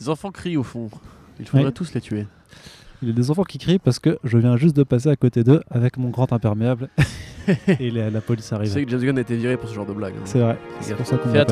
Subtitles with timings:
[0.00, 0.88] Des enfants crient au fond.
[1.38, 1.72] Il faudrait Oui.
[1.72, 2.26] tous les tuer.
[3.02, 5.16] Il y a des enfants qui crient parce que je viens juste de passer à
[5.16, 6.88] côté d'eux avec mon grand imperméable
[7.80, 8.70] et la, la police Tu arrive.
[8.70, 10.12] sais que James Gunn a été viré pour ce genre de blague.
[10.16, 10.22] hein.
[10.26, 10.58] C'est vrai.
[10.80, 11.44] C'est pour ça qu'on Fais pas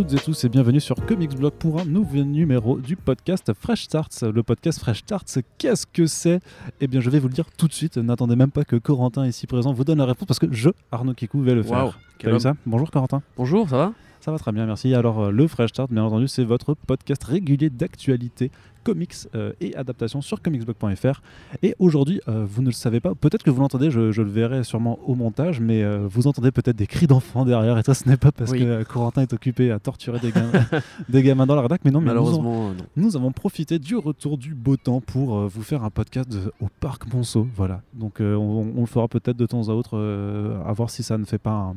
[0.00, 3.82] toutes et tous et bienvenue sur Comics Blog pour un nouveau numéro du podcast Fresh
[3.82, 4.22] Starts.
[4.22, 6.40] Le podcast Fresh Starts, qu'est-ce que c'est?
[6.80, 7.98] Eh bien, je vais vous le dire tout de suite.
[7.98, 11.12] N'attendez même pas que Corentin, ici présent, vous donne la réponse parce que je, Arnaud
[11.12, 11.98] Kikou, vais le faire.
[12.18, 12.54] T'as vu ça?
[12.64, 13.20] Bonjour Corentin.
[13.36, 13.92] Bonjour, ça va?
[14.20, 14.94] Ça va très bien, merci.
[14.94, 18.50] Alors, euh, le Fresh Start, bien entendu, c'est votre podcast régulier d'actualité,
[18.84, 21.22] comics euh, et adaptations sur comicsblog.fr.
[21.62, 24.28] Et aujourd'hui, euh, vous ne le savez pas, peut-être que vous l'entendez, je, je le
[24.28, 27.94] verrai sûrement au montage, mais euh, vous entendez peut-être des cris d'enfants derrière, et ça,
[27.94, 28.58] ce n'est pas parce Oui.
[28.58, 30.66] que Corentin est occupé à torturer des, gamins-
[31.08, 32.84] des gamins dans la rédac, mais non, mais nous, Malheureusement, euh, non.
[32.96, 37.10] nous avons profité du retour du beau temps pour vous faire un podcast au parc
[37.10, 37.46] Monceau.
[37.56, 37.80] Voilà.
[37.94, 39.96] Donc on, on le fera peut-être de temps à autre,
[40.66, 41.74] à voir si ça ne fait pas un,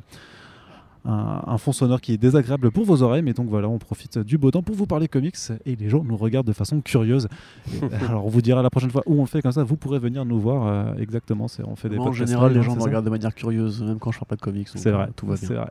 [1.05, 3.21] un- un fond sonore qui est désagréable pour vos oreilles.
[3.23, 6.03] Mais donc voilà, on profite du beau temps pour vous parler comics et les gens
[6.03, 7.27] nous regardent de façon curieuse.
[7.83, 9.75] Euh, alors on vous dira la prochaine fois où on le fait comme ça, vous
[9.75, 10.67] pourrez venir nous voir.
[10.67, 13.33] euh, exactement, c'est on fait des en podcasts général, les gens me regardent de manière
[13.35, 14.67] curieuse, même quand je parle pas de comics.
[14.73, 15.49] C'est euh, vrai, Tout va bien.
[15.49, 15.69] vrai.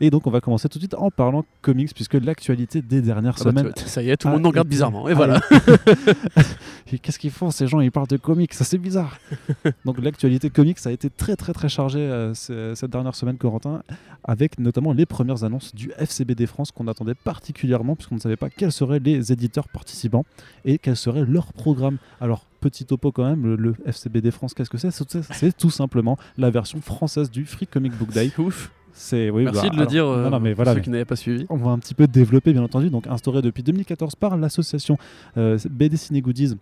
[0.00, 3.34] Et donc on va commencer tout de suite en parlant comics puisque l'actualité des dernières
[3.40, 5.08] Ah bah, semaines ça y est, tout le monde nous regarde bizarrement.
[5.08, 5.40] Et ah, voilà.
[6.98, 7.80] Qu'est-ce qu'ils font ces gens?
[7.80, 9.18] Ils parlent de comics, ça c'est bizarre.
[9.84, 13.82] Donc l'actualité comics a été très très très chargée euh, ce- cette dernière semaine, Corentin,
[14.24, 18.50] avec notamment les premières annonces du FCBD France qu'on attendait particulièrement puisqu'on ne savait pas
[18.50, 20.24] quels seraient les éditeurs participants
[20.64, 21.98] et quel serait leur programme.
[22.20, 24.90] Alors petit topo quand même, le, le FCBD France, qu'est-ce que c'est?
[24.90, 28.30] C'est tout simplement la version française du Free Comic Book Day.
[28.38, 28.72] Ouf.
[28.92, 30.90] C'est oui, Merci bah, de le dire euh, non, non, mais pour voilà, ceux qui
[30.90, 31.46] n'avaient pas suivi.
[31.48, 34.98] on va un petit peu développer, bien entendu, donc instauré depuis 2014 par l'association
[35.38, 36.56] euh, BD Ciné Goodies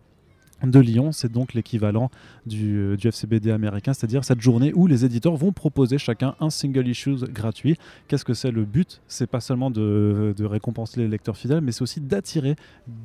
[0.64, 1.12] de Lyon.
[1.12, 2.10] C'est donc l'équivalent
[2.46, 6.50] du, euh, du FCBD américain, c'est-à-dire cette journée où les éditeurs vont proposer chacun un
[6.50, 7.76] single issue gratuit.
[8.08, 9.00] Qu'est-ce que c'est le but?
[9.08, 12.56] C'est pas seulement de, de récompenser les lecteurs fidèles, mais c'est aussi d'attirer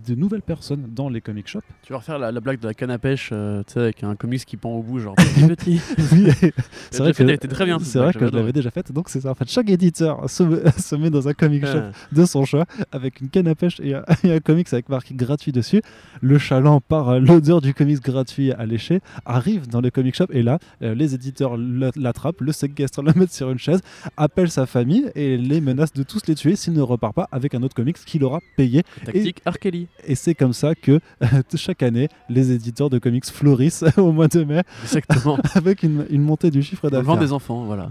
[0.08, 1.62] de nouvelles personnes dans les comic shops.
[1.84, 4.04] Tu vas refaire la, la blague de la canne à pêche, euh, tu sais, avec
[4.04, 5.82] un comics qui pend au bout, genre petit petit.
[6.14, 6.28] Oui,
[6.92, 7.80] C'est vrai que, était très bien.
[7.80, 8.92] c'est vrai que je l'avais déjà faite.
[8.92, 9.32] Donc c'est ça.
[9.32, 10.44] En fait, chaque éditeur se,
[10.78, 11.92] se met dans un comic shop Ah.
[12.12, 15.14] de son choix avec une canne à pêche et un, et un comics avec marqué
[15.16, 15.82] gratuit dessus.
[16.22, 20.28] Le chaland par euh, l'odeur du comics gratuit à lécher arrive dans le comic shop
[20.30, 23.82] et là euh, les éditeurs l'a- l'attrapent, le séquestrent, le mettent sur une chaise,
[24.16, 27.54] appellent sa famille et les menacent de tous les tuer s'il ne repart pas avec
[27.54, 28.84] un autre comics qu'il aura payé.
[29.06, 29.88] Tactique Arkeli.
[30.08, 34.30] Et c'est comme ça que euh, chaque année les éditeurs de comics fleurissent au mois
[34.30, 35.38] de mai Exactement.
[35.56, 37.04] avec une, une montée du chiffre d'affaires.
[37.04, 37.90] vent des enfants, voilà.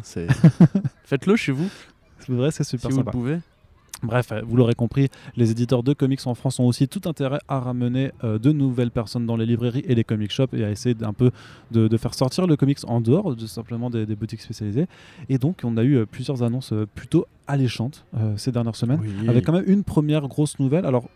[1.04, 1.68] Faites-le chez vous,
[2.20, 3.10] C'est vrai, c'est si super vous sympa.
[3.10, 3.38] le pouvez.
[4.02, 7.38] Bref, euh, vous l'aurez compris, les éditeurs de comics en France ont aussi tout intérêt
[7.48, 10.70] à ramener euh, de nouvelles personnes dans les librairies et les comic shops et à
[10.70, 11.30] essayer d'un peu
[11.70, 14.86] de, de faire sortir le comics en dehors de simplement des, des boutiques spécialisées.
[15.28, 18.04] Et donc, on a eu euh, plusieurs annonces plutôt alléchantes
[18.36, 19.28] ces dernières semaines, Oui.
[19.28, 20.86] avec quand même une première grosse nouvelle.
[20.86, 21.08] Alors,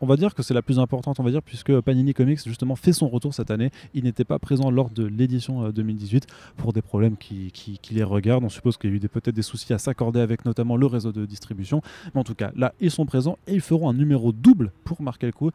[0.00, 2.76] on va dire que c'est la plus importante, on va dire, puisque Panini Comics justement
[2.76, 3.70] fait son retour cette année.
[3.94, 7.94] Il n'était pas présent lors de l'édition euh, 2018 pour des problèmes qui, qui- qui
[7.94, 8.44] les regardent.
[8.44, 11.12] On suppose qu'il y a eu peut-être des soucis à s'accorder avec notamment le réseau
[11.12, 11.80] de distribution.
[12.14, 15.00] Mais en tout cas, là, ils sont présents et ils feront un numéro double pour
[15.02, 15.50] marquer le coup.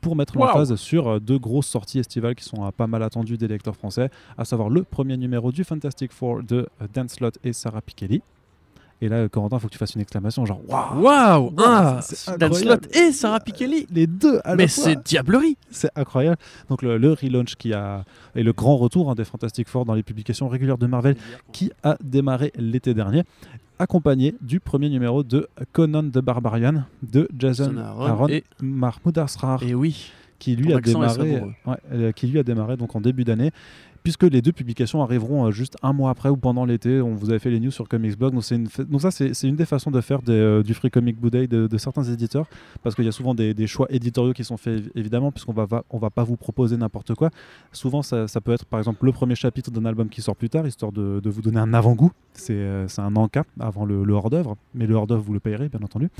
[0.00, 0.48] Pour mettre Waouh.
[0.48, 3.74] l'emphase sur euh, deux grosses sorties estivales qui sont euh, pas mal attendues des lecteurs
[3.74, 7.80] français, à savoir le premier numéro du Fantastic Four de euh, Dan Slott et Sarah
[7.80, 8.20] Pikeli.
[9.00, 11.02] Et là, Corentin, il faut que tu fasses une exclamation genre Waouh!
[11.02, 11.52] Waouh!
[11.58, 12.00] Ah
[12.38, 12.52] Dan.
[12.54, 15.56] Slott et Sarah Pikeli Les deux à Mais c'est diablerie.
[15.70, 16.36] C'est incroyable.
[16.70, 19.94] Donc le, le relaunch qui a et le grand retour hein, des Fantastic Four dans
[19.94, 21.16] les publications régulières de Marvel
[21.52, 23.24] qui a démarré l'été dernier,
[23.78, 29.62] accompagné du premier numéro de Conan the Barbarian de Jason Aaron Aaron et- Mahmoud Asrar
[29.62, 33.24] Et oui, qui lui a démarré ouais, euh, qui lui a démarré donc en début
[33.24, 33.50] d'année
[34.04, 37.00] puisque les deux publications arriveront euh, juste un mois après ou pendant l'été.
[37.00, 38.34] On vous avait fait les news sur Comics Blog.
[38.34, 42.04] Donc, ça, c'est une des façons de faire euh, du Free Comic Book de, certains
[42.04, 42.46] éditeurs,
[42.82, 45.84] parce qu'il y a souvent des, choix éditoriaux qui sont faits, évidemment, puisqu'on va, va,
[45.88, 47.30] on va pas vous proposer n'importe quoi.
[47.72, 50.66] Souvent, ça, peut être, par exemple, le premier chapitre d'un album qui sort plus tard,
[50.66, 52.12] histoire de, vous donner un avant-goût.
[52.34, 56.10] C'est euh, un encas avant le, hors-d'œuvre, mais le hors-d'œuvre, vous le payerez, bien entendu.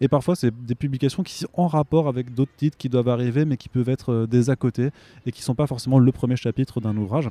[0.00, 3.44] Et parfois, c'est des publications qui sont en rapport avec d'autres titres qui doivent arriver,
[3.44, 4.90] mais qui peuvent être des à côté
[5.26, 7.25] et qui sont pas forcément le premier chapitre d'un ouvrage.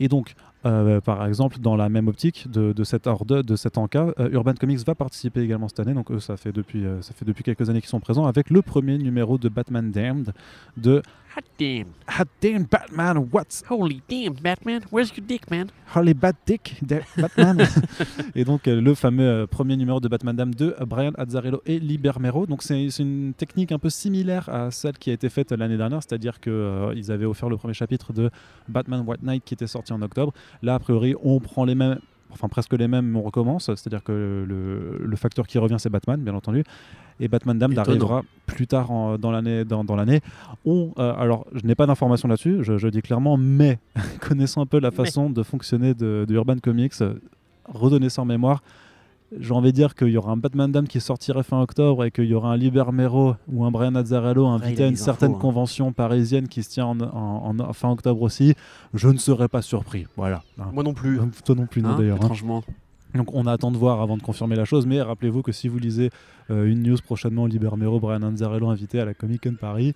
[0.00, 0.34] Et donc,
[0.66, 4.28] Euh, par exemple, dans la même optique de, de cet ordre, de cet encas, euh,
[4.32, 5.94] Urban Comics va participer également cette année.
[5.94, 8.50] Donc eux, ça fait depuis, euh, ça fait depuis quelques années qu'ils sont présents avec
[8.50, 10.32] le premier numéro de Batman Damned
[10.76, 11.00] de
[11.38, 11.94] Hot damn.
[12.08, 14.82] Hot Damn Batman, what's Holy damn, Batman.
[14.90, 15.70] Where's your dick, man?
[15.86, 16.74] Harley Bat Dick
[17.16, 17.64] Batman
[18.34, 21.62] Et donc euh, le fameux euh, premier numéro de Batman Damned de euh, Brian Azzarello
[21.64, 22.44] et Libermero.
[22.46, 26.02] Donc c'est une technique un peu similaire à celle qui a été faite l'année dernière,
[26.02, 28.30] c'est-à-dire qu'ils avaient offert le premier chapitre de
[28.68, 30.32] Batman White Knight qui était sorti en octobre.
[30.62, 32.00] Là, a priori, on prend les mêmes,
[32.30, 33.66] enfin presque les mêmes, mais on recommence.
[33.66, 36.64] C'est-à-dire que le, le facteur qui revient, c'est Batman, bien entendu.
[37.20, 39.64] Et Batman Damned arrivera plus tard en- dans l'année.
[39.64, 40.20] Dans, dans l'année.
[40.64, 43.78] On, euh, alors, je n'ai pas d'informations là-dessus, je, je dis clairement, mais
[44.20, 44.96] connaissant un peu la Mais.
[44.96, 46.94] façon de fonctionner de, de Urban Comics,
[47.72, 48.62] redonner ça en mémoire.
[49.38, 52.10] J'ai envie de dire qu'il y aura un Batman Dam qui sortirait fin octobre et
[52.10, 55.38] qu'il y aura un Libermero ou un Brian Azzarello invité à une infos, certaine hein.
[55.38, 58.54] convention parisienne qui se tient en, en- en fin octobre aussi.
[58.94, 60.06] Je ne serais pas surpris.
[60.16, 60.42] Voilà.
[60.58, 60.70] Hein.
[60.72, 61.20] Moi non plus.
[61.44, 62.24] Toi non plus, non, Hein, d'ailleurs.
[62.24, 62.28] hein.
[63.14, 65.78] Donc on attend de voir avant de confirmer la chose, mais rappelez-vous que si vous
[65.78, 66.10] lisez
[66.50, 69.94] euh, une news prochainement, Libermero, Brian Anzarello invité à la Comic Con Paris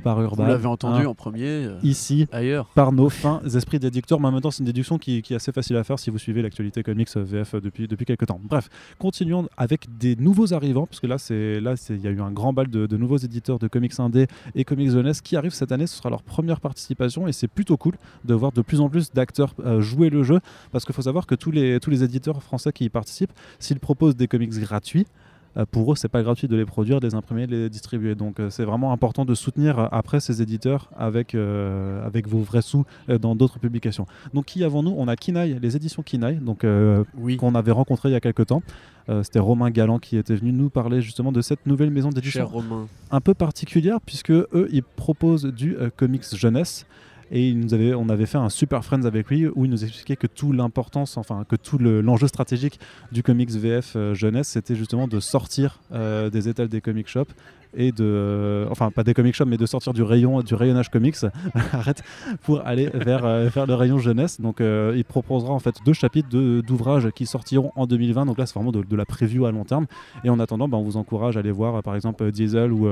[0.00, 0.20] par.
[0.20, 1.44] Vous l'avez entendu hein, en premier.
[1.44, 2.66] euh, ici ailleurs.
[2.74, 5.36] par nos fins esprits d'éditeurs, mais en même temps c'est une déduction qui, qui est
[5.36, 8.40] assez facile à faire si vous suivez l'actualité comics euh, VF depuis, depuis quelques temps.
[8.42, 8.68] Bref,
[8.98, 12.20] continuons avec des nouveaux arrivants, parce que là c'est là c'est- il y a eu
[12.20, 15.52] un grand bal de, de nouveaux éditeurs de comics indé et comics jeunesse qui arrivent
[15.54, 17.94] cette année, ce sera leur première participation et c'est plutôt cool
[18.24, 20.40] de voir de plus en plus d'acteurs euh, jouer le jeu,
[20.72, 23.80] parce qu'il faut savoir que tous les, tous les éditeurs français qui y participent, s'ils
[23.80, 25.19] proposent des comics gratuits, euh,
[25.72, 28.14] pour eux, c'est pas gratuit de les produire, de les imprimer, de les distribuer.
[28.14, 32.38] Donc, euh, c'est vraiment important de soutenir euh, après ces éditeurs avec, euh, avec vos
[32.40, 34.06] vrais sous euh, dans d'autres publications.
[34.32, 34.94] Donc, qui avons-nous?
[34.96, 37.36] On a Kinaï, les éditions Kinaï, donc euh, Oui.
[37.36, 38.62] qu'on avait rencontré il y a quelques temps.
[39.08, 42.48] Euh, C'était Romain Galland qui était venu nous parler justement de cette nouvelle maison d'édition
[43.10, 46.86] un peu particulière puisque eux ils proposent du euh, comics jeunesse
[47.30, 49.84] et il nous avait, on avait fait un super friends avec lui où il nous
[49.84, 52.80] expliquait que tout l'importance, enfin que tout le- l'enjeu stratégique
[53.12, 57.30] du comics VF euh, jeunesse, c'était justement de sortir euh, des étals des comic shops
[57.72, 60.88] et de, euh, enfin pas des comic shops, mais de sortir du rayon, du rayonnage
[60.90, 61.14] comics,
[61.72, 62.02] arrête,
[62.42, 64.40] pour aller vers, vers le rayon jeunesse.
[64.40, 68.26] Donc il proposera en fait deux chapitres d'ouvrages qui sortiront en 2020.
[68.26, 69.86] Donc là c'est vraiment de, la preview à long terme.
[70.24, 72.88] Et en attendant, bah, on vous encourage à aller voir par exemple Diesel ou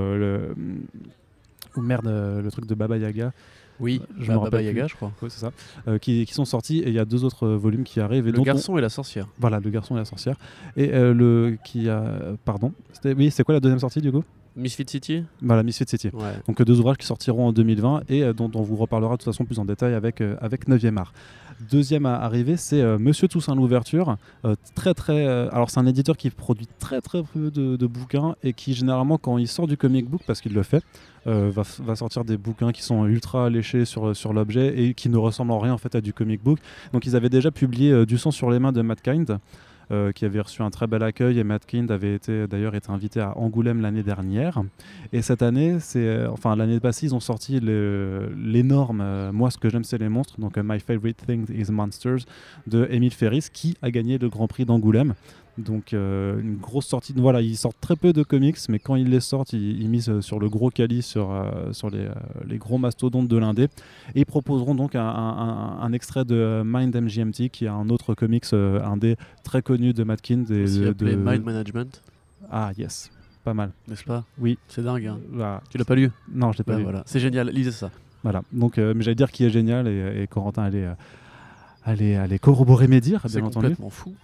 [1.76, 3.32] merde, le truc de Baba Yaga,
[3.80, 4.90] Oui, Je bah, me Baba rappelle Yaga, plus.
[4.90, 5.12] je crois.
[5.22, 5.52] C'est ça,
[5.86, 8.26] euh, qui, qui sont sortis et il y a deux autres euh, volumes qui arrivent.
[8.28, 9.26] Et Le on- garçon et la sorcière.
[9.38, 10.36] voilà, le garçon et la sorcière.
[10.76, 12.02] Et euh, le qui a,
[12.44, 12.72] pardon,
[13.04, 14.24] oui, c'est quoi la deuxième sortie du coup?
[14.56, 15.22] Misfit City?
[15.40, 16.10] Voilà, Misfit City.
[16.12, 16.32] Ouais.
[16.48, 19.18] Donc euh, deux ouvrages qui sortiront en 2020 et euh, dont on vous reparlera de
[19.18, 21.12] toute façon plus en détail avec, euh, avec 9e art.
[21.60, 24.16] Deuxième à arriver, c'est euh, Monsieur Toussaint l'ouverture.
[24.44, 24.54] Euh,
[25.08, 29.38] euh, c'est un éditeur qui produit très très peu de, bouquins et qui généralement quand
[29.38, 30.84] il sort du comic book parce qu'il le fait,
[31.26, 35.58] va, sortir des bouquins qui sont ultra alléchés sur, l'objet et qui ne ressemblent en
[35.58, 36.58] rien en fait à du comic book.
[36.92, 39.38] Donc ils avaient déjà publié Du sang sur les mains de Matt Kind.
[39.90, 42.90] Euh, qui avait reçu un très bel accueil et Matt Kind avait été d'ailleurs été
[42.90, 44.62] invité à Angoulême l'année dernière.
[45.12, 49.56] Et cette année c'est euh, enfin l'année passée ils ont sorti l'énorme euh, moi ce
[49.56, 52.26] que j'aime c'est les monstres donc My Favorite Thing is Monsters
[52.66, 55.14] de Émile Ferris qui a gagné le Grand Prix d'Angoulême
[55.58, 59.10] donc euh, une grosse sortie voilà ils sortent très peu de comics mais quand ils
[59.10, 62.12] les sortent ils, ils misent euh, sur le gros calice sur, euh, sur les, euh,
[62.46, 63.64] les gros mastodontes de l'indé
[64.14, 68.14] et ils proposeront donc un, un- un extrait de Mind MGMT qui est un autre
[68.14, 72.02] comics indé très connu de Matt Kind et de, de- Mind Management,
[72.50, 73.10] ah yes
[73.44, 74.24] pas mal n'est-ce pas?
[74.38, 74.58] Oui.
[74.68, 75.06] C'est dingue.
[75.06, 75.18] hein.
[75.32, 75.62] Voilà.
[75.70, 76.10] Tu l'as pas lu?
[76.32, 77.02] Non je l'ai pas Bah lu voilà.
[77.06, 77.90] C'est génial, lisez ça.
[78.22, 80.88] Voilà, donc, mais j'allais dire qui est génial et, et Corentin allait,
[81.84, 83.66] allait, allait corroborer mes dires, C'est bien entendu.
[83.66, 84.14] complètement fou.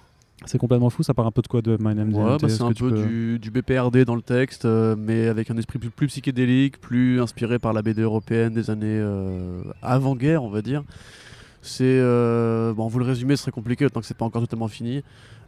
[0.47, 2.63] C'est complètement fou, ça part un peu de quoi de My Name Ouais, bah, c'est
[2.63, 5.91] un peu peux- du, du BPRD dans le texte, euh, mais avec un esprit plus,
[5.91, 10.83] plus psychédélique, plus inspiré par la BD européenne des années euh, avant-guerre, on va dire.
[11.63, 14.69] C'est euh, bon, vous le résumez, ce serait compliqué tant que c'est pas encore totalement
[14.69, 15.03] fini.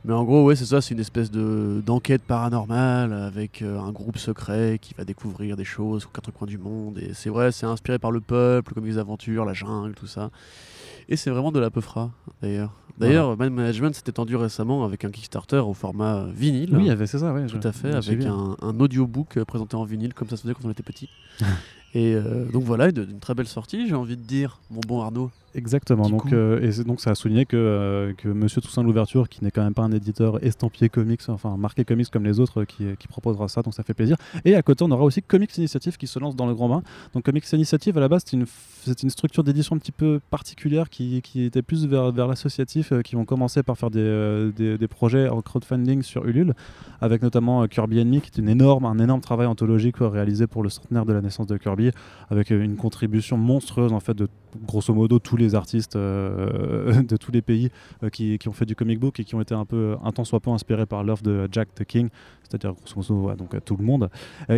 [0.06, 4.16] Mais en gros, ouais, c'est ça, c'est une espèce de d'enquête paranormale avec un groupe
[4.18, 6.98] secret qui va découvrir des choses aux quatre coins du monde.
[6.98, 10.30] Et c'est vrai, c'est inspiré par le peuple, comme les aventures, la jungle, tout ça.
[11.08, 12.10] Et c'est vraiment de la peufra,
[12.42, 12.72] d'ailleurs.
[12.98, 16.74] D'ailleurs, Mind Management s'est étendu récemment avec un Kickstarter au format vinyle.
[16.74, 17.46] Oui, c'est ça, ouais.
[17.46, 20.54] Tout à fait, avec un, un audiobook euh, présenté en vinyle, comme ça se faisait
[20.54, 21.08] quand on était petit.
[21.94, 25.30] et euh, donc voilà, d'une très belle sortie, j'ai envie de dire, mon bon Arnaud.
[25.56, 26.08] Exactement.
[26.10, 29.50] Donc, euh, et donc ça a souligné que, euh, que Monsieur Toussaint l'ouverture, qui n'est
[29.50, 32.84] quand même pas un éditeur estampillé comics, enfin marqué comics comme les autres, euh, qui,
[32.98, 34.16] qui proposera ça, donc ça fait plaisir.
[34.44, 36.82] Et à côté, on aura aussi Comics Initiative qui se lance dans le grand bain.
[37.14, 38.44] Donc Comics Initiative, à la base, c'est une,
[39.02, 43.00] une structure d'édition un petit peu particulière qui, qui était plus vers, vers l'associatif, euh,
[43.00, 46.52] qui ont commencé par faire des, euh, des, des projets en crowdfunding sur Ulule,
[47.00, 50.46] avec notamment euh, Kirby Enemy, qui est une énorme, un énorme travail anthologique euh, réalisé
[50.46, 51.92] pour le centenaire de la naissance de Kirby,
[52.28, 54.28] avec euh, une contribution monstrueuse en fait de
[54.64, 57.70] grosso modo tous les artistes euh, de tous les pays
[58.02, 60.12] euh, qui, qui, ont fait du comic book et qui ont été un peu un
[60.12, 62.08] temps soit peu inspirés par l'œuvre de Jack the King,
[62.42, 64.08] c'est-à-dire grosso modo donc à tout le monde,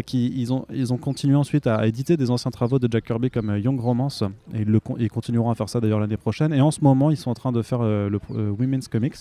[0.06, 3.30] qui ils ont ils ont continué ensuite à éditer des anciens travaux de Jack Kirby
[3.30, 4.22] comme Young Romance
[4.54, 4.64] et
[4.98, 6.52] ils continueront à faire ça d'ailleurs l'année prochaine.
[6.52, 9.16] Et en ce moment ils sont en train de faire le Women's Comics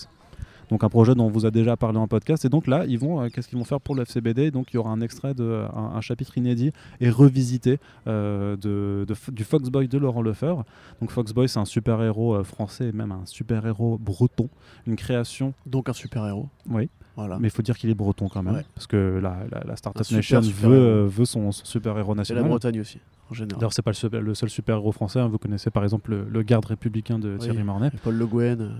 [0.68, 2.44] donc un projet dont on vous a déjà parlé en podcast.
[2.44, 4.76] Et donc là, ils vont, euh, qu'est-ce qu'ils vont faire pour le FCBD Donc il
[4.76, 9.98] y aura un extrait de un, chapitre inédit et revisité euh, de, du Foxboy de
[9.98, 10.64] Laurent Lefebvre.
[11.00, 14.48] Donc Foxboy, c'est un super héros euh, français, même un super héros breton,
[14.86, 15.54] une création.
[15.66, 16.48] Donc un super héros.
[16.68, 16.88] Oui.
[17.16, 17.38] Voilà.
[17.40, 20.40] Mais il faut dire qu'il est breton quand même, parce que la, la, Startup Nation
[20.40, 22.42] veut, veut son, super héros national.
[22.42, 23.00] Et la Bretagne aussi.
[23.36, 25.18] D'ailleurs, c'est pas le, le, seul super héros français.
[25.18, 25.26] Hein.
[25.26, 27.90] Vous connaissez par exemple le, garde républicain de Thierry Mornay.
[28.04, 28.70] Paul Le Guen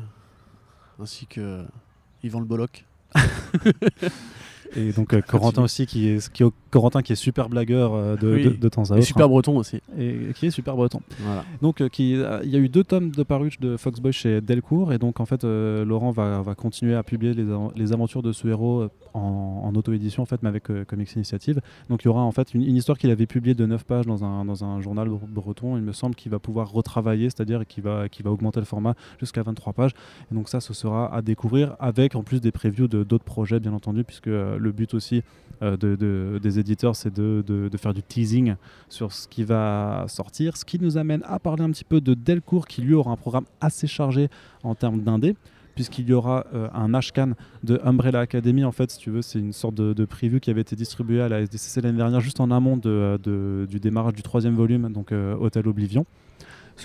[0.98, 1.66] ainsi que
[2.22, 2.84] Yvan Le Bolloc.
[4.76, 8.50] Et donc euh, Corentin aussi, qui est, qui, Corentin qui est super blagueur euh, de,
[8.50, 8.98] de, temps à autre.
[8.98, 9.80] Et super breton aussi.
[9.98, 11.00] Et qui est super breton.
[11.62, 14.92] Donc euh, qui, il y a eu deux tomes de paruche de Foxboy chez Delcourt.
[14.92, 17.46] Et donc en fait, Laurent va, va, continuer à publier les,
[17.76, 21.60] les aventures de ce héros en, auto-édition, en fait, mais avec Comics Initiative.
[21.88, 24.24] Donc il y aura en fait une, histoire qu'il avait publiée de 9 pages dans
[24.24, 25.76] un, dans un journal breton.
[25.76, 28.94] Il me semble qu'il va pouvoir retravailler, c'est-à-dire qu'il va, qui va augmenter le format
[29.18, 29.92] jusqu'à 23 pages.
[30.30, 33.60] Et donc ça, ce sera à découvrir avec en plus des previews de d'autres projets,
[33.60, 34.28] bien entendu, puisque
[34.58, 35.22] le but aussi
[35.62, 38.54] euh, de, des éditeurs, c'est de, de, faire du teasing
[38.88, 40.56] sur ce qui va sortir.
[40.56, 43.16] Ce qui nous amène à parler un petit peu de Delcourt, qui lui aura un
[43.16, 44.28] programme assez chargé
[44.62, 45.36] en termes d'indé
[45.78, 48.64] puisqu'il y aura euh, un Ashcan de Umbrella Academy.
[48.64, 51.28] En fait, si tu veux, c'est une sorte de, preview qui avait été distribué à
[51.28, 53.16] la SDCC l'année dernière, juste en amont de,
[53.70, 56.04] du démarrage du troisième volume, donc euh, Hôtel Oblivion.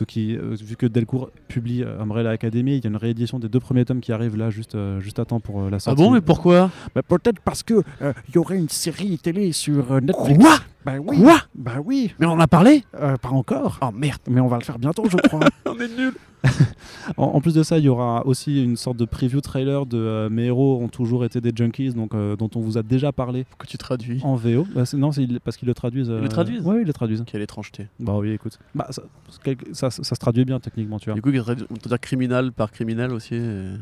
[0.08, 3.48] Qui, euh, vu que Delcourt publie euh, Umbrella Academy, il y a une réédition des
[3.48, 6.02] deux premiers tomes qui arrivent là juste, euh, juste à temps pour la sortie.
[6.02, 6.72] Ah bon, mais pourquoi?
[6.96, 10.40] Bah, Peut-être parce que il y aurait une série télé sur Netflix.
[10.40, 10.58] Quoi?
[10.86, 11.18] Bah oui.
[11.20, 11.38] Quoi?
[11.56, 12.14] Bah oui.
[12.20, 12.84] Mais on en a parlé?
[12.92, 13.80] Pas encore.
[13.82, 14.22] Oh merde.
[14.30, 15.42] Mais on va le faire bientôt, je crois.
[15.66, 16.14] on est nuls.
[17.18, 20.30] en, plus de ça, il y aura aussi une sorte de preview trailer de euh,
[20.30, 23.46] Mes héros ont toujours été des junkies, donc, euh, dont on vous a déjà parlé.
[23.58, 24.68] Que tu traduis En VO.
[24.76, 26.10] Bah, non, c'est parce qu'ils le traduisent.
[26.14, 27.24] Ils le traduisent Oui, ils le traduisent.
[27.26, 27.88] Quelle étrangeté.
[28.00, 28.60] Bah oui, écoute.
[28.76, 28.88] Bah,
[29.72, 31.16] ça, ça, se traduit bien techniquement, tu vois.
[31.16, 33.40] Du coup, on peut dire criminel par criminel aussi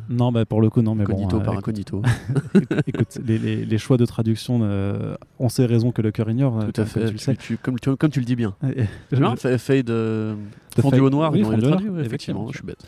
[0.09, 0.95] Non, bah, pour le coup, non.
[0.95, 2.01] Mais incognito bon, par incognito.
[2.87, 4.61] écoute, les, les, les, choix de traduction
[5.39, 6.59] ont ces raisons que le cœur ignore.
[6.71, 6.90] Tout à fait.
[6.93, 7.37] Tu, le sais.
[7.61, 8.55] comme, tu, comme, tu, le dis bien.
[9.37, 10.35] Fait Fade de
[10.79, 11.43] fondu au noir, oui,
[12.03, 12.83] effectivement, je suis bête.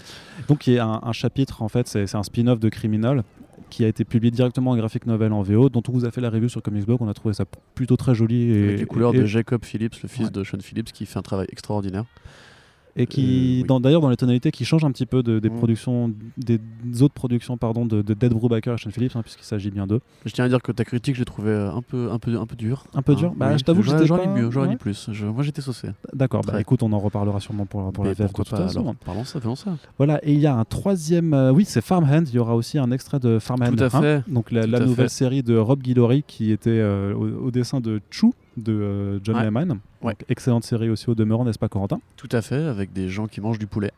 [0.48, 3.24] Donc il y a un, chapitre, en fait, c'est un spin-off de Criminal
[3.70, 6.22] qui a été publié directement en graphic novel en VO, dont on vous a fait
[6.22, 7.02] la review sur Comicsblog.
[7.02, 8.52] On a trouvé ça plutôt très joli.
[8.52, 11.24] Et, Avec les couleurs de Jacob Phillips, le fils de Sean Phillips, qui fait un
[11.24, 12.06] travail extraordinaire
[12.96, 15.58] et qui, euh, d'ailleurs, dans les tonalités qui changent un petit peu de, des mmh.
[15.58, 16.60] productions, des
[17.02, 20.00] autres productions, pardon, de, de Dead Brubaker et Sean Phillips, hein, puisqu'il s'agit bien d'eux.
[20.26, 22.46] Je tiens à dire que ta critique, je l'ai trouvé un peu, un peu, un
[22.46, 22.86] peu dur.
[22.94, 23.30] Un peu dur.
[23.30, 23.36] Hein.
[23.38, 24.28] Bah, je t'avoue, j'aurais pas...
[24.28, 25.10] mieux, j'aurais dit plus.
[25.24, 25.90] moi, j'étais saucé.
[26.14, 26.42] D'accord.
[26.42, 28.32] Bah, écoute, on en reparlera sûrement pour, pour la VF.
[29.06, 29.78] Parlons ça, faisons ça.
[29.98, 30.20] Voilà.
[30.24, 31.34] Et il y a un troisième.
[31.34, 32.24] Euh, oui, c'est Farmhand.
[32.28, 33.76] Il y aura aussi un extrait de Farmhand.
[33.76, 34.24] Tout à fait.
[34.28, 38.74] Donc la, nouvelle série de Rob Guillory qui était euh, au, dessin de Chou de
[38.74, 39.80] euh, John Lehman.
[40.30, 42.00] Excellente série aussi au demeurant, n'est-ce pas, Corentin?
[42.18, 43.92] Tout à fait, avec des gens qui mangent du poulet.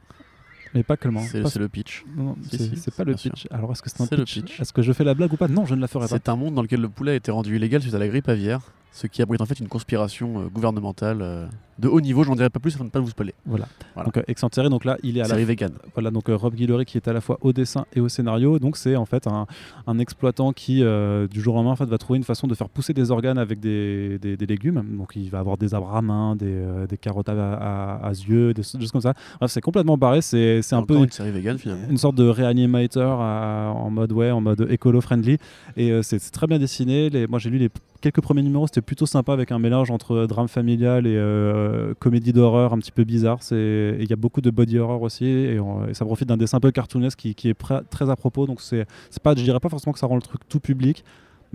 [0.73, 2.03] Mais pas que C'est le pitch.
[2.17, 3.47] Non, c'est pas le pitch.
[3.49, 5.47] Alors est-ce que c'est un pitch, Est-ce que je fais la blague ou pas?
[5.47, 6.09] Non, je ne la ferai pas.
[6.09, 8.27] C'est un monde dans lequel le poulet a été rendu illégal suite à la grippe
[8.27, 8.59] aviaire,
[8.95, 11.45] ce qui abrite en fait une conspiration euh, gouvernementale euh,
[11.79, 13.35] de haut niveau, j'en dirai pas plus afin de ne pas vous spoiler.
[13.45, 13.67] Voilà.
[14.05, 15.73] Donc euh, donc là, il est à la vegan.
[15.93, 18.57] Voilà, donc euh, Rob Guillory qui est à la fois au dessin et au scénario.
[18.57, 19.47] Donc c'est en fait un,
[19.85, 22.69] un exploitant qui du jour au lendemain en fait, va trouver une façon de faire
[22.69, 24.81] pousser des organes avec des, des, légumes.
[24.97, 28.63] Donc il va avoir des arbres à main, des, des carottes à, à, yeux, des
[28.63, 29.13] choses comme ça.
[29.39, 30.21] Bref, c'est complètement barré.
[30.21, 31.89] C'est un peu une série vegan finalement.
[31.89, 35.37] Une sorte de réanimateur en mode ouais, en mode écolo friendly.
[35.75, 37.09] Et c'est très bien dessiné.
[37.09, 37.69] Les, moi j'ai lu les
[38.05, 42.33] quelques premiers numéros, c'était plutôt sympa avec un mélange entre drame familial et euh, comédie
[42.33, 43.39] d'horreur un petit peu bizarre.
[43.51, 45.59] Il y a beaucoup de body horror aussi et,
[45.93, 47.57] ça profite d'un dessin un peu cartoonesque qui, qui est
[47.89, 48.47] très à propos.
[48.47, 48.85] Donc c'est
[49.21, 51.03] pas, je dirais pas forcément que ça rend le truc tout public,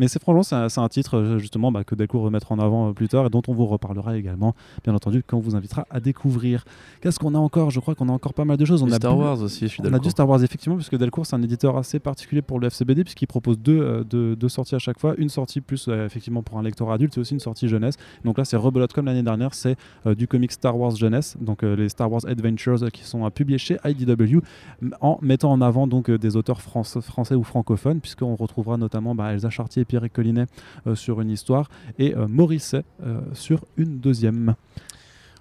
[0.01, 2.89] mais c'est franchement, c'est un, titre euh, justement bah, que Delcourt va mettre en avant
[2.89, 5.87] euh, plus tard et dont on vous reparlera également, bien entendu, quand on vous invitera
[5.91, 6.65] à découvrir.
[7.03, 7.71] Qu'est-ce qu'on a encore?
[7.71, 8.83] Je crois qu'on a encore pas mal de choses.
[8.83, 11.27] On a Star Wars aussi, je suis On a du Star Wars, effectivement, puisque Delcourt,
[11.27, 14.79] c'est un éditeur assez particulier pour le FCBD, puisqu'il propose deux, deux, deux, sorties à
[14.79, 15.13] chaque fois.
[15.19, 17.97] Une sortie plus, effectivement, pour un lecteur adulte et aussi une sortie jeunesse.
[18.25, 19.77] Donc là, c'est Rebelot comme l'année dernière, c'est
[20.07, 24.39] du comic Star Wars jeunesse, donc les Star Wars Adventures qui sont publiés chez IDW,
[25.03, 29.51] en mettant en avant donc des auteurs français ou francophones, puisqu'on retrouvera notamment bah, Elsa
[29.51, 30.47] Chartier et Pierre Collinet
[30.87, 31.69] euh, sur une histoire
[31.99, 34.55] et euh, Morisset euh, sur une deuxième.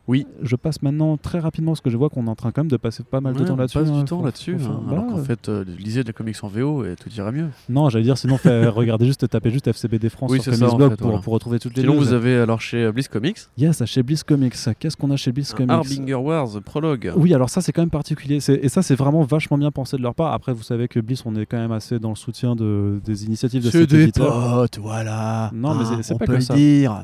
[0.09, 0.25] Oui.
[0.41, 2.71] Je passe maintenant très rapidement parce que je vois qu'on est en train quand même
[2.71, 3.77] de passer pas mal de temps là-dessus.
[3.79, 4.55] passe hein, du temps là-dessus.
[4.59, 7.31] hein, bah, alors qu'en fait, euh, lisez de la comics en VO et tout ira
[7.31, 7.47] mieux.
[7.69, 10.75] Non, j'allais dire sinon fait, regardez juste tapez juste FCBD France Oui, sur ça, en
[10.75, 11.21] Blog fait, pour, voilà.
[11.21, 14.23] pour retrouver toutes les Sinon, vous avez alors chez euh, Bliss Comics Yes, chez Bliss
[14.23, 14.55] Comics.
[14.79, 15.69] Qu'est-ce qu'on a chez Bliss Comics?
[15.71, 17.13] Harbinger Wars prologue.
[17.15, 18.37] Oui, alors ça c'est quand même particulier.
[18.49, 20.33] Et ça c'est vraiment vachement bien pensé de leur part.
[20.33, 23.25] Après, vous savez que Bliss, on est quand même assez dans le soutien de, des
[23.25, 24.55] initiatives de C'est cet des éditeur.
[24.55, 25.51] potes, voilà.
[25.53, 26.55] Non, mais c'est- on pas que ça.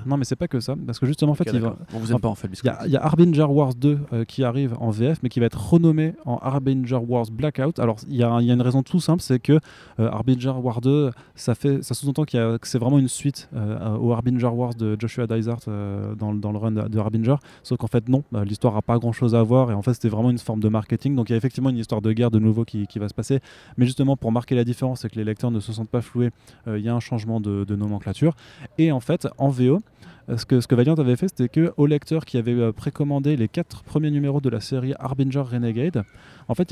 [0.07, 0.75] Non, mais c'est pas que ça.
[0.85, 1.75] Parce que justement, en fait, il va-.
[1.93, 2.61] On vous aime pas en fait, Bliss
[2.95, 6.13] y, a, Harbinger Wars 2 euh, qui arrive en VF, mais qui va être renommé
[6.25, 7.79] en Harbinger Wars Blackout.
[7.79, 9.59] Alors, il y, a, une raison tout simple, c'est que
[9.99, 14.47] euh, Harbinger War 2, ça, ça sous-entend que c'est vraiment une suite euh, au Harbinger
[14.47, 17.35] Wars de Joshua Dysart euh, dans, le- run de, de Harbinger.
[17.63, 19.71] Sauf qu'en fait, non, euh, l'histoire n'a pas grand-chose à voir.
[19.71, 21.15] Et en fait, c'était vraiment une forme de marketing.
[21.15, 23.39] Donc, il y a effectivement une histoire de guerre de nouveau qui, va se passer.
[23.77, 26.29] Mais justement, pour marquer la différence et que les lecteurs ne se sentent pas floués,
[26.67, 28.35] euh, il y a un changement de, nomenclature.
[28.77, 29.79] Et en fait, en VO, euh,
[30.27, 33.35] ce que, ce que Valiant avait fait, c'était que aux lecteurs qui avaient euh, précommandé
[33.35, 36.03] les quatre premiers numéros de la série Harbinger Renegade,
[36.47, 36.71] en fait,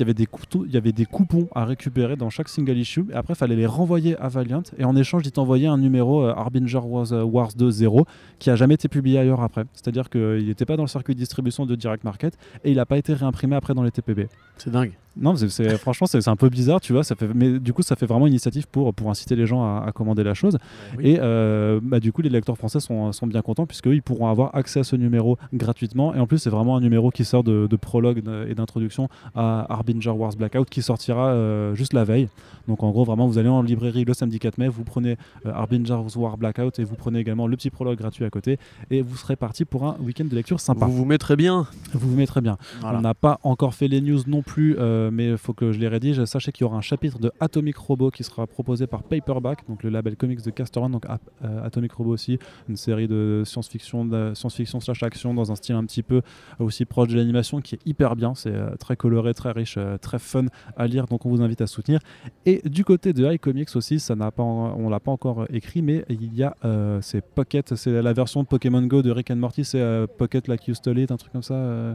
[0.72, 3.04] y avait des coupons à récupérer dans chaque single issue.
[3.12, 4.62] Et après, il fallait les renvoyer à Valiant.
[4.78, 8.06] Et en échange, ils t'envoyaient un numéro euh, Harbinger Wars, euh, Wars 2 0
[8.38, 9.64] qui a jamais été publié ailleurs après.
[9.72, 12.86] C'est-à-dire qu'il n'était pas dans le circuit de distribution de Direct Market et il n'a
[12.86, 14.28] pas été réimprimé après dans les TPB.
[14.56, 14.92] C'est dingue.
[15.16, 17.04] Non, c'est, franchement, c'est, un peu bizarre, tu vois.
[17.04, 19.62] Ça fait, mais du coup, ça fait vraiment une initiative pour, pour inciter les gens
[19.62, 20.58] à, à commander la chose.
[20.98, 21.10] Oui.
[21.10, 24.54] Et euh, bah, du coup, les lecteurs français sont, sont bien contents puisqu'ils pourront avoir
[24.54, 26.14] accès à ce numéro gratuitement.
[26.14, 29.66] Et en plus, c'est vraiment un numéro qui sort de, de prologue et d'introduction à
[29.72, 32.28] Harbinger Wars Blackout qui sortira euh, juste la veille.
[32.68, 35.16] Donc en gros, vraiment, vous allez en librairie le samedi 4 mai, vous prenez
[35.46, 38.58] euh, Harbinger Wars Blackout et vous prenez également le petit prologue gratuit à côté.
[38.90, 40.86] Et vous serez parti pour un week-end de lecture sympa.
[40.86, 41.66] Vous vous mettrez bien.
[41.92, 42.56] Vous vous mettrez bien.
[42.80, 42.98] Voilà.
[42.98, 45.78] On n'a pas encore fait les news non plus, euh, mais il faut que je
[45.78, 46.24] les rédige.
[46.24, 49.82] Sachez qu'il y aura un chapitre de Atomic Robo qui sera proposé par Paperback, donc
[49.82, 54.34] le label comics de Casteron, donc Ap- euh, Atomic Robo aussi, une série de science-fiction,
[54.34, 56.22] science-fiction slash action dans un style un petit peu
[56.58, 58.34] aussi proche de l'animation qui est hyper bien.
[58.34, 60.46] C'est euh, très coloré, très riche, euh, très fun
[60.76, 62.00] à lire, donc on vous invite à soutenir.
[62.46, 65.82] Et du côté de iComics aussi, ça n'a pas, on l'a pas encore euh, écrit,
[65.82, 69.30] mais il y a euh, c'est Pocket, c'est la version de Pokémon Go de Rick
[69.30, 71.54] and Morty, c'est euh, Pocket Like You Stole It, un truc comme ça.
[71.54, 71.94] euh,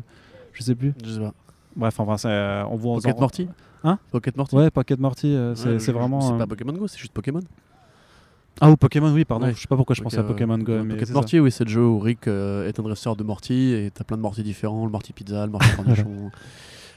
[0.53, 0.93] je sais plus.
[1.03, 1.33] Je sais pas.
[1.79, 3.47] Bref, enfin, c'est, euh, on vous en- Pocket Morty
[3.83, 6.19] Hein Pocket Morty Ouais, Pocket Morty, euh, c'est, Ouais, vraiment.
[6.21, 7.39] C'est euh, pas Pokémon Go, c'est juste Pokémon.
[8.61, 9.45] Ah, ou Pokémon, oui, pardon.
[9.45, 9.53] Ouais.
[9.53, 10.83] Je sais pas pourquoi je pensais à Pokémon Go.
[10.83, 13.71] mais Pocket Morty, oui, c'est le jeu où Rick euh, est un dresseur de Morty
[13.73, 16.29] et t'as plein de Morty différents le Morty pizza, le Morty cornichon,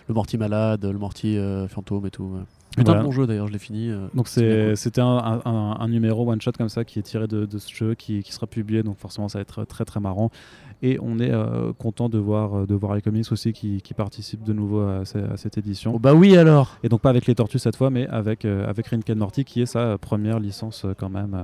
[0.08, 2.24] le Morty malade, le Morty euh, fantôme et tout.
[2.24, 2.40] ouais.
[2.76, 3.04] Putain, Voilà.
[3.04, 3.90] bon jeu d'ailleurs, je l'ai fini.
[3.90, 7.28] euh, Donc c'était un, un- un- un numéro one shot comme ça qui est tiré
[7.28, 10.00] de, de ce jeu qui, qui sera publié donc forcément ça va être très très
[10.00, 10.30] marrant
[10.84, 13.94] et on est euh, content de voir euh, de voir les comics aussi qui, qui
[13.94, 17.10] participent de nouveau à, ce- à cette édition Oh bah oui alors et donc pas
[17.10, 19.96] avec les tortues cette fois mais avec euh, avec Rick and Morty qui est sa
[19.98, 21.36] première licence quand même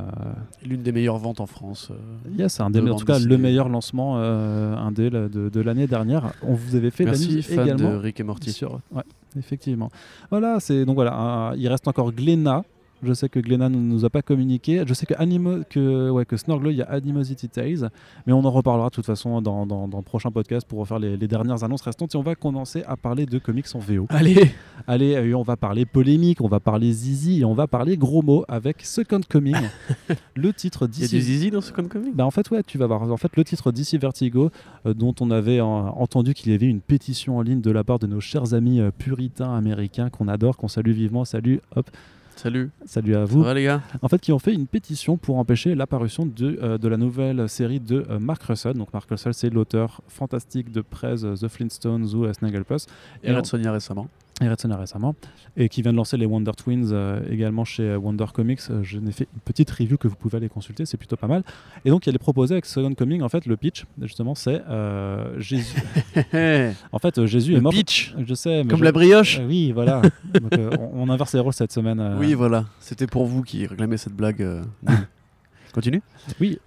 [0.66, 1.90] L'une des meilleures ventes en France.
[2.36, 5.86] yes, c'est un des, De en tout cas le meilleur lancement indé de, de l'année
[5.86, 8.50] dernière on vous avait fait la Merci, news fan également de Rick et Morty.
[8.52, 9.02] sur- ouais,
[9.38, 9.90] effectivement.
[10.30, 12.64] Voilà, c'est donc voilà, un- il reste encore Glenna.
[13.02, 14.82] Je sais que Glenna ne nous a pas communiqué.
[14.86, 16.36] Je sais que, Animo, que, ouais, que
[16.70, 17.90] il y a Animosity Tales.
[18.26, 20.98] Mais on en reparlera de toute façon dans, dans, dans le prochain podcast pour refaire
[20.98, 22.14] les, les dernières annonces restantes.
[22.14, 24.06] Et on va commencer à parler de comics en VO.
[24.08, 24.50] Allez
[24.86, 28.22] Allez, euh, on va parler polémique, on va parler zizi et on va parler gros
[28.22, 29.56] mots avec Second Coming.
[30.34, 31.20] le titre Il y a du d'ici.
[31.22, 33.44] zizi dans ce con comic Bah en fait ouais tu vas voir en fait le
[33.44, 34.50] titre d'ici Vertigo
[34.86, 37.84] euh, dont on avait euh, entendu qu'il y avait une pétition en ligne de la
[37.84, 41.90] part de nos chers amis euh, puritains américains qu'on adore qu'on salue vivement salut hop
[42.38, 43.42] Salut, salut à ça vous.
[43.42, 43.82] va les gars?
[44.00, 47.48] En fait qui ont fait une pétition pour empêcher l'apparition de, euh, de la nouvelle
[47.48, 48.74] série de euh, Mark Russell.
[48.74, 52.86] Donc Mark Russell c'est l'auteur fantastique de presse euh, The Flintstones ou Snagglepuss.
[53.24, 54.06] Et Et Red on- Sonia récemment.
[54.40, 55.16] Et Red Sonja récemment,
[55.56, 58.60] et qui vient de lancer les Wonder Twins euh, également chez euh, Wonder Comics.
[58.70, 61.26] Euh, je n'ai fait une petite review que vous pouvez aller consulter, c'est plutôt pas
[61.26, 61.42] mal.
[61.84, 63.22] Et donc, il y a les proposés avec Second Coming.
[63.22, 65.76] En fait, le pitch, justement, c'est euh, Jésus.
[66.92, 67.72] en fait, Jésus est Le mort.
[67.72, 70.02] pitch Je sais, mais Comme je- la brioche oui, voilà.
[70.40, 72.16] Donc, on, on inverse les rôles cette semaine.
[72.20, 72.66] Oui, voilà.
[72.80, 74.46] C'était pour vous qui réclamez cette blague.
[75.72, 76.00] Continue
[76.40, 76.58] Oui.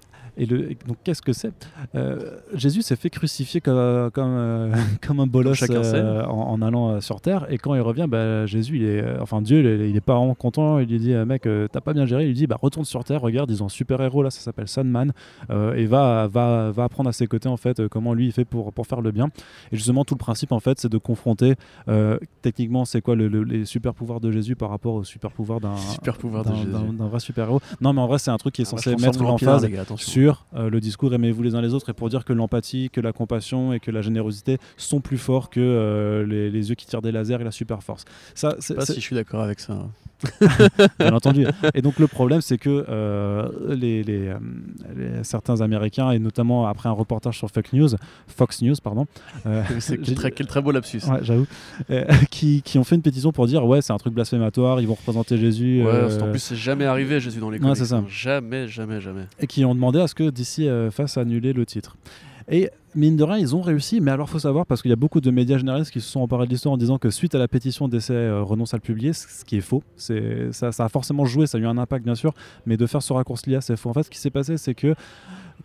[0.41, 1.53] Et le, et donc, qu'est-ce que c'est?
[1.95, 4.73] Euh, Jésus s'est fait crucifier comme, comme, euh,
[5.07, 5.27] comme un
[5.93, 7.45] euh, en, en allant euh, sur Terre.
[7.49, 10.01] Et quand il revient, bah, Jésus, il est, euh, enfin Dieu, il est, il est
[10.01, 10.79] pas vraiment content.
[10.79, 12.23] Il lui dit, euh, mec, euh, t'as pas bien géré.
[12.23, 14.41] Il lui dit, bah, retourne sur Terre, regarde, ils ont un super héros là, ça
[14.41, 15.13] s'appelle Sunman.
[15.51, 18.31] Euh, et va, va, va apprendre à ses côtés, en fait, euh, comment lui il
[18.31, 19.27] fait pour, pour faire le bien.
[19.71, 21.53] Et justement, tout le principe, en fait, c'est de confronter
[21.87, 25.31] euh, techniquement, c'est quoi le- le- les super pouvoirs de Jésus par rapport aux super
[25.31, 26.43] pouvoirs d'un Super pouvoir
[26.97, 27.61] d'un- vrai super héros?
[27.79, 29.63] Non, mais en vrai, c'est un truc qui est Ah, censé transforme mettre l'Empire, l'emphase
[29.69, 29.69] les
[30.55, 33.13] euh, le discours aimez-vous les uns les autres et pour dire que l'empathie, que la
[33.13, 37.01] compassion et que la générosité sont plus forts que euh, les, les yeux qui tirent
[37.01, 38.05] des lasers et la super force.
[38.35, 39.87] Ça, Je sais pas si je suis d'accord avec ça.
[40.99, 41.45] bien entendu.
[41.73, 44.35] Et donc le problème, c'est que euh, les, les, euh,
[44.95, 47.89] les- certains Américains, et notamment après un reportage sur Fox News,
[48.27, 49.05] Fox News, pardon,
[49.45, 51.01] euh, C'est quel très, quel très beau lapsus.
[51.09, 51.47] ouais, j'avoue,
[52.31, 54.95] qui, qui ont fait une pétition pour dire ouais, c'est un truc blasphématoire, ils vont
[54.95, 57.77] représenter Jésus, Ouais, qu'en plus, c'est jamais arrivé, Jésus dans les Ouais, comics.
[57.77, 58.03] c'est ça.
[58.07, 59.23] Jamais, jamais, jamais.
[59.39, 61.95] et qui ont demandé à ce que DC fasse annuler le titre.
[62.49, 64.97] Et mine de rien, ils ont réussi, mais alors faut savoir, parce qu'il y a
[64.97, 67.39] beaucoup de médias généralistes qui se sont emparés de l'histoire en disant que suite à
[67.39, 69.83] la pétition d'essai euh, renonce à le publier, ce qui est faux.
[69.95, 72.33] C'est, ça, ça a forcément joué, ça a eu un impact bien sûr,
[72.65, 73.89] mais de faire ce raccourci-là, c'est faux.
[73.89, 74.95] En fait, ce qui s'est passé, c'est que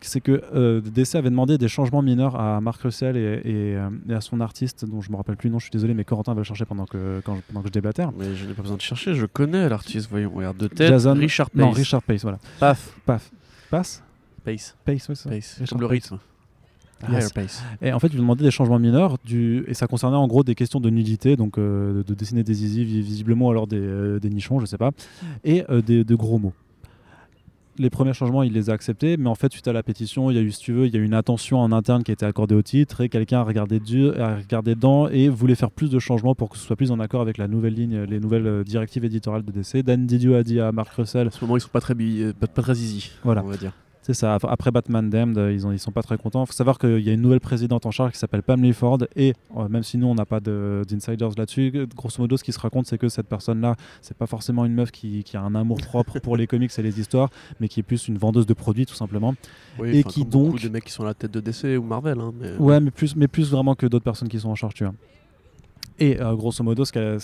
[0.02, 3.88] c'est que euh, DC avait demandé des changements mineurs à Marc Russell et, et, euh,
[4.10, 6.04] et à son artiste, dont je me rappelle plus le nom, je suis désolé, mais
[6.04, 8.12] Corentin va le chercher pendant que, quand je, pendant que je déblatère.
[8.12, 10.88] Mais je n'ai pas besoin de chercher, je connais l'artiste, voyons, regarde de tête.
[10.88, 11.60] Jason- Richard Pace.
[11.62, 12.38] Non, Richard Pace, voilà.
[12.60, 12.90] Paf.
[13.06, 13.30] Paf.
[13.70, 14.02] Passe
[14.44, 14.76] Pace.
[14.84, 15.30] Pace, oui, ça.
[15.30, 15.56] Pace.
[15.60, 16.12] Richard Comme le Pace.
[17.10, 17.32] Yes.
[17.82, 19.64] Et en fait, ils lui demandaient des changements mineurs, du...
[19.68, 22.84] et ça concernait en gros des questions de nudité, donc euh, de dessiner des zizi
[22.84, 24.90] vi- visiblement alors des, euh, des nichons, je sais pas,
[25.44, 26.54] et euh, des, de gros mots.
[27.78, 30.36] Les premiers changements, il les a acceptés, mais en fait, suite à la pétition, il
[30.36, 32.10] y a eu, si tu veux, il y a eu une attention en interne qui
[32.10, 33.76] a été accordée au titre, et quelqu'un a regardé,
[34.18, 36.98] a regardé dedans et voulait faire plus de changements pour que ce soit plus en
[37.00, 39.84] accord avec la nouvelle ligne, les nouvelles euh, directives éditoriales de DC.
[39.84, 42.32] Dan Didio a dit à Mark Russell En ce moment, ils sont pas très, bi-
[42.40, 43.44] pas, très easy, Voilà.
[43.44, 43.72] on va dire.
[44.06, 46.44] C'est ça, ap- après Batman Damned, euh, ils, ont, ils sont pas très contents.
[46.44, 48.98] Il faut savoir qu'il y a une nouvelle présidente en charge qui s'appelle Pam Ford
[49.16, 52.44] et euh, même si nous on n'a pas de- d'insiders là-dessus, euh, grosso modo ce
[52.44, 55.40] qui se raconte c'est que cette personne-là, c'est pas forcément une meuf qui, qui a
[55.42, 58.46] un amour propre pour les comics et les histoires, mais qui est plus une vendeuse
[58.46, 59.34] de produits tout simplement.
[59.80, 61.76] Oui, Et qui comme beaucoup donc- de mecs qui sont à la tête de DC
[61.76, 62.20] ou Marvel.
[62.20, 62.56] Hein, mais...
[62.58, 64.94] Ouais, mais plus, mais plus vraiment que d'autres personnes qui sont en charge, tu vois.
[65.98, 67.18] Et euh, grosso modo, ce qu'elle,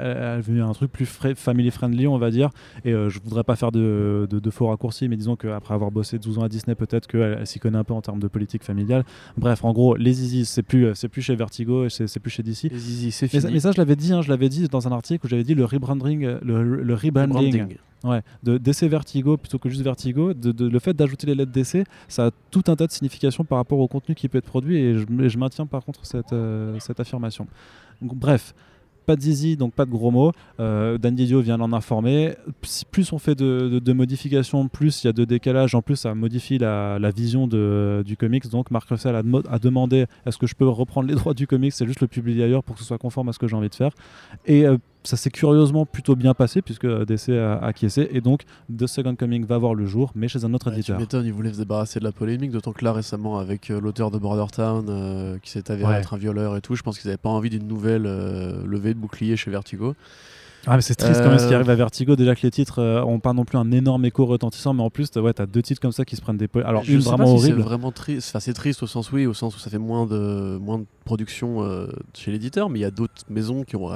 [0.00, 2.50] elle, un truc plus fra- family friendly, on va dire.
[2.84, 5.90] Et euh, je voudrais pas faire de, de- de faux raccourcis, mais disons qu'après avoir
[5.90, 8.28] bossé 12 ans à Disney, peut-être qu'elle elle s'y connaît un peu en termes de
[8.28, 9.04] politique familiale.
[9.36, 12.30] Bref, en gros, les Easy, c'est plus, c'est plus chez Vertigo et c'est c'est plus
[12.30, 12.64] chez DC.
[12.70, 13.42] Les Easy, c'est Mais fini.
[13.42, 15.44] ça, mais ça, je l'avais dit, hein, je l'avais dit dans un article où j'avais
[15.44, 17.76] dit le rebranding, le, le rebranding, Branding.
[18.04, 22.26] Ouais, de DC Vertigo plutôt que juste Vertigo, le fait d'ajouter les lettres DC, ça
[22.26, 24.98] a tout un tas de significations par rapport au contenu qui peut être produit et
[24.98, 27.46] je, et maintiens par contre cette, euh, affirmation.
[28.02, 28.54] Bref,
[29.06, 30.32] pas de zizi, donc pas de gros mots.
[30.60, 32.34] Euh, Dan Didio vient l'en informer.
[32.90, 35.74] Plus on fait de, modifications, plus il y a de décalage.
[35.74, 38.48] En plus, ça modifie la, vision du comics.
[38.50, 41.72] Donc, Mark Russell a, demandé est-ce que je peux reprendre les droits du comics?
[41.72, 43.70] C'est juste le publier ailleurs pour que ce soit conforme à ce que j'ai envie
[43.70, 43.92] de faire.
[44.44, 48.08] Et euh, ça s'est curieusement plutôt bien passé puisque DC a acquiescé.
[48.12, 48.42] Et donc,
[48.76, 50.98] The Second Coming va voir le jour, mais chez un autre Ouais, tu éditeur.
[50.98, 54.10] m'étonnes, ils voulaient se débarrasser de la polémique, d'autant que là récemment avec euh, l'auteur
[54.10, 55.98] de Border Town euh, qui s'est avéré Ouais.
[56.00, 58.94] être un violeur et tout, je pense qu'ils n'avaient pas envie d'une nouvelle euh, levée
[58.94, 59.94] de bouclier chez Vertigo.
[60.68, 62.16] Ah, mais c'est triste quand même ce qui Euh, arrive à Vertigo.
[62.16, 64.90] Déjà que les titres euh, ont pas non plus un énorme écho retentissant, mais en
[64.90, 66.48] plus, ouais, t'as deux titres comme ça qui se prennent des.
[66.64, 67.58] Alors, je une sais vraiment pas si horrible.
[67.58, 68.28] C'est vraiment triste.
[68.30, 70.86] Enfin, c'est triste au sens oui, au sens où ça fait moins de moins de
[71.04, 71.64] production
[72.14, 73.86] chez l'éditeur, mais il y a d'autres maisons qui ont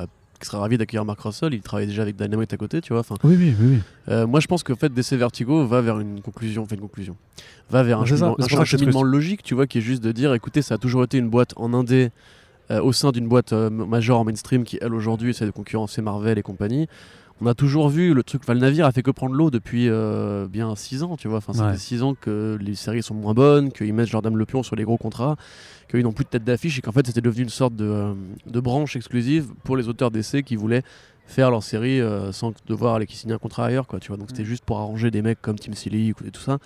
[0.40, 1.54] qui seraient ravis d'accueillir Mark Russell.
[1.54, 3.00] Il travaille déjà avec Dynamite à côté, tu vois.
[3.00, 3.78] Enfin, Oui, oui, oui.
[4.08, 6.80] euh, moi, je pense que en fait, DC Vertigo va vers une conclusion, fait une
[6.80, 7.16] conclusion,
[7.70, 8.14] va vers un ça,
[8.64, 11.18] cheminement, un logique, tu vois, qui est juste de dire, écoutez, ça a toujours été
[11.18, 12.10] une boîte en indé.
[12.70, 16.02] euh, au sein d'une boîte euh, majeure en mainstream qui, elle, aujourd'hui, essaie de concurrencer
[16.02, 16.86] Marvel et compagnie.
[17.42, 18.42] On a toujours vu le truc.
[18.44, 21.38] Enfin, le navire a fait que prendre l'eau depuis euh, bien 6 ans, tu vois.
[21.38, 21.72] Enfin, ça Ouais.
[21.72, 24.76] fait 6 ans que les séries sont moins bonnes, qu'ils mettent dame le pion sur
[24.76, 25.36] les gros contrats,
[25.90, 28.14] qu'ils n'ont plus de tête d'affiche et qu'en fait, c'était devenu une sorte de, euh,
[28.46, 30.82] de branche exclusive pour les auteurs d'essais qui voulaient
[31.26, 34.16] faire leur série euh, sans devoir aller signer un contrat ailleurs, quoi, tu vois.
[34.18, 34.46] Donc, c'était Mm.
[34.46, 36.58] juste pour arranger des mecs comme Tim Seeley et tout ça.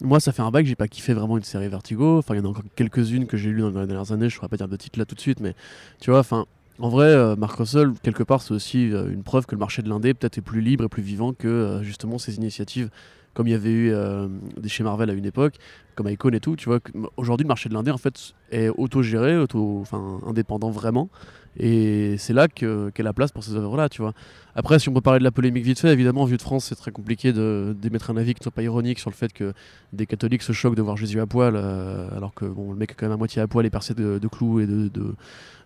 [0.00, 2.18] Moi, ça fait un bail que j'ai pas kiffé vraiment une série Vertigo.
[2.18, 4.28] Enfin, il y en a encore quelques-unes que j'ai lues dans les dernières années.
[4.28, 5.54] Je ne pourrais pas dire de titre là tout de suite, mais
[6.00, 6.44] tu vois, enfin,
[6.82, 9.82] en vrai, euh, Mark Russell, quelque part, c'est aussi euh, une preuve que le marché
[9.82, 12.90] de l'indé peut-être est plus libre et plus vivant que euh, justement ces initiatives,
[13.34, 13.94] comme il y avait eu
[14.58, 15.54] des chez Marvel à une époque,
[15.94, 16.54] comme Icon et tout.
[16.54, 16.80] Tu vois,
[17.16, 21.08] aujourd'hui, le marché de l'indé en fait est autogéré, auto, enfin indépendant vraiment,
[21.56, 24.12] et c'est là que qu'est la place pour ces œuvres-là, tu vois.
[24.54, 26.74] Après, si on peut parler de la polémique vite fait, évidemment, vu de France, c'est
[26.74, 29.54] très compliqué de d'émettre un avis qui soit pas ironique sur le fait que
[29.94, 32.94] des catholiques se choquent de voir Jésus à poil, alors que bon, le mec est
[32.94, 35.14] quand même à moitié à poil et percé de, clous et de,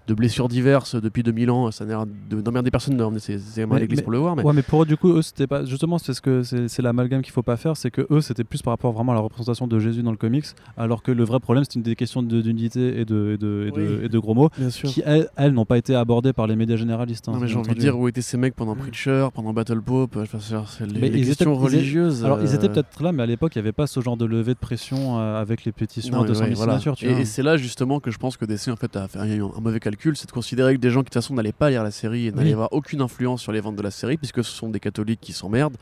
[0.07, 1.71] de blessures diverses depuis 2000 ans.
[1.71, 4.37] Ça n'a d'emmerder personne d'emmener ses, à l'église pour le voir.
[4.37, 4.43] Mais...
[4.43, 5.65] Ouais, mais pour eux, du coup, eux, c'était pas.
[5.65, 8.45] Justement, c'est ce que c'est c'est l'amalgame qu'il faut pas faire, c'est que eux, c'était
[8.45, 11.25] plus par rapport vraiment à la représentation de Jésus dans le comics, alors que le
[11.25, 14.05] vrai problème, c'était une des questions d'unité et de, et, de, et, de, Oui.
[14.05, 14.51] et de gros mots,
[14.85, 17.29] qui elles, elles, n'ont pas été abordées par les médias généralistes.
[17.29, 19.81] hein, Non, mais j'ai envie de dire où étaient ces mecs pendant Preacher, pendant Battle
[19.83, 22.25] Pope, enfin, c'est- c'est les, les questions étaient- ils étaient- religieuses.
[22.25, 24.17] Alors, ils étaient euh, peut-être là, mais à l'époque, il n'y avait pas ce genre
[24.17, 26.79] de levée de pression euh, avec les pétitions Non, à mais 200 000 ouais, voilà.
[26.95, 29.25] Tu et c'est là justement que je pense que DC en fait a fait un,
[29.45, 31.71] un mauvais calcul, c'est de considérer que des gens qui de toute façon n'allaient pas
[31.71, 32.53] lire la série et n'allaient Oui.
[32.53, 35.33] avoir aucune influence sur les ventes de la série, puisque ce sont des catholiques qui
[35.33, 35.77] s'emmerdent.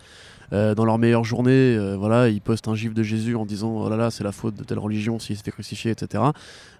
[0.52, 3.70] Euh, dans leur meilleure journée, euh, voilà, ils postent un gif de Jésus en disant
[3.76, 6.22] oh là là c'est la faute de telle religion s'il s'est fait crucifier, etc.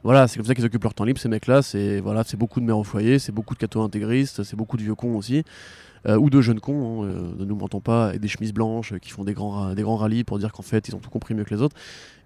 [0.02, 1.62] Voilà, c'est comme ça qu'ils occupent leur temps libre ces mecs-là.
[1.62, 4.76] C'est voilà, c'est beaucoup de mères au foyer, c'est beaucoup de cathos intégristes, c'est beaucoup
[4.76, 5.44] de vieux cons aussi.
[6.06, 9.08] euh, ou de jeunes cons, hein, ne nous mentons pas, et des chemises blanches qui
[9.08, 11.32] font des grands, ra- des grands rallyes pour dire qu'en fait ils ont tout compris
[11.34, 11.74] mieux que les autres.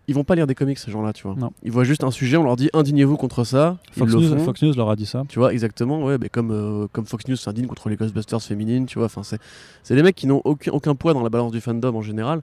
[0.08, 1.36] Ils vont pas lire des comics ces gens-là, tu vois.
[1.36, 1.52] Non.
[1.62, 4.38] Ils voient juste un sujet, on leur dit indignez-vous contre ça, Fox ils le News,
[4.38, 4.44] font.
[4.44, 5.22] Fox News leur a dit ça.
[5.28, 8.86] Tu vois, exactement, ouais, mais comme, euh, comme Fox News s'indigne contre les Ghostbusters féminines,
[8.86, 11.60] tu vois, enfin, c'est des mecs qui n'ont aucun, aucun poids dans la balance du
[11.60, 12.40] fandom en général.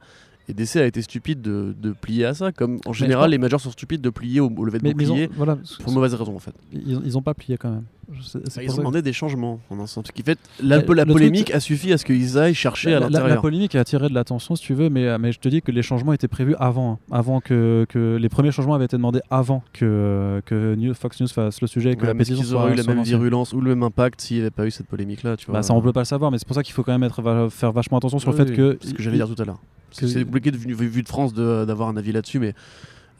[0.47, 3.59] Et DC a été stupide de, de plier à ça, comme en général les majors
[3.61, 5.91] sont stupides de plier au, au lever de Mais, mais ils, bouclier ont, voilà, pour
[5.91, 6.53] mauvaise raison en fait.
[6.71, 7.83] ils, ils ont pas plié quand même.
[8.07, 8.17] Bah,
[8.61, 10.05] ils ont que- demandé des changements en un sens.
[10.05, 12.97] Ce qui fait la, la truc, polémique a suffi à ce qu'ils aillent chercher La,
[12.97, 13.41] à la- la l'intérieur.
[13.41, 15.81] polémique a attiré de l'attention, si tu veux, mais, mais je te dis que les
[15.81, 16.99] changements étaient prévus avant, hein.
[17.09, 21.27] avant que, que les premiers changements avaient été demandés avant que, que New- Fox News
[21.27, 23.61] fasse le sujet et que Ouais, la pétition qu'ils auraient eu la même virulence ou
[23.61, 25.53] le même impact s'il n'y avait pas eu cette polémique-là, tu vois.
[25.55, 27.03] Bah, ça, on peut pas le savoir, mais c'est pour ça qu'il faut quand même
[27.03, 28.77] être, va- faire vachement attention sur Oui, le fait que.
[28.81, 29.59] C'est ce que j'allais dire tout à l'heure.
[30.01, 32.53] Parce que que- c'est compliqué de vu, vu de France d'avoir un avis là-dessus, mais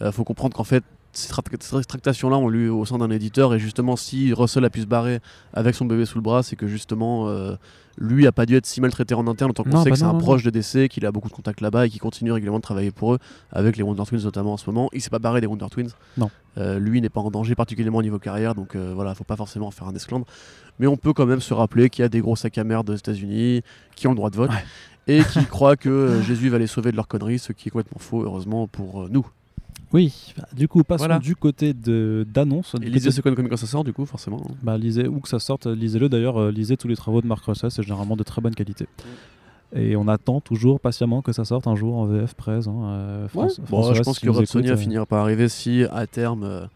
[0.01, 0.83] il faut comprendre qu'en fait,
[1.13, 4.69] ces, tra- ces tractations-là ont lieu au sein d'un éditeur, et justement, si Russell a
[4.69, 5.19] pu se barrer
[5.53, 7.55] avec son bébé sous le bras, c'est que justement, euh,
[7.97, 9.99] lui a pas dû être si maltraité en interne, autant qu'on Non, sait bah que
[9.99, 12.33] c'est un non, proche de DC, qu'il a beaucoup de contacts là-bas et qui continue
[12.33, 13.19] régulièrement de travailler pour eux,
[13.53, 14.89] avec les Wonder Twins notamment en ce moment.
[14.91, 15.91] Il s'est pas barré des Wonder Twins.
[16.17, 16.29] Non.
[16.57, 19.37] Euh, lui n'est pas en danger particulièrement au niveau carrière, donc euh, voilà, faut pas
[19.37, 20.25] forcément en faire un esclandre.
[20.79, 22.89] Mais on peut quand même se rappeler qu'il y a des gros sacs à merde
[22.89, 23.61] aux États-Unis
[23.95, 24.65] qui ont le droit de vote Ouais.
[25.07, 27.71] Et qui croient que euh, Jésus va les sauver de leur conneries, ce qui est
[27.71, 29.25] complètement faux, heureusement pour euh, nous.
[29.93, 31.19] Oui, bah, du coup, passons Voilà.
[31.19, 32.75] du côté de- d'annonce.
[32.81, 34.41] lisez ce Comic quand ça sort, du coup, forcément.
[34.63, 37.45] Bah, lisez, où que ça sorte, lisez-le d'ailleurs, euh, lisez tous les travaux de Mark
[37.45, 38.87] Russell, c'est généralement de très bonne qualité.
[39.75, 42.67] Et on attend toujours patiemment que ça sorte un jour en VF presse.
[42.67, 44.25] hein, euh, France- Bon, François, je pense que
[44.73, 46.67] euh, finira par arriver si à terme.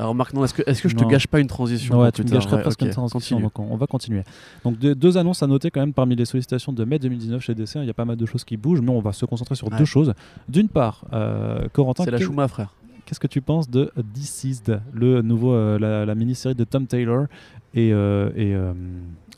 [0.00, 1.08] Alors Marc, non, est-ce que, est-ce que je te Non.
[1.08, 3.42] gâche pas une transition Ouais, tu tard gâcherais Ouais, presque ok, une transition, continue.
[3.42, 4.22] donc on, on va continuer.
[4.64, 7.54] Donc deux, deux annonces à noter quand même parmi les sollicitations de mai 2019 chez
[7.54, 7.76] DC.
[7.76, 9.70] Il y a pas mal de choses qui bougent, mais on va se concentrer sur
[9.70, 9.76] Ouais.
[9.78, 10.14] deux choses.
[10.48, 12.72] D'une part, euh, Corentin, C'est la Chouma, frère.
[13.04, 17.26] qu'est-ce que tu penses de Deceased, le nouveau, euh, la, la mini-série de Tom Taylor
[17.74, 18.72] et, euh, et euh,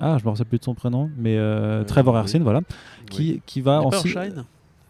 [0.00, 2.20] ah, je me rappelle plus de son prénom, mais euh, Trevor oui.
[2.20, 2.60] Hersin, voilà,
[3.10, 3.98] qui, qui va en pas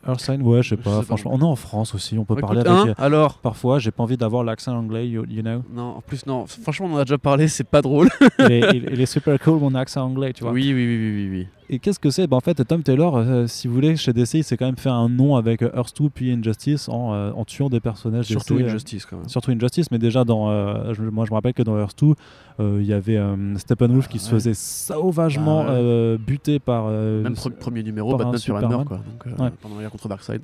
[0.07, 2.61] Earthshine, ouais, je sais pas, franchement, on est en France aussi, on peut Bah, parler
[2.61, 2.73] avec.
[2.73, 5.63] hein, euh, alors Parfois, j'ai pas envie d'avoir l'accent anglais, you, know.
[5.73, 6.45] Non, en plus, non.
[6.47, 8.09] Franchement, on en a déjà parlé, c'est pas drôle.
[8.41, 10.53] il, est, il- il est super cool mon accent anglais, tu vois.
[10.53, 11.47] Oui, oui, oui, oui, oui, oui.
[11.75, 12.27] Et qu'est-ce que c'est?
[12.27, 14.77] Ben, En fait, Tom Taylor, euh, si vous voulez, chez DC, il s'est quand même
[14.77, 18.27] fait un nom avec euh, Earth 2 puis Injustice en, euh, en tuant des personnages
[18.27, 19.29] Surtout DC, Injustice, quand même.
[19.29, 20.49] Surtout Injustice, mais déjà, dans,
[20.93, 22.15] je- moi je me rappelle que dans Earth 2,
[22.61, 23.19] euh, il y avait
[23.57, 26.89] Steppenwolf qui se faisait sauvagement Bah buter par.
[26.89, 28.57] Même pre- premier numéro, par Batman sur.
[28.57, 28.99] Hammer, quoi.
[28.99, 30.43] Donc, pendant la guerre contre Darkseid.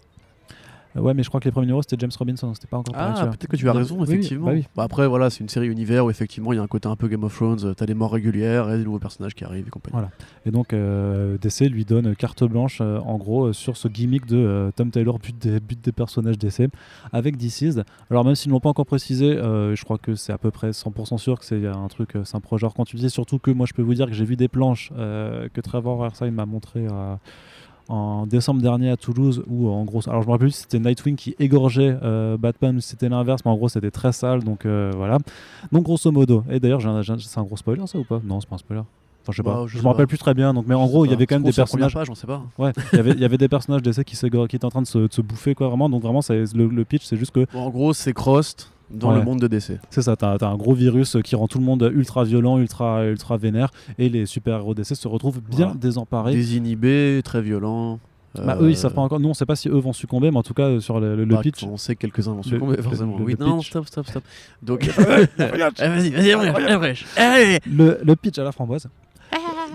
[0.96, 2.94] Euh, ouais, mais je crois que les premiers numéros c'était James Robinson, c'était pas encore
[2.96, 4.46] Ah, peut-être que tu as raison, oui, oui, effectivement.
[4.46, 4.64] bah oui.
[4.76, 6.96] Bah après, voilà, c'est une série univers où effectivement il y a un côté un
[6.96, 7.58] peu Game of Thrones.
[7.64, 9.92] euh, T'as des morts régulières et des nouveaux personnages qui arrivent et compagnie.
[9.92, 10.10] Voilà.
[10.46, 14.26] Et donc euh, DC lui donne carte blanche euh, en gros euh, sur ce gimmick
[14.26, 16.68] de euh, Tom Taylor bute des, bute des personnages DC
[17.12, 17.80] avec DC's.
[18.10, 20.50] Alors même s'ils ne l'ont pas encore précisé, euh, je crois que c'est à peu
[20.50, 23.38] près 100% sûr que c'est un truc, c'est un projet hors quand tu disais surtout
[23.38, 26.30] que moi je peux vous dire que j'ai vu des planches euh, que Trevor Ersine
[26.30, 27.18] m'a montré à-
[27.88, 30.78] en décembre dernier à Toulouse où en gros alors je me rappelle plus si c'était
[30.78, 34.44] Nightwing qui égorgeait euh, Batman ou si c'était l'inverse mais en gros c'était très sale
[34.44, 35.18] donc euh, voilà
[35.72, 38.20] donc grosso modo et d'ailleurs c'est un gros spoiler ça ou pas?
[38.24, 38.82] Non c'est pas un spoiler
[39.22, 40.08] Enfin, je sais Bah, pas, je je sais me rappelle pas.
[40.08, 40.54] plus très bien.
[40.54, 41.92] Donc, mais en gros, il y avait quand même des personnages.
[41.92, 42.42] page, on sait pas.
[42.56, 44.80] Ouais, il y avait, il y avait des personnages d'essai qui, qui étaient en train
[44.80, 45.90] de se, de se bouffer, quoi, vraiment.
[45.90, 49.18] Donc, vraiment, le, le pitch, c'est juste que Bon, en gros, c'est Crost dans Ouais.
[49.18, 49.78] le monde de DC.
[49.90, 53.04] c'est ça, t'as as un gros virus qui rend tout le monde ultra violent, ultra,
[53.04, 55.74] ultra vénère, et les super-héros d'essai se retrouvent bien Voilà.
[55.80, 56.32] désemparés.
[56.34, 57.98] Désinhibé, très violent.
[58.34, 59.18] Bah, eux, ils savent pas encore.
[59.18, 61.16] Nous, on sait pas si eux vont succomber, mais en tout cas, euh, sur le,
[61.16, 61.64] le- le Bah, pitch.
[61.64, 63.16] On sait que quelques-uns vont succomber, le- forcément.
[63.18, 63.68] oui, non, pitch.
[63.70, 64.22] stop, stop, stop.
[64.62, 64.82] Donc,
[65.38, 68.86] Eh, vas-y, vas-y, le, le pitch à la framboise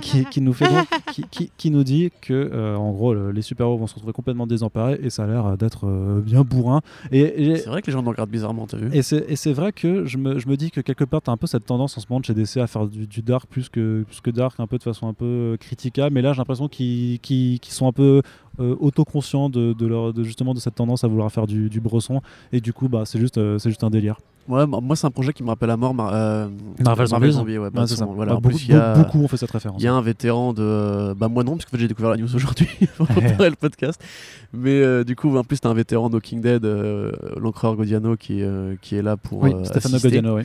[0.03, 3.31] qui, qui nous fait donc, qui, qui- qui nous dit que euh, en gros le-
[3.31, 6.21] les super héros vont se retrouver complètement désemparés et ça a l'air euh, d'être euh,
[6.21, 6.81] bien bourrin.
[7.11, 9.35] Et, et- C'est vrai que les gens me regardent bizarrement, t'as vu et c'est et
[9.35, 11.47] c'est vrai que je me, je me dis que quelque part tu as un peu
[11.47, 14.03] cette tendance en ce moment de chez DC à faire du, du dark plus que,
[14.03, 17.19] plus que dark un peu de façon un peu critiquable mais là j'ai l'impression qu'ils
[17.19, 18.21] qu'ils sont un peu
[18.59, 21.79] euh, autoconscients de, de, leur, de justement de cette tendance à vouloir faire du, du
[21.81, 24.17] bresson et du coup bah c'est juste euh, c'est juste un délire
[24.49, 26.49] Ouais, bah, moi, c'est un projet qui me rappelle à mort Mar- euh,
[26.83, 27.57] Marvel Zombies.
[27.57, 27.69] ouais.
[27.71, 28.07] bah, Ouais.
[28.13, 28.93] Voilà, Bah, en beaucoup, plus, a.
[28.95, 31.13] beaucoup ont fait cette référence Il y a un vétéran de.
[31.13, 33.55] Bah, moi non, parce que en fait, j'ai découvert la news aujourd'hui pour préparer le
[33.55, 34.03] podcast.
[34.51, 38.17] Mais euh, du coup, en plus, t'as un vétéran de Walking Dead, euh, l'encreur Godiano,
[38.17, 39.43] qui, euh, qui est là pour.
[39.43, 39.97] oui euh, Stefano.
[39.97, 40.43] Godiano oui.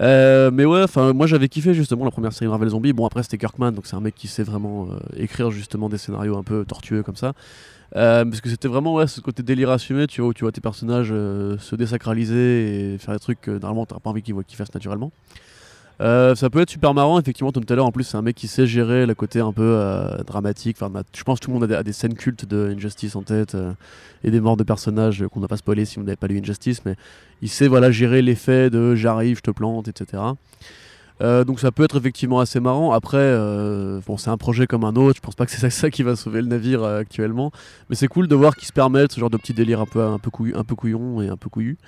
[0.00, 2.92] Euh, mais ouais, enfin, moi j'avais kiffé justement la première série Marvel Zombie.
[2.92, 5.98] Bon, après, c'était Kirkman, donc c'est un mec qui sait vraiment euh, écrire justement des
[5.98, 7.32] scénarios un peu tortueux comme ça.
[7.94, 10.52] Euh, parce que c'était vraiment ouais, ce côté délire assumé, tu vois, où tu vois
[10.52, 14.34] tes personnages euh, se désacraliser et faire des trucs que normalement t'as pas envie qu'ils
[14.44, 15.12] qu'ils fassent naturellement.
[16.00, 18.48] Euh, ça peut être super marrant, effectivement, Tom Taylor en plus c'est un mec qui
[18.48, 20.78] sait gérer le côté un peu euh, dramatique.
[20.80, 23.72] Je pense que tout le monde a des, scènes cultes de Injustice en tête euh,
[24.24, 26.38] et des morts de personnages euh, qu'on n'a pas spoilé si vous n'avez pas lu
[26.38, 26.96] Injustice, mais
[27.40, 30.22] il sait voilà gérer l'effet de j'arrive, je te plante, etc.
[31.22, 32.92] Euh, donc ça peut être effectivement assez marrant.
[32.92, 35.16] Après, euh, bon, c'est un projet comme un autre.
[35.16, 37.52] Je pense pas que c'est ça, qui va sauver le navire euh, actuellement.
[37.88, 40.02] Mais c'est cool de voir qu'ils se permettent ce genre de petit délire un peu,
[40.02, 41.78] un peu, couillu- un peu couillon et un peu couillu.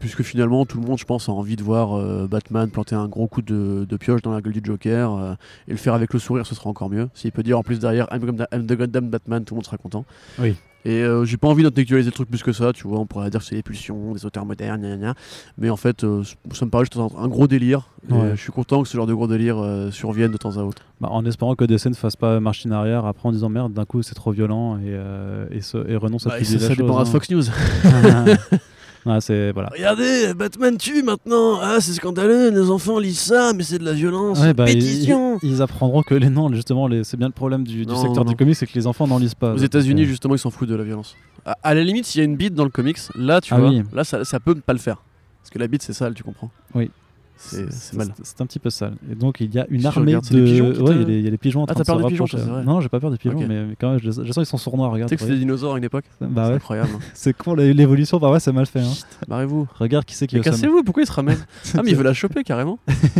[0.00, 3.26] Puisque finalement, tout le monde, je pense, a envie de voir Batman planter un gros
[3.26, 5.36] coup de, pioche dans la gueule du Joker
[5.68, 7.10] et le faire avec le sourire, ce sera encore mieux.
[7.12, 10.06] S'il peut dire en plus derrière I'm the Goddamn Batman, tout le monde sera content.
[10.38, 10.56] Oui.
[10.86, 12.98] Et euh, j'ai pas envie d'intellectualiser le truc plus que ça, tu vois.
[12.98, 15.14] On pourrait dire que c'est les pulsions des auteurs modernes, gna gna.
[15.56, 17.88] Mais en fait, euh, ça me paraît juste un, un gros délire.
[18.10, 18.18] Ouais.
[18.18, 20.62] euh, je suis content que ce genre de gros délire euh, survienne de temps à
[20.62, 20.82] autre.
[21.00, 23.86] Bah, en espérant que DC ne fasse pas machine arrière après en disant merde, d'un
[23.86, 26.68] coup c'est trop violent et, et, se- et renonce à Bah, et ça, la ça
[26.68, 27.12] chose, dépendra de hein.
[27.12, 27.44] Fox News.
[29.06, 29.68] Ouais, c'est voilà.
[29.72, 31.58] Regardez, Batman tue maintenant.
[31.60, 34.40] Ah, c'est scandaleux, les enfants lisent ça, mais c'est de la violence.
[34.40, 35.38] Ouais, bah, ils, Pétition.
[35.42, 38.24] ils apprendront que les noms, justement, les- c'est bien le problème du, du Non, secteur
[38.24, 38.30] non.
[38.30, 39.52] du comics, c'est que les enfants n'en lisent pas.
[39.52, 41.16] Aux États-Unis, euh, justement, ils s'en foutent de la violence.
[41.44, 43.58] À, à la limite, s'il y a une bite dans le comics, là, tu Ah
[43.60, 43.82] vois, oui.
[43.92, 45.02] là, ça, ça peut ne pas le faire.
[45.42, 46.90] Parce que la bite, c'est sale, tu comprends Oui.
[47.36, 48.08] C'est mal.
[48.22, 48.94] C'est un petit peu sale.
[49.10, 50.20] Et donc il y a une Si armée de.
[50.20, 52.12] pigeons ouais, il y, a les- pigeons en Ah, train t'as de se peur des
[52.14, 52.64] pigeons, ça, vrai.
[52.64, 54.56] Non, j'ai pas peur des pigeons, mais, mais quand même, je, je sens qu'ils sont
[54.56, 54.88] sournois.
[54.88, 55.08] Regarde.
[55.10, 56.90] Tu sais que c'était des dinosaures à une époque Bah C'est ouais, incroyable.
[56.94, 56.98] hein.
[57.14, 58.18] c'est con l'é- l'évolution.
[58.18, 58.80] Bah ouais, c'est mal fait.
[58.80, 58.92] Hein.
[59.28, 59.66] Barrez-vous.
[59.78, 61.38] Regarde qui c'est qui se- cassez-vous, pourquoi il se ramène
[61.76, 62.78] Ah, mais il veut la choper carrément.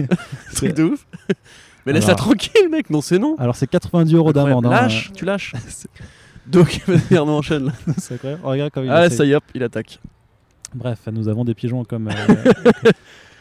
[0.54, 1.06] Truc de ouf.
[1.86, 3.34] Mais laisse-la tranquille, mec, non, c'est non.
[3.38, 4.64] Alors c'est 90 euros d'amende.
[4.66, 4.70] hein.
[4.70, 5.52] Lâche, tu lâches.
[6.46, 8.42] Donc, vas-y, Arnaud, enchaîne c'est incroyable.
[8.44, 9.98] Regarde comme il Ah, ça y est, hop, il attaque.
[10.74, 12.08] Bref, nous avons des pigeons comme.
[12.08, 12.12] euh,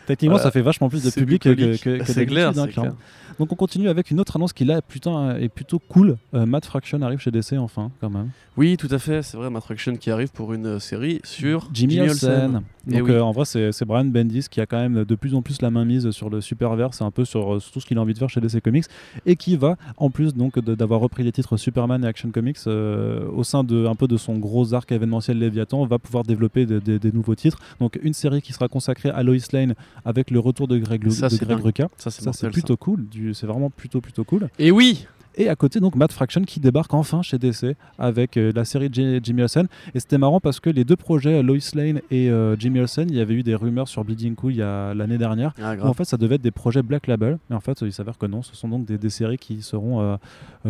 [0.06, 0.44] Techniquement, Voilà.
[0.44, 2.94] ça fait vachement plus de public que, que, que C'est clair, hein, clair.
[3.40, 6.18] Donc on continue avec une autre annonce qui là putain, est plutôt cool.
[6.36, 8.30] Euh, Matt Fraction arrive chez DC enfin, quand même.
[8.58, 11.68] Oui, tout à fait, c'est vrai, Matt Fraction qui arrive pour une euh, série sur
[11.74, 12.62] Jimmy, Olsen.
[12.88, 13.12] Eh Donc oui.
[13.16, 15.72] euh, en vrai, c'est Brian Bendis qui a quand même de plus en plus la
[15.72, 18.14] main mise sur le superverse, un peu sur, euh, sur tout ce qu'il a envie
[18.14, 18.86] de faire chez DC Comics,
[19.26, 23.28] et qui va, en plus donc d'avoir repris les titres Superman et Action Comics euh,
[23.34, 26.78] au sein de un peu de son gros arc événementiel Léviathan, va pouvoir développer de-
[26.80, 27.58] de- des nouveaux titres.
[27.80, 29.74] Donc une série qui sera consacrée à Lois Lane
[30.06, 31.88] avec le retour de Greg, Ça, de Greg.
[31.98, 34.50] Ça, c'est plutôt cool, c'est vraiment plutôt plutôt cool.
[34.60, 38.52] Et oui Et à côté, donc Matt Fraction qui débarque enfin chez DC avec euh,
[38.56, 39.68] la série Jimmy Olsen.
[39.96, 43.16] Et c'était marrant parce que les deux projets, Lois Lane et euh, Jimmy Olsen, il
[43.16, 45.54] y avait eu des rumeurs sur Bleeding Cool il y a l'année dernière.
[45.62, 47.38] Ah, Où en fait, ça devait être des projets Black Label.
[47.50, 50.02] Mais en fait, il s'avère que non, ce sont donc des, des séries qui seront
[50.02, 50.16] euh,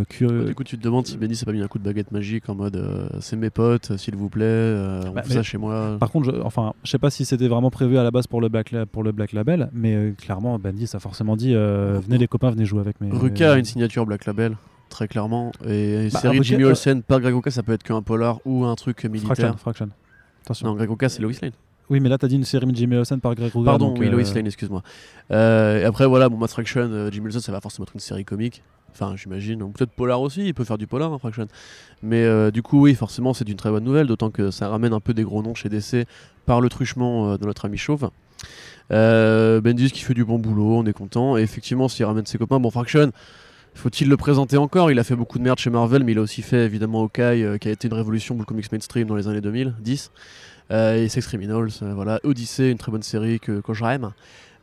[0.10, 1.84] que- Bah, Du coup, tu te demandes si Benny s'est pas mis un coup de
[1.84, 5.58] baguette magique en mode c'est mes potes, s'il vous plaît, on Bah, fait ça chez
[5.58, 5.98] moi.
[6.00, 8.42] Par contre, je, enfin, je sais pas si c'était vraiment prévu à la base pour
[8.42, 12.18] le Black, La- pour le Black Label, mais clairement, Bandit a forcément dit euh, venez
[12.18, 13.10] les copains, venez jouer avec mes.
[13.12, 14.53] Ruka a une signature Black Label,
[14.94, 15.52] très clairement.
[15.68, 18.40] Et une Bah, série Jimmy euh, Olsen par Greg Rucka, ça peut être qu'un polar
[18.46, 19.36] ou un truc militaire.
[19.36, 19.90] Fraction, Fraction.
[20.46, 20.68] Attention.
[20.68, 21.52] Non, Greg Rucka, c'est Lois Lane.
[21.90, 23.66] Oui, mais là, t'as dit une série de Jimmy Olsen par Greg Rucka.
[23.66, 24.84] Pardon, donc, oui, euh, Lois Lane, excuse-moi.
[25.32, 28.00] Euh, et après, voilà, bon, Matt Fraction, euh, Jimmy Olsen, ça va forcément être une
[28.00, 28.62] série comique.
[28.92, 29.60] Enfin, j'imagine.
[29.74, 31.48] Peut-être Polar aussi, il peut faire du Polar, hein, Fraction.
[32.04, 34.94] Mais euh, du coup, oui, forcément, c'est une très bonne nouvelle, d'autant que ça ramène
[34.94, 36.06] un peu des gros noms chez DC
[36.46, 38.10] par le truchement euh, de notre ami Chauve.
[38.90, 41.38] Bendis qui fait du bon boulot, on est content.
[41.38, 43.12] Et effectivement, s'il ramène ses copains, bon, Fraction,
[43.76, 44.92] faut-il le présenter encore?
[44.92, 47.44] Il a fait beaucoup de merde chez Marvel, mais il a aussi fait évidemment Hawkeye,
[47.44, 50.12] euh, qui a été une révolution pour le comics mainstream dans les années 2010.
[50.72, 52.20] Euh, et Sex Criminals, euh, voilà.
[52.24, 54.12] Odyssey, une très bonne série que, que j'aime.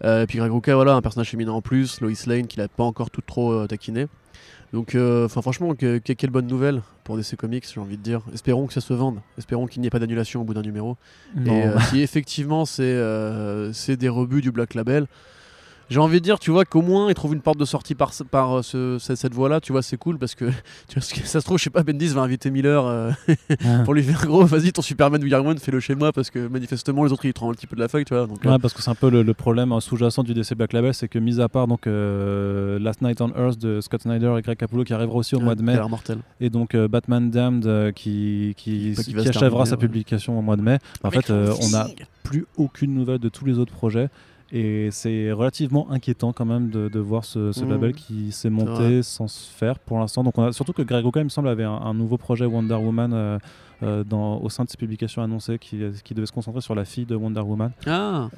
[0.04, 2.00] Euh, et puis Greg Rucka, voilà, un personnage féminin en plus.
[2.00, 4.06] Lois Lane, qu'il n'a pas encore tout trop euh, taquiné.
[4.72, 8.02] Donc, euh, enfin, franchement, que- que- quelle bonne nouvelle pour DC Comics, j'ai envie de
[8.02, 8.22] dire.
[8.32, 9.18] Espérons que ça se vende.
[9.36, 10.96] Espérons qu'il n'y ait pas d'annulation au bout d'un numéro.
[11.34, 11.52] non.
[11.76, 12.96] Et si effectivement c'est
[13.72, 15.06] c'est des rebuts du Black Label,
[15.90, 18.12] j'ai envie de dire, tu vois, qu'au moins ils trouvent une porte de sortie par,
[18.58, 20.44] euh, ce- cette, cette voie-là, tu vois, c'est cool parce que,
[20.88, 23.10] tu vois, ce que- ça se trouve, je sais pas, Bendis va inviter Miller euh,
[23.64, 23.80] Ah.
[23.84, 26.46] pour lui faire gros, vas-y, ton Superman ou Iron Man, fais-le chez moi parce que
[26.48, 28.26] manifestement les autres ils tremblent un petit peu de la feuille, tu vois.
[28.26, 30.54] Donc, euh, Ouais, parce que c'est un peu le, le problème euh, sous-jacent du DC
[30.54, 34.02] Black Label, c'est que mis à part donc euh, Last Night on Earth de Scott
[34.02, 36.18] Snyder et Greg Capullo qui arrivera aussi au ouais, mois de mai, mortel.
[36.40, 39.76] et donc euh, Batman Damned euh, qui qui, Bah, achèvera terminer, sa ouais.
[39.78, 40.78] publication au mois de mai.
[41.02, 41.86] En Avec fait, euh, on n'a
[42.22, 44.08] plus aucune nouvelle de tous les autres projets.
[44.52, 49.02] Et c'est relativement inquiétant quand même de, de voir ce, ce label qui s'est monté
[49.02, 50.24] sans se faire pour l'instant.
[50.24, 52.46] Donc on a, surtout que Greg Rucka, il me semble, avait un, un nouveau projet
[52.46, 53.38] Wonder Woman
[53.82, 56.74] euh, euh, dans, au sein de ses publications annoncées qui, qui devait se concentrer sur
[56.74, 57.70] la fille de Wonder Woman.
[57.86, 58.28] Ah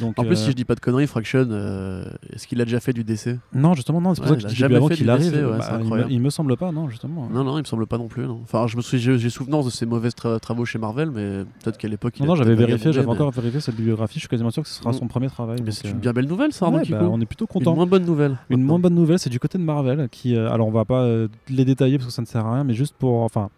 [0.00, 2.64] Donc, En plus, euh, si je dis pas de conneries, Fraction, euh, est-ce qu'il a
[2.64, 4.88] déjà fait du DC Non, justement, non, c'est pour Ouais, ça que je jamais avant
[4.88, 5.30] fait qu'il arrive.
[5.32, 7.28] DC, ouais, bah, il, me, il me semble pas, non, justement.
[7.30, 8.24] Non, non, il me semble pas non plus.
[8.26, 8.40] non.
[8.42, 11.76] Enfin, je me suis, j'ai souvenance de ses mauvais tra- travaux chez Marvel, mais peut-être
[11.76, 12.18] qu'à l'époque.
[12.20, 14.14] Non, non, j'avais vérifié, j'avais encore vérifié cette bibliographie.
[14.14, 14.94] Je suis quasiment sûr que ce sera Mm.
[14.94, 15.58] son premier travail.
[15.64, 17.48] Mais, c'est euh, une bien belle nouvelle, ça, Arnaud ouais, bah, on est plutôt Une
[17.48, 17.74] content.
[17.74, 18.38] moins bonne nouvelle.
[18.48, 18.66] Une maintenant.
[18.66, 21.28] moins bonne nouvelle, c'est du côté de Marvel, qui, euh, alors on va pas euh,
[21.50, 23.50] les détailler parce que ça ne sert à rien, mais juste pour, enfin,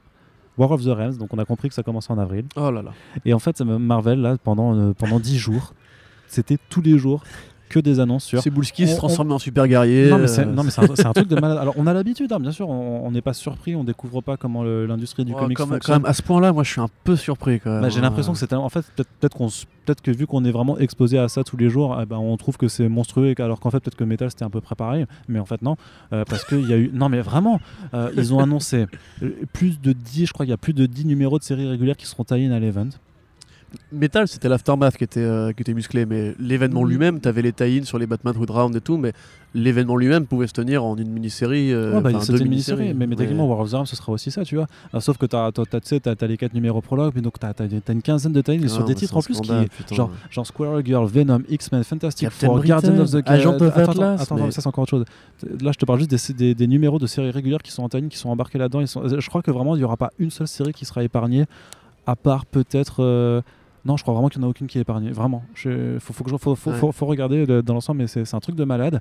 [0.57, 2.47] War of the Realms, donc on a compris que ça commence en avril.
[2.57, 2.93] Oh là là.
[3.25, 5.75] Et en fait, Marvel, là, pendant, euh, pendant 10 jours,
[6.29, 7.23] c'était tous les jours
[7.75, 8.41] que des annonces sur.
[8.41, 10.09] Cebulski se On- transforme en super guerrier.
[10.09, 11.59] Non mais c'est euh, c'est un, truc de malade.
[11.59, 14.37] Alors on a l'habitude, hein, bien sûr, on on n'est pas surpris, on découvre pas
[14.37, 15.97] comment l'industrie du ouais, comics quand, même, fonctionne.
[15.97, 17.83] quand même, à ce point-là, moi je suis un peu surpris quand même.
[17.83, 20.53] Bah, j'ai l'impression que c'est en fait peut-être peut-être qu'on peut-être que vu qu'on est
[20.53, 23.59] vraiment exposé à ça tous les jours, eh ben, on trouve que c'est monstrueux alors
[23.59, 25.77] qu'en fait peut-être que Metal c'était un peu près pareil, mais en fait non
[26.13, 27.61] euh, parce qu'il y a eu non mais vraiment
[27.93, 28.87] euh, ils ont annoncé
[29.53, 31.97] plus de 10 je crois qu'il y a plus de 10 numéros de séries régulières
[31.97, 32.91] qui seront taillés à l'event.
[33.93, 36.91] Metal, c'était l'aftermath qui était, euh, qui était musclé, mais l'événement Oui.
[36.93, 39.13] lui-même, t'avais les tie sur les Batman Hood Round et tout, mais
[39.55, 41.73] l'événement lui-même pouvait se tenir en une mini-série.
[41.73, 44.11] euh, Ouais, bah, c'était une mini-série, mais, mais techniquement War of the Realms ce sera
[44.13, 44.67] aussi ça, tu vois.
[44.95, 48.03] Euh, sauf que t'as t'as- t'as les 4 numéros prologues, mais donc t'as as, une
[48.03, 49.95] quinzaine de tie Ah, sur des mais titres en plus qui scandale, putain.
[49.95, 53.91] genre, genre Squirrel Girl, Venom, X-Men, Fantastic Captain Four, Britain, Guardian of the of Attends,
[53.91, 55.05] attends, attends, mais- ça c'est encore autre chose.
[55.61, 57.89] Là, je te parle juste des, des- des numéros de séries régulières qui sont en
[57.89, 58.81] tie qui sont embarqués là-dedans.
[58.85, 61.45] Je crois que vraiment, il n'y aura pas une seule série qui sera épargnée,
[62.07, 63.03] à part peut-être.
[63.05, 63.41] euh,
[63.85, 65.11] Non, je crois vraiment qu'il n'y en a aucune qui est épargnée.
[65.11, 65.43] Vraiment.
[65.65, 66.77] Il faut, faut, que je- faut, faut, Ouais.
[66.79, 69.01] faut- faut regarder le- dans l'ensemble, mais c'est un truc de malade.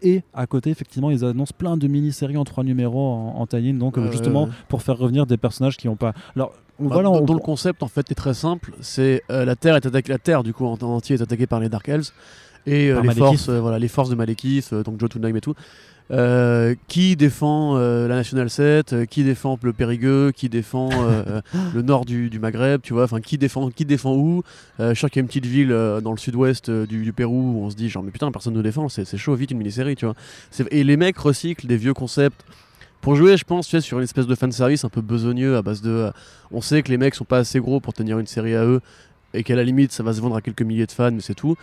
[0.00, 3.74] Et à côté, effectivement, ils annoncent plein de mini-séries en trois numéros en, en tie-in,
[3.74, 6.12] donc euh, justement pour faire revenir des personnages qui n'ont pas.
[6.34, 9.76] Alors, Bah, voilà, on- le concept en fait est très simple, c'est euh, la Terre
[9.76, 12.10] est attaquée, la Terre du coup en, en entier est attaquée par les Dark Elves
[12.66, 13.18] et euh, les Malekith.
[13.24, 15.54] forces, euh, voilà, les forces de Malekith, donc Jotunheim et tout.
[16.10, 20.90] Euh, qui défend euh, la National 7, euh, qui défend le Périgueux, qui défend
[21.74, 24.42] le nord du, du Maghreb, tu vois, enfin qui défend, qui défend où?
[24.78, 25.68] Je sûr qu'il y a une petite ville
[26.02, 28.62] dans le sud-ouest du, du Pérou où on se dit genre mais putain personne ne
[28.62, 30.14] défend, c'est chaud, vite une mini-série, tu vois.
[30.70, 32.44] Et les mecs recyclent des vieux concepts
[33.00, 35.62] pour jouer, je pense, tu sais, sur une espèce de fanservice un peu besogneux à
[35.62, 36.10] base de.
[36.52, 38.80] on sait que les mecs sont pas assez gros pour tenir une série à eux
[39.34, 41.34] et qu'à la limite ça va se vendre à quelques milliers de fans, mais c'est
[41.34, 41.56] tout.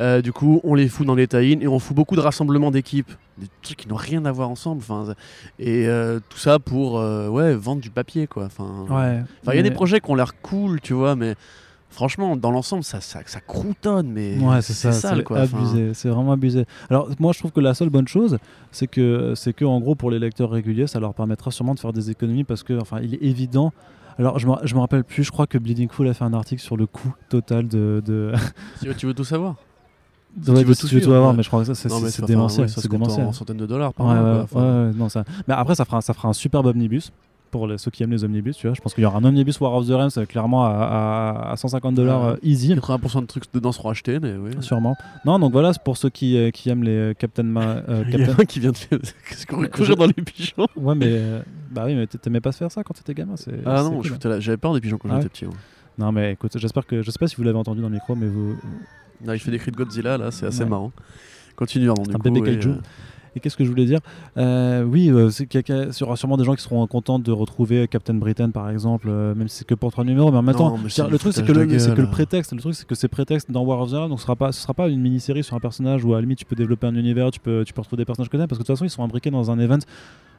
[0.00, 2.70] Euh, du coup, on les fout dans les tie et on fout beaucoup de rassemblements
[2.70, 4.80] d'équipes, des trucs qui n'ont rien à voir ensemble.
[4.80, 5.14] Enfin,
[5.58, 8.44] et euh, tout ça pour euh, ouais vendre du papier quoi.
[8.44, 9.22] Enfin, Ouais.
[9.52, 11.34] Il y a des projets qui ont l'air cool, tu vois, mais
[11.90, 15.40] franchement, dans l'ensemble, ça, ça, ça croutonne, mais Ouais, c'est ça, sale c'est quoi.
[15.40, 16.64] Enfin, abusé, c'est vraiment abusé.
[16.90, 18.38] Alors moi je trouve que la seule bonne chose,
[18.70, 21.80] c'est que c'est que en gros pour les lecteurs réguliers, ça leur permettra sûrement de
[21.80, 23.72] faire des économies parce que enfin il est évident.
[24.18, 26.34] Alors je me, je me rappelle plus, je crois que Bleeding Cool a fait un
[26.34, 28.02] article sur le coût total de.
[28.04, 28.32] de...
[28.80, 29.54] tu, veux, tu veux tout savoir
[30.38, 31.36] Ouais, tu veux de- tout tu veux tout suivre, avoir, ouais.
[31.36, 31.88] mais je crois que ça c'est
[32.24, 32.62] démentiel.
[32.64, 33.26] ouais, ça se c'est démentiel.
[33.26, 34.42] en centaines de dollars par Ouais, an, ouais, quoi.
[34.44, 35.24] Enfin, ouais, ouais, non, ça...
[35.46, 37.10] Mais après, ça fera, un- ça fera un superbe omnibus
[37.50, 38.56] pour les- ceux qui aiment les omnibus.
[38.58, 38.74] Tu vois.
[38.74, 41.52] Je pense qu'il y aura un omnibus War of the Realms euh, clairement à, à-
[41.52, 42.74] à 150 dollars euh, easy.
[42.74, 44.50] 80% de trucs dedans seront achetés, mais oui.
[44.60, 44.96] Sûrement.
[45.24, 48.04] Non, donc voilà, c'est pour ceux qui, euh, qui aiment les euh, Captain, Ma- euh,
[48.08, 48.98] Il y Captain- a un qui vient de faire.
[49.30, 52.52] Qu'est-ce qu'on courir Je- dans les pigeons Ouais, mais euh, bah oui, mais t'aimais pas
[52.52, 53.34] se faire ça quand t'étais gamin.
[53.64, 54.36] Ah non, cool, hein.
[54.40, 55.46] j'avais peur des pigeons quand Ah ouais j'étais petit.
[55.46, 55.52] ouais.
[55.96, 58.14] Non, mais écoute, j'espère que je sais pas si vous l'avez entendu dans le micro,
[58.14, 58.56] mais vous.
[59.24, 60.68] Là, il fait des cris de Godzilla, là, c'est assez Ouais.
[60.70, 60.92] marrant.
[61.56, 62.22] Continue, Armand, du un coup.
[62.30, 62.70] bébé et, kaiju.
[62.70, 62.74] euh,
[63.36, 64.00] Et qu'est-ce que je voulais dire?
[64.36, 65.62] Euh, Oui, euh, c'est il
[66.00, 69.48] y aura sûrement des gens qui seront contents de retrouver Captain Britain, par exemple, même
[69.48, 70.30] si c'est que pour trois numéros.
[70.32, 72.74] Mais en même temps, c'est le truc c'est que, le, c'est que prétexte, le truc
[72.74, 74.72] c'est que c'est prétexte dans War of the Realms, donc ce sera pas, ce sera
[74.74, 77.30] pas une mini-série sur un personnage où à la limite tu peux développer un univers,
[77.30, 78.90] tu peux, tu peux retrouver des personnages que t'aimes, parce que de toute façon ils
[78.90, 79.78] sont imbriqués dans un event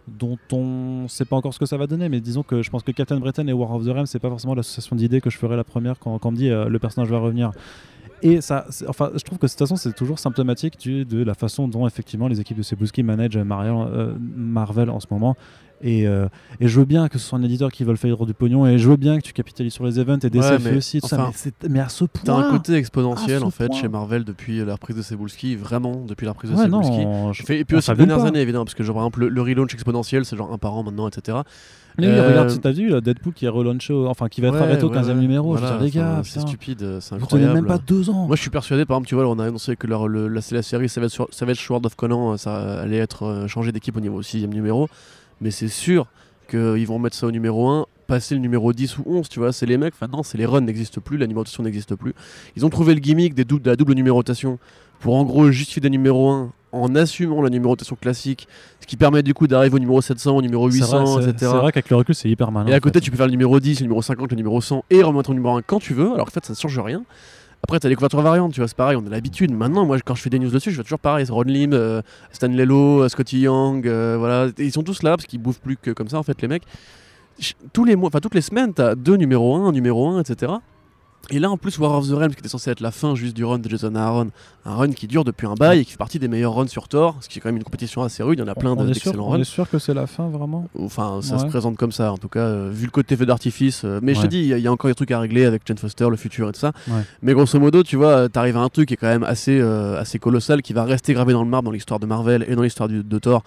[0.07, 2.81] dont on sait pas encore ce que ça va donner, mais disons que je pense
[2.83, 5.37] que Captain Britain et War of the Realms c'est pas forcément l'association d'idées que je
[5.37, 7.51] ferai la première quand, quand on me dit euh, le personnage va revenir.
[8.21, 11.67] Et ça, enfin, je trouve que de toute façon, c'est toujours symptomatique de la façon
[11.67, 15.35] dont effectivement les équipes de Cebulski managent euh, Marvel en ce moment.
[15.81, 16.27] Et, euh,
[16.59, 18.77] et je veux bien que ce soit un éditeur qui veuille faire du pognon, et
[18.77, 21.27] je veux bien que tu capitalises sur les events et des Ouais, aussi, tout ça,
[21.27, 22.23] enfin, mais, à ce point.
[22.25, 23.77] T'as un côté exponentiel en fait point.
[23.77, 27.41] chez Marvel depuis la reprise de Cebulski, vraiment depuis la reprise de Ouais, non, je-
[27.53, 28.25] Et, puis aussi les dernières pas.
[28.27, 30.73] années évidemment, parce que genre, par exemple le, le relaunch exponentiel c'est genre un par
[30.75, 31.37] an maintenant, etc.
[31.97, 34.47] Mais oui, Euh, regarde, si t'as vu Deadpool qui est relaunché, au- enfin qui va
[34.49, 36.39] être Ouais, arrêté au ouais, 15 e numéro, je Voilà, dire, les enfin, gars, c'est
[36.41, 37.53] stupide, euh, c'est vous tenez incroyable.
[37.53, 38.27] même pas deux ans.
[38.27, 40.41] Moi je suis persuadé, par exemple, tu vois, on a annoncé que leur- le- la,
[40.51, 43.97] la série Savage, Sword- Savage Sword of Conan, euh, ça allait être euh, changé d'équipe
[43.97, 44.87] au niveau 6 numéro,
[45.41, 46.07] mais c'est sûr
[46.49, 49.53] qu'ils vont mettre ça au numéro 1, passer le numéro 10 ou 11, tu vois,
[49.53, 52.13] c'est les mecs, enfin non, c'est les runs n'existent plus, la numérotation n'existe plus.
[52.55, 54.57] Ils ont trouvé le gimmick des de la double numérotation
[54.99, 58.47] pour en gros justifier des numéros 1 en assumant la numérotation classique,
[58.79, 61.29] ce qui permet du coup d'arriver au numéro 700, au numéro C'est vrai, 800, c'est-
[61.29, 61.35] etc.
[61.39, 62.67] C'est vrai qu'avec le recul, c'est hyper malin.
[62.71, 63.05] Et à côté, fait.
[63.05, 65.33] tu peux faire le numéro 10, le numéro 50, le numéro 100 et remettre au
[65.33, 66.13] numéro 1 quand tu veux.
[66.13, 67.03] Alors en fait, ça ne change rien.
[67.63, 69.51] Après, tu as les couvertures variantes, tu vois, c'est pareil, on a l'habitude.
[69.51, 71.25] Maintenant, moi, quand je fais des news dessus, je fais toujours pareil.
[71.29, 72.01] Ron Lim, euh,
[72.31, 74.47] Stan Lelo, euh, Scotty Young, euh, voilà.
[74.57, 76.63] Ils sont tous là parce qu'ils bouffent plus que comme ça, en fait, les mecs.
[77.71, 80.21] Tous les mois, enfin toutes les semaines, tu as deux numéros 1, un numéro 1,
[80.21, 80.53] etc.
[81.31, 83.35] Et là, en plus, War of the Realms, qui était censé être la fin juste
[83.35, 84.29] du run de Jason Aaron,
[84.65, 86.87] un run qui dure depuis un bail et qui fait partie des meilleurs runs sur
[86.87, 88.39] Thor, ce qui est quand même une compétition assez rude.
[88.39, 89.39] Il y en a plein on d'excellents on runs.
[89.39, 90.67] est sûr que c'est la fin vraiment.
[90.79, 91.41] Enfin, ça Ouais.
[91.41, 93.83] se présente comme ça, en tout cas, euh, vu le côté feu d'artifice.
[93.85, 95.19] euh, mais je te dis, il y, a- il y a encore des trucs à
[95.19, 96.71] régler avec Jane Foster, le futur et tout ça.
[96.87, 97.01] Ouais.
[97.21, 99.99] Mais grosso modo, tu vois, t'arrives à un truc qui est quand même assez, euh,
[99.99, 102.63] assez colossal, qui va rester gravé dans le marbre dans l'histoire de Marvel et dans
[102.63, 103.43] l'histoire de Thor,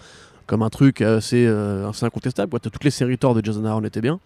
[0.47, 2.51] comme un truc assez, assez incontestable.
[2.51, 2.61] quoi.
[2.61, 4.21] Toutes les séries Thor de Jason Aaron étaient bien.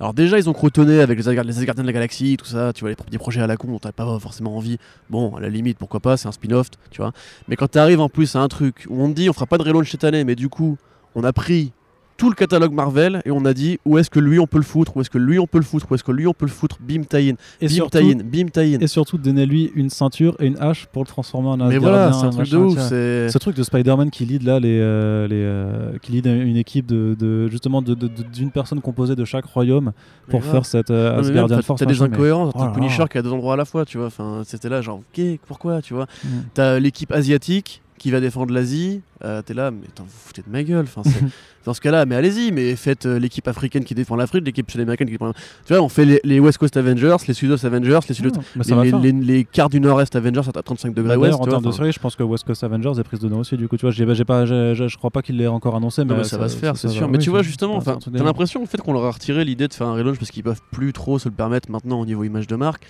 [0.00, 2.88] Alors déjà, ils ont crotonné avec les, Asgardiens de la galaxie, tout ça, tu vois,
[2.88, 4.78] les petits projets à la con dont t'as pas forcément envie.
[5.10, 7.12] Bon, à la limite, pourquoi pas, c'est un spin-off, tu vois.
[7.48, 9.58] Mais quand t'arrives en plus à un truc où on te dit on fera pas
[9.58, 10.78] de relaunch cette année, mais du coup,
[11.14, 11.72] on a pris
[12.20, 14.62] tout le catalogue Marvel et on a dit où est-ce que lui on peut le
[14.64, 16.44] foutre, où est-ce que lui on peut le foutre, où est-ce que lui on peut
[16.44, 17.32] le foutre, bim Et
[17.66, 18.78] bim tie-in, bim tie-in.
[18.78, 22.12] et surtout donnez-lui une ceinture et une hache pour le transformer en Mais Asgardien, voilà,
[22.12, 22.78] c'est un truc de ouf.
[22.78, 26.84] Ce truc de Spider-Man qui lead là, les, euh, les, euh, qui lead une équipe
[26.84, 29.92] de, de- justement de- de- de- d'une personne composée de chaque royaume
[30.28, 31.80] pour Mais faire cette euh, Non, mais même, Asgardian t'as- Force.
[31.80, 33.86] T'as des mais- incohérences, Oh t'as là Punisher qui à deux endroits à la fois,
[33.86, 34.08] tu vois.
[34.08, 36.04] Enfin, c'était là, genre, ok, pourquoi, tu vois.
[36.24, 36.28] Mm.
[36.52, 39.02] T'as l'équipe asiatique qui va défendre l'Asie.
[39.24, 40.86] euh, T'es là, mais attends, vous foutez de ma gueule.
[40.96, 41.02] Enfin,
[41.66, 45.06] dans ce cas-là, mais allez-y, mais faites euh, l'équipe africaine qui défend l'Afrique, l'équipe sud-américaine
[45.06, 45.32] qui défend.
[45.66, 48.40] Tu vois, on fait les, les West Coast Avengers, les Sud-Est Avengers, les Sud Ah,
[48.56, 51.34] mais ça va les, les, les quarts du Nord-Est Avengers à 35 degrés Bah, ouest.
[51.38, 53.58] En termes de série, je pense que West Coast Avengers est prise dedans aussi.
[53.58, 56.16] Du coup, tu vois, j'ai- pas, je crois pas qu'il l'ait encore annoncé, Non, mais,
[56.20, 57.06] mais ça, va se faire, c'est ça sûr.
[57.08, 59.74] Mais oui, tu vois, justement, t'as l'impression en fait, qu'on leur a retiré l'idée de
[59.74, 62.46] faire un relaunch parce qu'ils peuvent plus trop se le permettre maintenant au niveau image
[62.46, 62.86] de marque.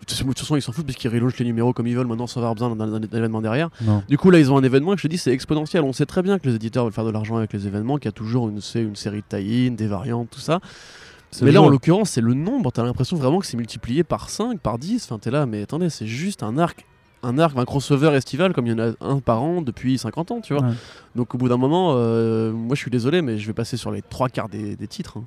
[0.00, 2.26] De toute façon, ils s'en foutent parce qu'ils relaunchent les numéros comme ils veulent maintenant
[2.26, 3.70] sans avoir besoin d'un événement derrière.
[3.80, 4.02] Non.
[4.08, 5.82] Du coup, là, ils ont un événement et je te dis, c'est exponentiel.
[5.82, 8.04] On sait très bien que les éditeurs veulent faire de l'argent avec les événements, qu'il
[8.06, 10.60] y a toujours une, série de tie des variantes, tout ça.
[11.42, 12.70] Mais là, en l'occurrence, c'est le nombre.
[12.72, 15.04] T'as l'impression vraiment que c'est multiplié par 5, par 10.
[15.04, 16.84] Enfin, t'es là, mais attendez, c'est juste un arc.
[17.22, 20.30] Un arc, un crossover estival comme il y en a un par an depuis 50
[20.30, 20.62] ans, tu vois.
[20.62, 20.74] Ouais.
[21.16, 23.90] Donc au bout d'un moment, euh, moi je suis désolé, mais je vais passer sur
[23.90, 25.16] les trois quarts des, des titres.
[25.16, 25.24] hein.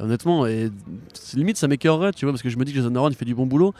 [0.00, 0.70] Honnêtement, et
[1.34, 3.24] limite ça m'écœurerait, tu vois, parce que je me dis que Jason Aaron il fait
[3.24, 3.74] du bon boulot.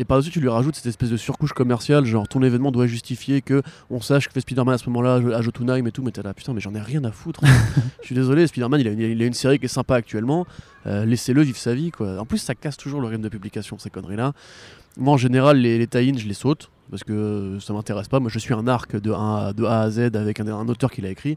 [0.00, 3.42] Et par-dessus, tu lui rajoutes cette espèce de surcouche commerciale, genre ton événement doit justifier
[3.42, 6.22] que on sache que fait Spider-Man à ce moment-là à Jotunheim et tout, mais t'es
[6.22, 7.40] là, putain, mais j'en ai rien à foutre.
[8.00, 10.46] je suis désolé, Spider-Man il a, une, il a une série qui est sympa actuellement,
[10.86, 12.18] euh, laissez-le vivre sa vie, quoi.
[12.18, 14.32] En plus, ça casse toujours le rythme de publication, ces conneries-là.
[14.96, 18.20] Moi, en général, les, les tie-ins, je les saute, parce que ça m'intéresse pas.
[18.20, 21.10] Moi, je suis un arc de A, à- Z avec un, un auteur qui l'a
[21.10, 21.36] écrit.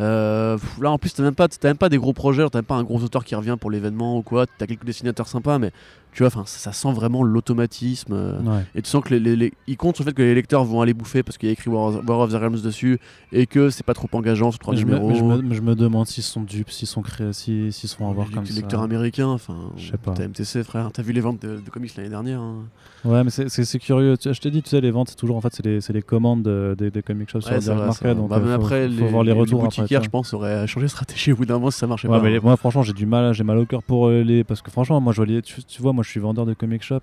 [0.00, 2.76] Euh, là, en plus, t'as même, pas- même pas des gros projets, t'as même pas
[2.76, 4.46] un gros auteur qui revient pour l'événement ou quoi.
[4.46, 5.70] T'as quelques dessinateurs sympas, mais
[6.12, 8.12] tu vois, enfin, ça, ça sent vraiment l'automatisme.
[8.12, 8.64] euh, Ouais.
[8.74, 10.64] et tu sens que les, les- les- ils comptent sur le fait que les lecteurs
[10.64, 12.98] vont aller bouffer parce qu'il y a écrit War of, War of the Realms dessus
[13.32, 15.74] et que c'est pas trop engageant sur trois me, mais je me- mais je me
[15.74, 18.56] demande s'ils sont dupes, s'ils sont créés, s'ils font avoir les, comme les ça.
[18.60, 20.12] lecteurs américains, enfin, Je sais pas.
[20.12, 22.40] t'as MTC frère, t'as vu les ventes de, de comics l'année dernière.
[22.40, 22.64] hein.
[23.04, 23.48] Ouais, mais c'est-
[23.78, 24.16] curieux.
[24.16, 26.02] Tu- Je t'ai dit, tu sais, les ventes, c'est toujours en fait, c'est les, les
[26.02, 28.16] commandes de- des, des comic shops Ouais, sur vrai, Market.
[28.16, 30.66] Donc, Bah, euh, faut, après, faut les, voir les les retours tu je pense, auraient
[30.66, 32.14] changé de stratégie au bout d'un moment si ça marchait pas.
[32.30, 32.40] les- hein.
[32.42, 34.44] moi, franchement, j'ai du mal, j'ai mal au cœur pour euh, les.
[34.44, 36.82] Parce que franchement, moi, je vois les- tu vois, moi, je suis vendeur de comic
[36.82, 37.00] shop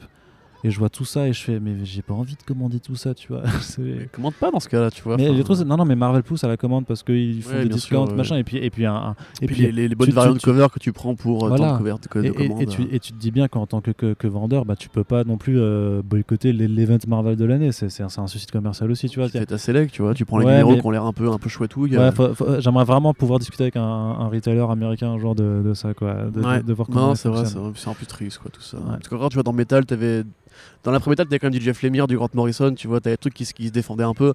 [0.64, 2.96] et je vois tout ça et je fais, mais j'ai pas envie de commander tout
[2.96, 3.44] ça, tu vois.
[3.80, 5.16] Mais Commande pas dans ce cas-là, tu vois.
[5.18, 7.52] mais enfin, les trucs, non, non, mais Marvel pousse à la commande parce qu'ils font
[7.56, 8.18] Ouais, des discounts, sûr, ouais.
[8.18, 10.10] machin, et puis, et puis, un, un- Et et puis puis les, les- les bonnes
[10.10, 11.70] variantes tu- cover que tu prends pour euh, Voilà.
[11.70, 12.62] tant de cover de, de Et, et- commande.
[12.62, 14.90] et tu, et tu te dis bien qu'en tant que, que- que vendeur, bah, tu
[14.90, 17.72] peux pas non plus euh, boycotter l'event Marvel de l'année.
[17.72, 19.30] C'est c'est un, un suicide commercial aussi, tu vois.
[19.30, 20.14] tu fais ta select, tu vois.
[20.14, 21.96] Tu prends les Ouais, numéros mais- qui ont l'air un peu, un peu chouetouilles.
[21.98, 22.12] Euh,
[22.60, 26.16] j'aimerais vraiment pouvoir discuter avec un, un retailer américain, genre de, de ça, quoi.
[26.26, 27.64] De, de- de voir comment Non, c'est vrai, c'est fonctionne.
[27.64, 28.78] vrai, c'est un peu triste, quoi, tout ça.
[28.86, 30.24] Parce qu'encore, tu vois, dans Metal, t'avais.
[30.84, 33.18] Dans l'après-Metal, t'avais quand même du Jeff Lemire, du Grant Morrison, tu vois, t'avais des
[33.18, 34.34] trucs qui, se- défendaient un peu.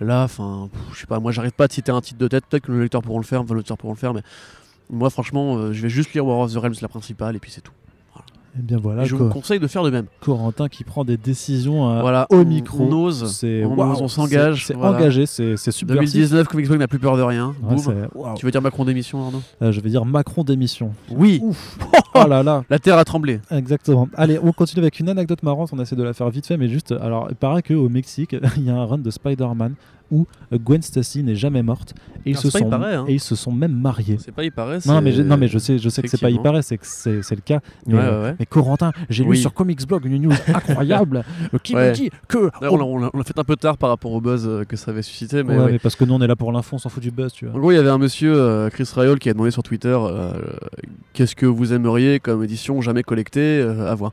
[0.00, 2.44] Là, enfin, je sais pas, moi, j'arrive pas te citer un titre de tête.
[2.46, 4.22] Peut-être que nos lecteurs pourront le faire, enfin, lecteurs pourront le faire, mais
[4.90, 7.50] moi, franchement, euh, je vais juste lire War of the Realms, la principale, et puis
[7.50, 7.72] c'est tout.
[8.58, 10.06] Et bien voilà, Et je vous conseille de faire de même.
[10.20, 12.84] Corentin qui prend des décisions euh, voilà, au micro.
[12.84, 14.66] On ose, on, s'engage.
[14.66, 14.96] C'est voilà.
[14.96, 15.86] engagé, c'est subversif.
[15.86, 17.54] 2019, Comics Blog n'a plus peur de rien.
[17.62, 17.76] Ouais.
[18.36, 20.92] Tu veux dire Macron d'émission, Arnaud Euh, je vais dire Macron démission.
[21.10, 21.78] Oui, Ouf.
[22.14, 22.64] oh là là.
[22.70, 23.40] la terre a tremblé.
[23.50, 24.08] Exactement.
[24.16, 25.70] Allez, on continue avec une anecdote marrante.
[25.72, 26.92] On essaie de la faire vite fait, mais juste.
[26.92, 29.74] Alors, il paraît qu'au Mexique, il y a un run de Spider-Man
[30.10, 31.94] où Gwen Stacy n'est jamais morte
[32.24, 33.04] et ils, Ah, se sont, paraît, hein.
[33.08, 34.18] et ils se sont même mariés.
[34.20, 34.76] C'est pas, il paraît.
[34.76, 36.62] Non c'est- mais, je, non, mais je sais, je sais que c'est pas il paraît,
[36.62, 37.60] c'est que c'est c'est le cas.
[37.86, 41.24] Mais, Ouais, euh, ouais, mais Corentin, j'ai lu sur Comics Blog une news incroyable
[41.62, 41.90] qui Ouais.
[41.90, 42.50] me dit que.
[42.62, 44.64] On l'a- on l'a on l'a fait un peu tard par rapport au buzz euh,
[44.64, 46.88] que ça avait suscité, mais parce que nous on est là pour l'info, on s'en
[46.88, 47.60] fout du buzz, tu En vois.
[47.60, 50.32] gros, il y avait un monsieur, euh, Chris Ryall, qui a demandé sur Twitter euh,
[51.12, 54.12] qu'est-ce que vous aimeriez comme édition jamais collectée à voir.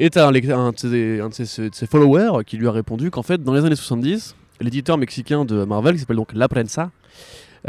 [0.00, 2.70] Et t'as un, un de ses, un de ses- de ses followers qui lui a
[2.72, 6.48] répondu qu'en fait, dans les années 70, l'éditeur mexicain de Marvel, qui s'appelle donc La
[6.48, 6.90] Prensa,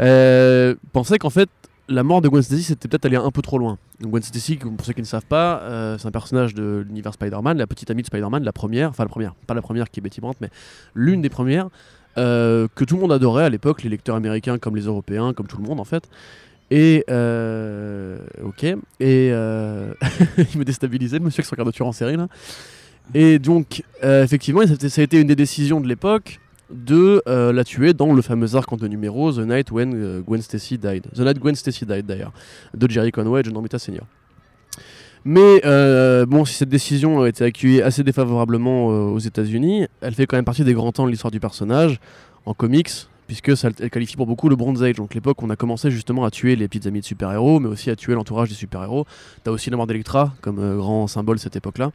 [0.00, 1.48] euh, pensait qu'en fait,
[1.88, 3.78] la mort de Gwen Stacy, c'était peut-être aller un peu trop loin.
[4.00, 7.58] Gwen Stacy, pour ceux qui ne savent pas, euh, c'est un personnage de l'univers Spider-Man,
[7.58, 10.02] la petite amie de Spider-Man, la première, enfin la première, pas la première qui est
[10.02, 10.50] Betty Brandt, mais
[10.94, 11.68] l'une des premières,
[12.18, 15.46] euh, que tout le monde adorait à l'époque, les lecteurs américains comme les européens, comme
[15.46, 16.08] tout le monde en fait.
[16.72, 22.28] Et ok, et il me déstabilisait, le monsieur qui se regarde en série là.
[23.12, 26.38] Et donc, effectivement, ça a été une des décisions de l'époque
[26.70, 30.20] de euh, la tuer dans le fameux arc en deux numéros, The Night When euh,
[30.20, 31.06] Gwen Stacy Died.
[31.14, 32.32] The Night Gwen Stacy Died d'ailleurs,
[32.74, 34.04] de Jerry Conway et John Romita Sr.
[35.24, 40.26] Mais euh, bon, si cette décision a été accueillie assez défavorablement aux États-Unis, elle fait
[40.26, 42.00] quand même partie des grands temps de l'histoire du personnage
[42.46, 42.90] en comics,
[43.26, 45.90] puisque ça elle qualifie pour beaucoup le Bronze Age, donc l'époque où on a commencé
[45.90, 49.06] justement à tuer les petites amies de super-héros, mais aussi à tuer l'entourage des super-héros.
[49.44, 51.92] T'as aussi la mort d'Electra comme grand symbole de cette époque-là.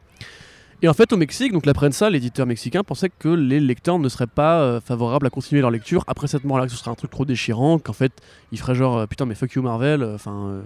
[0.82, 4.10] Et en fait, au Mexique, donc la prensa, l'éditeur mexicain, pensait que les lecteurs ne
[4.10, 6.96] seraient pas euh, favorables à continuer leur lecture après cette mort-là, que ce serait un
[6.96, 8.12] truc trop déchirant, qu'en fait,
[8.52, 10.62] ils feraient genre euh, putain, mais fuck you Marvel, euh, enfin, euh,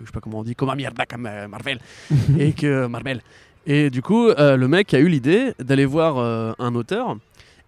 [0.00, 1.78] je sais pas comment on dit, comme mierda comme Marvel,
[2.38, 3.20] et que Marvel.
[3.66, 6.18] Et du coup, le mec a eu l'idée d'aller voir
[6.58, 7.16] un auteur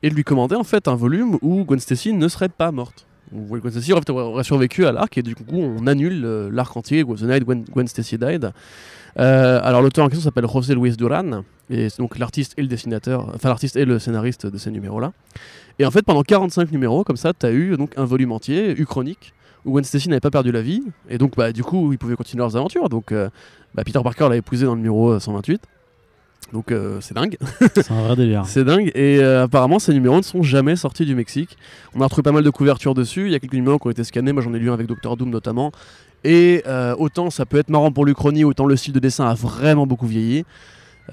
[0.03, 3.07] et de lui commander en fait un volume où Gwen Stacy ne serait pas morte.
[3.33, 6.21] Où Gwen Stacy aurait survécu à l'arc et du coup, on annule
[6.53, 8.53] l'arc entier, Gwen, Gwen Stacy Died.
[9.19, 12.69] Euh, alors l'auteur en question s'appelle José Luis Duran, et c'est donc l'artiste et le
[12.69, 15.13] dessinateur, enfin l'artiste et le scénariste de ces numéros-là.
[15.79, 18.79] Et en fait pendant 45 numéros comme ça, tu as eu donc un volume entier,
[18.79, 19.33] Uchronique,
[19.65, 22.17] où Gwen Stacy n'avait pas perdu la vie, et donc bah, du coup ils pouvaient
[22.17, 22.89] continuer leurs aventures.
[22.89, 23.31] Donc euh,
[23.75, 25.63] bah, Peter Parker l'a épousé dans le numéro euh, 128.
[26.53, 27.37] Donc euh, c'est dingue.
[27.75, 28.45] C'est un vrai délire.
[28.47, 28.93] C'est dingue.
[28.95, 31.57] Et euh, apparemment, ces numéros ne sont jamais sortis du Mexique.
[31.95, 33.27] On a retrouvé pas mal de couvertures dessus.
[33.27, 34.33] Il y a quelques numéros qui ont été scannés.
[34.33, 35.73] Moi, j'en ai lu un avec Doctor Doom notamment.
[36.27, 39.35] Et euh, autant ça peut être marrant pour l'Uchronie, autant le style de dessin a
[39.35, 40.45] vraiment beaucoup vieilli.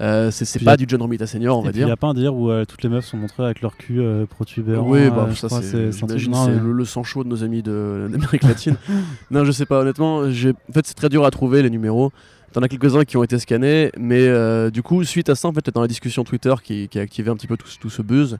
[0.00, 1.92] Euh, c'est pas a- du John Romita Senior, on Et va puis, Il n'y dire.
[1.94, 4.26] a pas un délire où euh, toutes les meufs sont montrées avec leur cul euh,
[4.26, 4.88] protubérant.
[4.88, 8.42] Oui, euh, bah, ça c'est, mais- le, le sang chaud de nos amis de- d'Amérique
[8.42, 8.74] latine.
[9.30, 10.32] non, je sais pas, honnêtement, en
[10.72, 12.10] fait c'est très dur à trouver les numéros.
[12.52, 14.28] T'en as quelques-uns qui ont été scannés, mais
[14.72, 17.30] du coup, suite à ça, en fait, dans la discussion Twitter qui, qui a activé
[17.30, 18.38] un petit peu tout, tout ce buzz,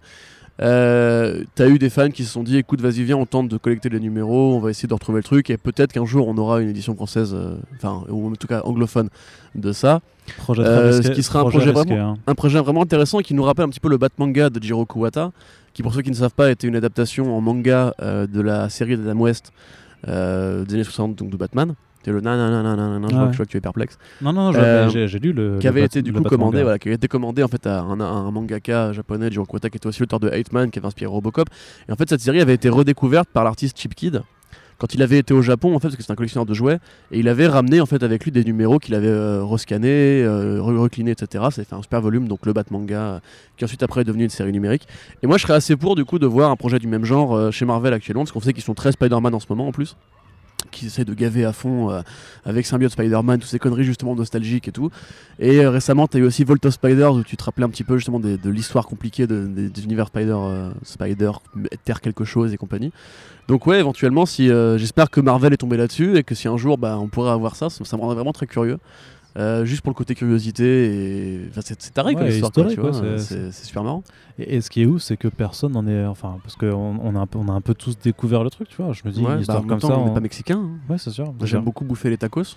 [0.62, 3.56] euh, t'as eu des fans qui se sont dit écoute, vas-y, viens, on tente de
[3.56, 6.36] collecter les numéros, on va essayer de retrouver le truc, et peut-être qu'un jour on
[6.38, 9.08] aura une édition française, euh, enfin, ou en tout cas anglophone
[9.54, 10.00] de ça.
[10.38, 12.18] Projet Euh, ce qui sera un projet risqué, vraiment- hein.
[12.26, 14.86] Un projet vraiment intéressant et qui nous rappelle un petit peu le Batmanga de Jiro
[14.86, 15.32] Kuwata,
[15.74, 18.96] qui pour ceux qui ne savent pas était une adaptation en manga de la série
[18.96, 19.52] d'Adam West
[20.06, 21.74] des années 60, donc de Batman.
[22.04, 23.26] C'est le je, vois Ouais.
[23.28, 23.98] que- je vois que tu es perplexe.
[24.20, 25.58] Non, non, Euh, j'ai lu le.
[25.58, 28.30] qui avait été du coup commandé, voilà, qui avait été commandé en fait à un,
[28.30, 31.48] mangaka japonais, Jiro Kuwata, qui était aussi l'auteur de Eight Man, qui avait inspiré Robocop.
[31.88, 34.22] Et en fait, cette série avait été redécouverte par l'artiste Chip Kid
[34.76, 36.78] quand il avait été au Japon, en fait, parce que c'est un collectionneur de jouets,
[37.12, 40.58] et il avait ramené en fait avec lui des numéros qu'il avait euh, rescannés, euh,
[40.60, 41.44] re- reclinés, etc.
[41.52, 43.18] Ça a fait un super volume, donc le Batmanga, euh,
[43.56, 44.88] qui ensuite après est devenu une série numérique.
[45.22, 47.36] Et moi, je serais assez pour du coup de voir un projet du même genre
[47.36, 49.72] euh, chez Marvel actuellement, parce qu'on sait qu'ils sont très Spider-Man en ce moment en
[49.72, 49.96] plus
[50.70, 52.02] qui essaient de gaver à fond euh,
[52.44, 54.90] avec Symbiote Spider-Man, toutes ces conneries justement nostalgiques et tout.
[55.38, 57.84] Et euh, récemment, tu eu aussi Volt of Spiders où tu te rappelais un petit
[57.84, 61.32] peu justement de l'histoire compliquée de- des, univers Spider, euh, Spider,
[61.84, 62.92] Terre quelque chose et compagnie.
[63.48, 66.78] Donc ouais, éventuellement, si j'espère que Marvel est tombé là-dessus et que si un jour
[66.78, 68.78] bah, on pourrait avoir ça, ça, ça me rendrait vraiment très curieux.
[69.36, 70.64] Euh, juste pour le côté curiosité
[71.34, 74.04] et enfin, c'est taré comme histoire quoi, tu vois, c'est- super marrant
[74.38, 76.04] Et, et ce qui est ouf, c'est que personne n'en est.
[76.06, 76.68] Enfin, parce qu'on
[77.02, 78.92] on a, un peu- on a un peu tous découvert le truc, tu vois.
[78.92, 79.98] Je me dis, Ouais, une bah, histoire comme temps, ça.
[79.98, 80.78] on n'est on- pas mexicain hein.
[80.88, 81.34] Ouais, c'est sûr.
[81.42, 82.56] J'aime beaucoup bouffer les tacos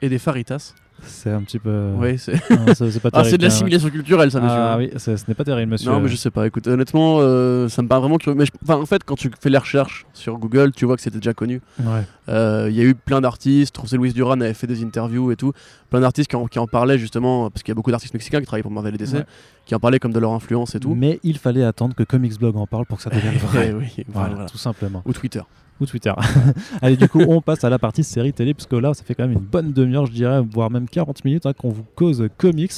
[0.00, 1.92] et des faritas C'est un petit peu.
[1.96, 3.30] ouais c'est pas ah, terrible.
[3.30, 5.90] c'est de l'assimilation culturelle ça monsieur Ah oui, ce n'est pas terrible, monsieur.
[5.90, 6.46] Non, mais je sais pas.
[6.46, 8.36] Écoute, honnêtement, euh, ça me paraît vraiment curieux.
[8.36, 11.02] Mais je- enfin, en fait, quand tu fais les recherches sur Google, tu vois que
[11.02, 11.60] c'était déjà connu.
[11.80, 12.02] Ouais.
[12.28, 13.76] Euh, Il y a eu plein d'artistes.
[13.80, 15.52] José Luis Duran avait fait des interviews et tout.
[15.90, 18.40] Plein d'artistes qui, en- qui en parlaient justement, parce qu'il y a beaucoup d'artistes mexicains
[18.40, 19.24] qui travaillent pour Marvel et DC, Ouais.
[19.66, 20.94] qui en parlaient comme de leur influence et tout.
[20.94, 23.68] Mais il fallait attendre que Comics Blog en parle pour que ça devienne vrai.
[23.70, 24.46] Eh oui, Voilà, voilà.
[24.46, 25.02] tout simplement.
[25.06, 25.42] Ou Twitter.
[25.80, 26.12] Ou Twitter.
[26.82, 29.24] Allez, du coup, on passe à la partie série télé, puisque là, ça fait quand
[29.24, 32.72] même une bonne demi-heure, je dirais, voire même 40 minutes hein, qu'on vous cause comics.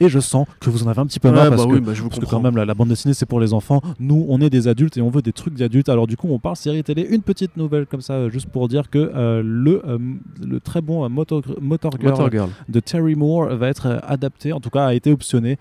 [0.00, 1.74] Et je sens que vous en avez un petit peu marre Ouais, parce bah que
[1.74, 3.52] oui, bah, je vous Parce que quand même, la, la bande dessinée, c'est pour les
[3.52, 3.80] enfants.
[3.98, 5.88] Nous, on est des adultes et on veut des trucs d'adultes.
[5.88, 7.06] Alors du coup, on parle série télé.
[7.08, 9.98] Une petite nouvelle comme ça, euh, juste pour dire que euh, le, euh,
[10.46, 12.48] le très bon euh, Motor, Motor Girl Motor Girl.
[12.68, 15.58] de Terry Moore va être adapté, en tout cas a été optionné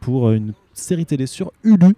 [0.00, 1.94] pour une série télé sur Hulu.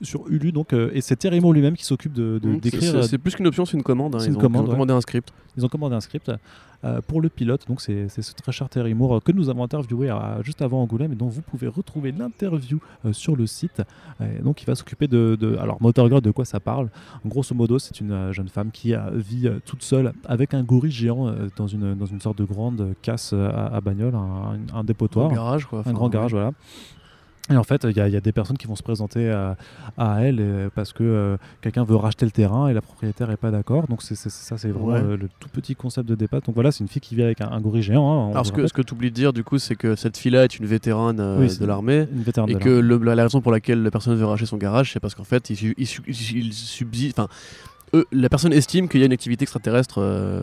[0.00, 2.82] Sur Hulu, donc, euh, et c'est Terry Moore lui-même qui s'occupe de, de- Mmh, d'écrire.
[2.92, 4.14] c'est- euh, C'est plus qu'une option, c'est une commande.
[4.14, 4.18] hein.
[4.20, 4.70] c'est Ils une ont, commande, ouais.
[4.72, 5.32] commandé un script.
[5.56, 6.30] Ils ont commandé un script
[6.84, 9.64] euh, pour le pilote, donc c'est c'est ce très cher Terry Moore que nous avons
[9.64, 13.82] interviewé juste avant Angoulême et dont vous pouvez retrouver l'interview euh, sur le site.
[14.44, 16.88] Donc il va s'occuper de, de- Alors Motor Girl, de quoi ça parle?
[17.26, 21.66] Grosso modo, c'est une jeune femme qui vit toute seule avec un gorille géant dans,
[21.66, 25.66] une, dans une sorte de grande casse à, à bagnole, un, un dépotoir Un garage,
[25.66, 25.82] quoi.
[25.84, 26.52] un grand garage, voilà.
[27.50, 29.30] Et en fait, il y, a- il y a des personnes qui vont se présenter
[29.30, 29.56] à,
[29.96, 33.36] à elle euh, parce que euh, quelqu'un veut racheter le terrain et la propriétaire est
[33.38, 33.86] pas d'accord.
[33.88, 35.00] Donc c'est c'est- ça, c'est vraiment Ouais.
[35.00, 36.40] euh, le tout petit concept de départ.
[36.42, 38.28] Donc voilà, c'est une fille qui vit avec un, un gorille géant.
[38.28, 40.16] hein, Alors, ce que, ce que tu oublies de dire, du coup, c'est que cette
[40.18, 42.06] fille-là est une vétérane euh, Oui, de l'armée.
[42.12, 44.46] une vétérane Et de que le- la, la raison pour laquelle la personne veut racheter
[44.46, 47.18] son garage, c'est parce qu'en fait, il, il su- il subsiste.
[47.18, 47.28] Enfin,
[48.12, 50.42] la personne estime qu'il y a une activité extraterrestre euh,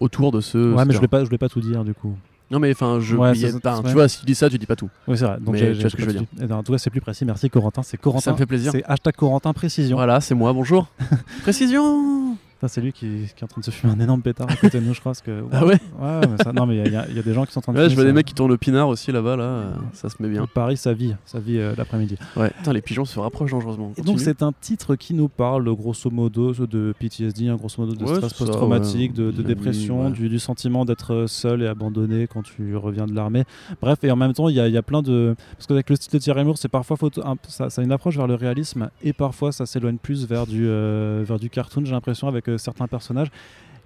[0.00, 0.58] autour de ce.
[0.74, 1.20] Ouais, ce mais je terrain.
[1.20, 2.14] je voulais pas tout dire du coup.
[2.50, 3.16] Non, mais enfin, je.
[3.16, 3.82] Ouais, ça-.
[3.84, 4.88] Tu vois, si tu dis ça, tu dis pas tout.
[5.08, 5.38] Oui, c'est vrai.
[5.40, 6.26] Donc Mais tu vois ce que je veux.
[6.40, 7.24] Eh ben, En tout cas, c'est plus précis.
[7.24, 7.82] Merci Corentin.
[7.82, 8.22] C'est Corentin.
[8.22, 8.72] Ça me fait plaisir.
[8.72, 9.96] C'est hashtag Corentin Précision.
[9.96, 10.88] Voilà, c'est moi, bonjour.
[11.42, 12.36] Précision
[12.68, 14.80] c'est lui qui, qui est en train de se fumer un énorme pétard à côté
[14.80, 15.12] de nous, je crois.
[15.12, 17.22] Parce que, Ah ouais Ouais, mais ça- non, mais il y, a- il y a
[17.22, 18.08] des gens qui sont en train de Ouais, je fumer vois ça.
[18.08, 20.46] des mecs qui tournent le pinard aussi là-bas, là, euh, ça se met bien.
[20.52, 22.16] Paris, sa vie, sa vie euh, l'après-midi.
[22.36, 23.92] Ouais, putain, les pigeons se rapprochent dangereusement.
[23.96, 27.94] Et donc c'est un titre qui nous parle grosso modo de PTSD, hein, grosso modo
[27.94, 29.32] de Ouais, stress post-traumatique, ouais.
[29.32, 33.44] de, dépression, du, du sentiment d'être seul et abandonné quand tu reviens de l'armée.
[33.80, 35.34] Bref, et en même temps il y, a- il y a plein de...
[35.56, 37.20] Parce qu'avec le style de Thierry Moore, c'est parfois photo...
[37.26, 40.46] un- ça, ça a une approche vers le réalisme et parfois ça s'éloigne plus vers
[40.46, 43.28] du, euh, vers du cartoon, j'ai l'impression, avec euh, certains personnages.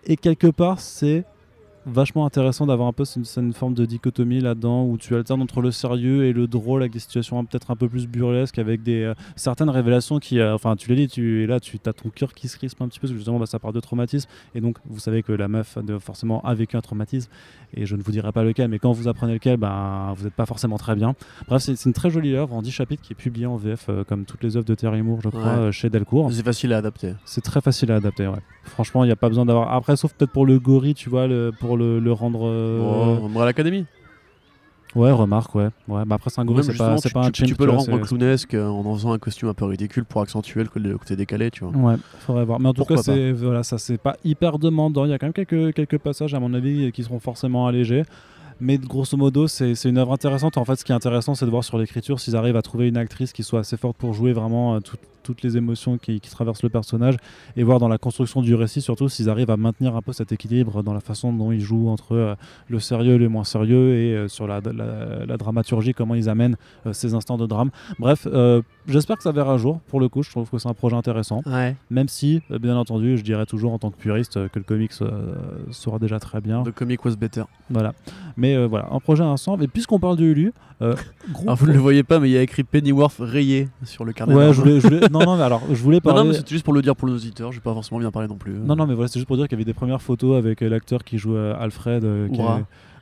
[0.04, 1.24] Et quelque part c'est
[1.87, 5.61] vachement intéressant d'avoir un peu une, une forme de dichotomie là-dedans où tu alternes entre
[5.62, 9.03] le sérieux et le drôle avec des situations peut-être un peu plus burlesques avec des
[9.03, 12.11] euh, certaines révélations qui euh, enfin tu les lis tu es là tu as ton
[12.11, 14.28] cœur qui se crispe un petit peu parce que justement bah, ça part de traumatisme
[14.55, 17.31] et donc vous savez que la meuf de, forcément a vécu un traumatisme
[17.74, 20.35] et je ne vous dirai pas lequel mais quand vous apprenez lequel bah, vous n'êtes
[20.35, 21.14] pas forcément très bien
[21.49, 24.05] bref c'est une très jolie œuvre en 10 chapitres qui est publiée en VF euh,
[24.05, 25.72] comme toutes les œuvres de Terry Moore je crois Ouais.
[25.72, 27.14] chez Delcourt C'est facile à adapter.
[27.24, 28.39] c'est très facile à adapter, ouais.
[28.62, 29.72] Franchement, il n'y a pas besoin d'avoir.
[29.72, 32.46] Après, sauf peut-être pour le gorille, tu vois, le- pour le, le rendre.
[32.46, 33.86] euh, Oh, Umbrella Academy.
[34.96, 35.68] Ouais, remarque, ouais.
[35.86, 36.04] ouais.
[36.04, 38.54] Bah après, c'est un gorille, c'est pas, tu, pas un tu- peux le rendre clownesque
[38.54, 41.64] euh, en en faisant un costume un peu ridicule pour accentuer le, côté décalé, tu
[41.64, 41.72] vois.
[41.92, 42.58] Ouais, faudrait voir.
[42.58, 45.04] Mais en tout Pourquoi cas, c'est voilà, ça c'est pas hyper demandant.
[45.04, 48.02] Il y a quand même quelques, quelques passages, à mon avis, qui seront forcément allégés.
[48.61, 50.58] Mais grosso modo, c'est une œuvre intéressante.
[50.58, 52.88] En fait, ce qui est intéressant, c'est de voir sur l'écriture s'ils arrivent à trouver
[52.88, 56.20] une actrice qui soit assez forte pour jouer vraiment euh, tout- toutes les émotions qui,
[56.20, 57.16] traversent le personnage
[57.56, 60.32] et voir dans la construction du récit, surtout s'ils arrivent à maintenir un peu cet
[60.32, 62.34] équilibre dans la façon dont ils jouent entre euh,
[62.68, 66.56] le sérieux et le moins sérieux et euh, sur la, dramaturgie, comment ils amènent
[66.92, 67.70] ces instants de drame.
[67.98, 68.26] Bref,
[68.91, 69.80] j'espère que ça verra un jour.
[69.88, 71.43] Pour le coup, je trouve que c'est un projet intéressant.
[71.47, 71.76] Ouais.
[71.91, 74.64] Même si, euh, bien entendu, je dirais toujours en tant que puriste euh, que le
[74.64, 75.34] comics euh,
[75.70, 76.62] sera déjà très bien.
[76.62, 77.43] The comic was better.
[77.70, 77.93] Voilà.
[78.36, 79.64] Mais euh, voilà, un projet ensemble.
[79.64, 80.95] Et puisqu'on parle de Ulu, euh,
[81.32, 84.05] gros Alors vous ne le voyez pas, mais il y a écrit Pennyworth rayé sur
[84.05, 84.34] le carnet.
[84.34, 86.20] Ouais, je voulais, je voulais- Non, non, mais alors, je voulais Non, parler.
[86.22, 87.53] non, mais c'était juste pour le dire pour nos auditeurs.
[87.53, 88.53] Je vais pas forcément bien parler non plus.
[88.55, 90.61] Non, non, mais voilà, c'est juste pour dire qu'il y avait des premières photos avec
[90.61, 92.41] l'acteur qui joue Alfred, euh, qui,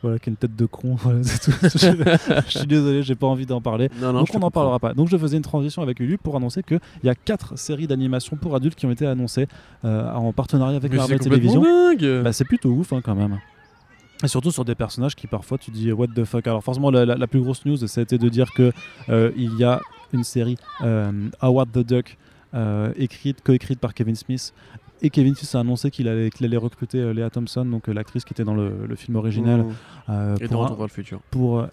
[0.03, 0.95] voilà, qui a une tête de con.
[0.99, 1.51] voilà, tout.
[1.63, 3.91] je, je suis désolé, j'ai pas envie d'en parler.
[4.01, 4.95] Non, non, Donc on n'en parlera pas.
[4.95, 8.37] Donc je faisais une transition avec Ulu pour annoncer qu'il y a quatre séries d'animation
[8.37, 9.49] pour adultes qui ont été annoncées
[9.85, 11.63] euh, en partenariat avec Mais Marvel Television.
[12.23, 13.39] Bah, c'est plutôt ouf hein, quand même.
[14.25, 16.47] Et surtout sur des personnages qui parfois tu dis what the fuck.
[16.47, 18.73] Alors forcément la, la- la plus grosse news été de dire que
[19.09, 19.81] euh, il y a
[20.13, 22.17] une série euh, Howard the Duck
[22.55, 24.53] euh, écrite, coécrite par Kevin Smith.
[25.01, 28.33] Et Kevin Smith a annoncé qu'il allait, recruter euh, Lea Thompson, donc euh, l'actrice qui
[28.33, 29.73] était dans le, le film original, Mmh.
[30.11, 31.21] euh, Et de pour, retour un, vers le futur.
[31.31, 31.67] pour, euh,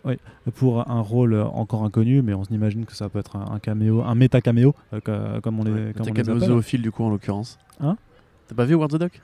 [0.55, 4.03] pour un rôle encore inconnu, mais on imagine que ça peut être un, un caméo,
[4.03, 6.49] un méta caméo, euh, co- comme on les, Ouais, comme T'as on les appelle.
[6.49, 7.57] zoophiles du coup en l'occurrence.
[7.79, 7.97] Hein?
[8.47, 9.21] T'as pas vu Howard the Duck?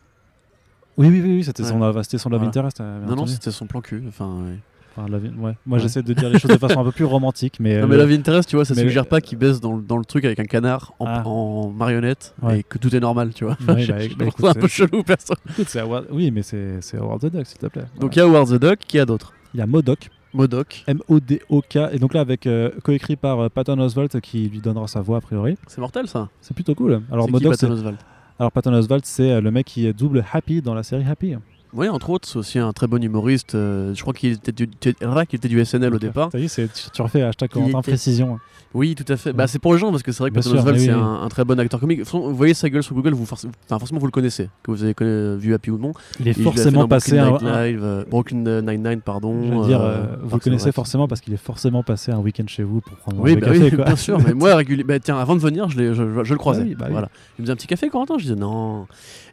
[0.97, 1.69] Oui, oui, oui, oui, c'était Ouais.
[1.69, 2.47] son, son Love Voilà.
[2.47, 2.79] Interest.
[2.79, 4.03] Non, non, c'était son plan cul.
[4.07, 4.57] Enfin, ouais.
[4.97, 5.19] Enfin, ouais.
[5.37, 5.79] Moi, Ouais.
[5.79, 7.77] j'essaie de dire les choses de façon un peu plus romantique, mais.
[7.79, 9.81] Non, euh, mais vie Interest, tu vois, ça mais suggère pas qu'il baisse dans, le-
[9.81, 11.23] dans le truc avec un canard en, Ah.
[11.25, 12.59] en marionnette Ouais.
[12.59, 13.55] et que tout est normal, tu vois.
[13.67, 15.33] Ouais, Je- bah, bah, trouve écoute, ça un peu chelou, perso.
[15.49, 17.85] Écoute, c'est Howard- Oui, mais c'est Howard the Duck, s'il te plaît.
[17.99, 19.33] Donc il y a Howard the Duck, qui a d'autres?
[19.53, 23.79] Il y a Modoc, Modoc, M-O-D-O-K, et donc là, avec euh, coécrit par euh, Patton
[23.79, 25.57] Oswalt, qui lui donnera sa voix a priori.
[25.67, 26.29] c'est mortel ça.
[26.41, 27.01] C'est plutôt cool.
[27.11, 27.97] Alors, qui, Modoc, Patton Oswalt?
[28.39, 31.35] Alors, Patton Oswalt, c'est euh, le mec qui est double Happy dans la série Happy.
[31.73, 33.55] Oui, entre autres, c'est aussi un très bon humoriste.
[33.55, 36.29] euh, je crois qu'il était, du, tu- ah, qu'il était du SNL au départ.
[36.29, 38.39] T'as vu, c'est- tu, refais hashtag Corentin était- précision.
[38.73, 39.31] Oui, tout à fait.
[39.31, 39.35] Ouais.
[39.35, 41.01] Bah, c'est pour les gens parce que c'est vrai que Patton Oswalt, c'est oui, oui.
[41.01, 42.01] un, un très bon acteur comique.
[42.09, 44.83] Vous voyez sa gueule sur Google, vous, forc- enfin, forcément vous le connaissez, que vous
[44.83, 45.91] avez connu- vu Happy ou non.
[46.21, 47.29] Il est Il forcément passé un.
[47.31, 49.41] Brooklyn un- Nine-Nine, euh, Brooklyn Nine-Nine, pardon.
[49.43, 52.19] je veux dire, euh, euh, vous le connaissez forcément parce qu'il est forcément passé un
[52.19, 53.59] week-end chez vous pour prendre Oui, un bah café.
[53.63, 53.85] oui, quoi.
[53.85, 54.19] bien sûr.
[54.25, 56.61] Mais moi, régulièrement, bah, tiens, avant de venir, je, l'ai- je, je le croisais.
[56.63, 57.09] Bah oui, bah voilà.
[57.37, 58.17] Il me faisait un petit café, Corentin.
[58.17, 58.87] Je disais non.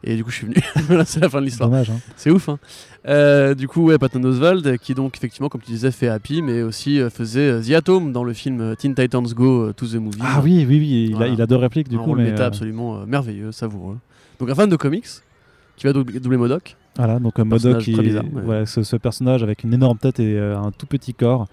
[0.04, 0.56] Et du coup, je suis venu.
[0.86, 1.68] voilà, c'est la fin de l'histoire.
[1.68, 1.90] Dommage.
[1.90, 1.98] Hein.
[2.16, 2.48] C'est ouf.
[2.48, 2.58] Hein.
[3.06, 6.62] Euh, du coup, ouais, Patton Oswald, qui donc effectivement, comme tu disais, fait Happy, mais
[6.62, 9.94] aussi euh, faisait euh, The Atom dans le film euh, Teen Titans Go to the
[9.94, 10.18] Movie.
[10.22, 11.06] Ah oui, oui, oui.
[11.08, 11.32] Il, a, Voilà.
[11.32, 12.04] il a deux répliques du un coup.
[12.06, 13.98] rôle mais, méta absolument merveilleux, savoureux.
[14.38, 15.06] Donc un fan de comics
[15.76, 16.76] qui va doubler, doubler Modoc.
[16.96, 20.38] Voilà, donc Modoc, qui bizarre, mais- voilà, ce, ce personnage avec une énorme tête et
[20.38, 21.46] un tout petit corps,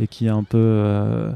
[0.00, 1.28] et qui est un peu,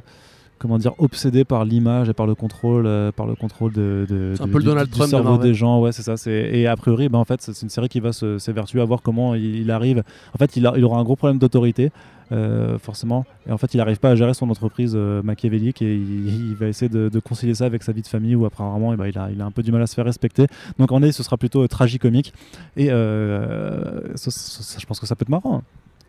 [0.60, 4.46] comment dire, obsédé par l'image et par le contrôle, euh, par le contrôle de, un
[4.46, 5.80] peu le du, Donald du Trump cerveau des gens.
[5.80, 6.16] Ouais, c'est ça.
[6.16, 9.02] c'est- Et a priori, ben, en fait, c'est une série qui va s'évertuer à voir
[9.02, 10.04] comment il, il arrive.
[10.34, 11.90] En fait, il, a- il aura un gros problème d'autorité.
[12.32, 15.96] euh, forcément et en fait il n'arrive pas à gérer son entreprise euh, machiavélique et
[15.96, 18.92] il, il va essayer de, de concilier ça avec sa vie de famille où apparemment
[18.92, 20.46] eh ben, il, a, il a un peu du mal à se faire respecter
[20.78, 22.32] donc en est ce sera plutôt euh, tragicomique
[22.76, 25.62] et ça- ça- ça- je pense que ça peut être marrant hein.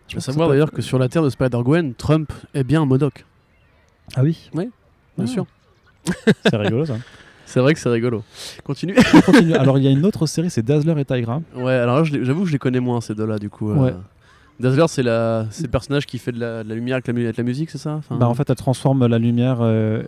[0.08, 3.26] Je savoir d'ailleurs que sur la terre de Spider-Gwen, Trump est bien un Modoc,
[4.16, 4.68] ah oui bien
[5.20, 5.26] Ah.
[5.28, 5.46] sûr.
[6.46, 6.96] c'est rigolo ça
[7.46, 8.24] C'est vrai que c'est rigolo.
[8.64, 8.96] Continue.
[9.14, 9.54] On continue.
[9.54, 12.48] alors il y a une autre série c'est Dazzler et Tigra ouais, alors j'avoue que
[12.48, 13.72] je les connais moins ces deux-là du coup.
[13.72, 13.76] euh.
[13.76, 13.94] Ouais.
[14.60, 15.48] Dazzler, c'est la...
[15.62, 17.72] le personnage qui fait de la, de la lumière avec la, mu- avec la musique,
[17.72, 17.96] c'est ça?
[17.96, 20.04] Enfin, bah, en fait elle transforme la lumière euh,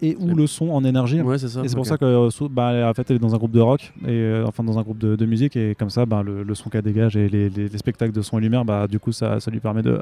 [0.00, 1.20] et ou le son en énergie.
[1.20, 1.60] Ouais, c'est ça.
[1.62, 3.60] Et c'est pour ça que euh, bah, en fait, elle est dans un groupe de
[3.60, 6.42] rock, et, euh, enfin dans un groupe de, de musique, et comme ça, bah, le,
[6.42, 8.98] le son qu'elle dégage et les, les- les spectacles de son et lumière, bah, du
[8.98, 10.00] coup, ça, ça lui permet de,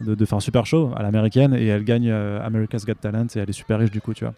[0.00, 3.26] de, de faire un super show à l'américaine, et elle gagne euh, America's Got Talent,
[3.34, 4.34] et elle est super riche du coup, tu vois.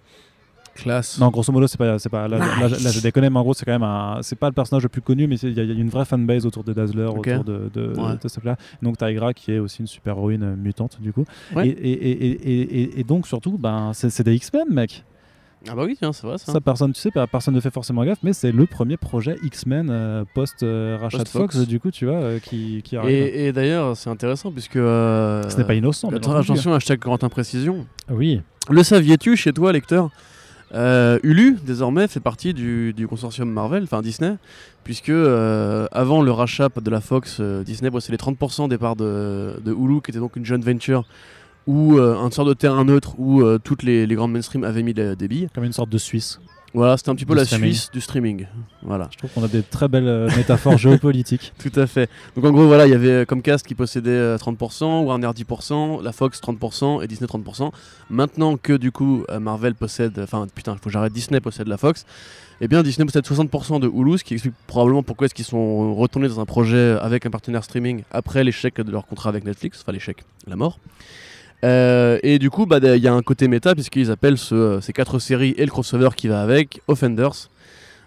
[0.74, 1.18] Classe.
[1.18, 3.54] Non, grosso modo, c'est pas, c'est pas là, là, là, je déconne, mais en gros,
[3.54, 5.62] c'est quand même un, c'est pas le personnage le plus connu, mais il y, a-
[5.62, 8.12] il y a une vraie fanbase autour de Dazzler, autour de, de, Ouais.
[8.22, 8.56] de ce truc-là.
[8.82, 11.24] Donc Tigra, qui est aussi une super héroïne euh, mutante, du coup.
[11.54, 11.66] Ouais.
[11.68, 12.50] Et, et,
[12.82, 15.02] et, et, donc, surtout, ben, c'est, c'est des X-Men, mec.
[15.70, 16.52] Ah bah oui, tiens, c'est vrai ça.
[16.52, 19.88] Ça, personne, tu sais, personne ne fait forcément gaffe, mais c'est le premier projet X-Men
[19.90, 21.56] euh, post-rachat de Post-Fox.
[21.56, 23.10] Fox, du coup, tu vois, euh, qui, qui arrive.
[23.10, 24.76] Et, et d'ailleurs, c'est intéressant puisque.
[24.76, 26.36] euh, Ce n'est pas innocent, entendu.
[26.36, 27.86] attention, hashtag Corentin Précision.
[28.10, 28.40] Oui,
[28.70, 30.10] Le saviez-tu chez toi, lecteur?
[30.74, 34.34] Euh, Hulu, désormais, fait partie du, du consortium Marvel, enfin Disney,
[34.82, 39.60] puisque euh, avant le rachat de la Fox, euh, Disney possédait 30% des parts de,
[39.64, 41.04] de Hulu, qui était donc une joint venture,
[41.66, 44.82] ou euh, un sorte de terrain neutre où euh, toutes les, les grandes mainstream avaient
[44.82, 45.48] mis des, des billes.
[45.54, 46.38] comme une sorte de Suisse.
[46.76, 47.70] Voilà, c'était un petit peu Du la streaming.
[47.70, 48.46] Suisse du streaming.
[48.82, 49.08] Voilà.
[49.10, 51.54] Je trouve qu'on a des très belles euh, métaphores géopolitiques.
[51.58, 52.10] Tout à fait.
[52.34, 56.12] Donc en gros, voilà, il y avait Comcast qui possédait euh, 30%, Warner 10%, la
[56.12, 57.72] Fox 30% et Disney 30%.
[58.10, 61.66] Maintenant que du coup euh, Marvel possède, enfin putain, il faut que j'arrête, Disney possède
[61.66, 62.04] la Fox,
[62.60, 65.94] eh bien Disney possède 60% de Hulu, ce qui explique probablement pourquoi est-ce qu'ils sont
[65.94, 69.80] retournés dans un projet avec un partenaire streaming après l'échec de leur contrat avec Netflix,
[69.80, 70.78] enfin l'échec, la mort.
[71.64, 74.92] Euh, et du coup, bah, il y a un côté méta puisqu'ils appellent ce- ces
[74.92, 77.48] quatre séries et le crossover qui va avec Offenders.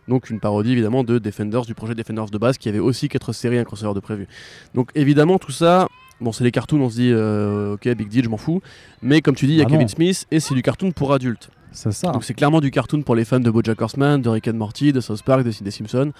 [0.07, 3.31] Donc une parodie évidemment de Defenders, du projet Defenders de base qui avait aussi quatre
[3.33, 4.27] séries et un crossover de prévu.
[4.73, 5.87] Donc évidemment tout ça,
[6.19, 8.61] bon c'est les cartoons, on se dit euh, ok big deal, je m'en fous.
[9.03, 9.87] Mais comme tu dis, il y a Ah Kevin non.
[9.87, 11.49] Smith et c'est du cartoon pour adultes.
[11.71, 12.11] C'est ça.
[12.11, 14.91] Donc c'est clairement du cartoon pour les fans de BoJack Horseman, de Rick and Morty,
[14.93, 16.11] de South Park, de des Simpsons,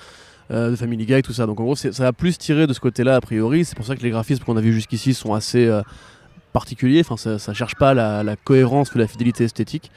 [0.52, 1.48] euh, de Family Guy, tout ça.
[1.48, 3.66] Donc en gros ça va plus tirer de ce côté-là a priori.
[3.66, 5.82] C'est pour ça que les graphismes qu'on a vus jusqu'ici sont assez euh,
[6.52, 7.02] particuliers.
[7.02, 9.92] Enfin ça, ça cherche pas la, cohérence ou la fidélité esthétique.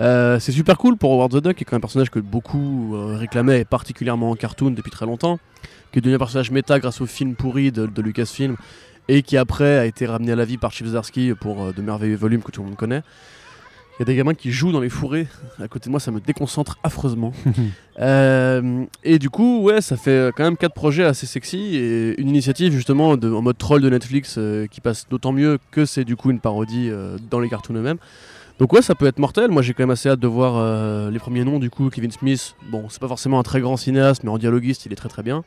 [0.00, 2.18] Euh, c'est super cool pour Howard the Duck, qui est quand même un personnage que
[2.18, 5.38] beaucoup euh, réclamaient, particulièrement en cartoon depuis très longtemps,
[5.92, 8.56] qui est devenu un personnage méta grâce au film pourri de, Lucasfilm,
[9.06, 11.80] et qui après a été ramené à la vie par Chip Zdarsky pour euh, de
[11.80, 13.02] merveilleux volumes que tout le monde connaît.
[13.96, 15.28] Il y a des gamins qui jouent dans les fourrés
[15.60, 17.32] à côté de moi, ça me déconcentre affreusement.
[18.00, 22.28] Euh, et du coup, ouais, ça fait quand même quatre projets assez sexy et une
[22.28, 26.04] initiative justement de, en mode troll de Netflix euh, qui passe d'autant mieux que c'est
[26.04, 27.98] du coup une parodie euh, dans les cartoons eux-mêmes.
[28.58, 29.50] Donc ouais, ça peut être mortel.
[29.50, 31.58] Moi, j'ai quand même assez hâte de voir euh, les premiers noms.
[31.58, 34.86] Du coup, Kevin Smith, bon, c'est pas forcément un très grand cinéaste, mais en dialoguiste,
[34.86, 35.44] il est très très bien.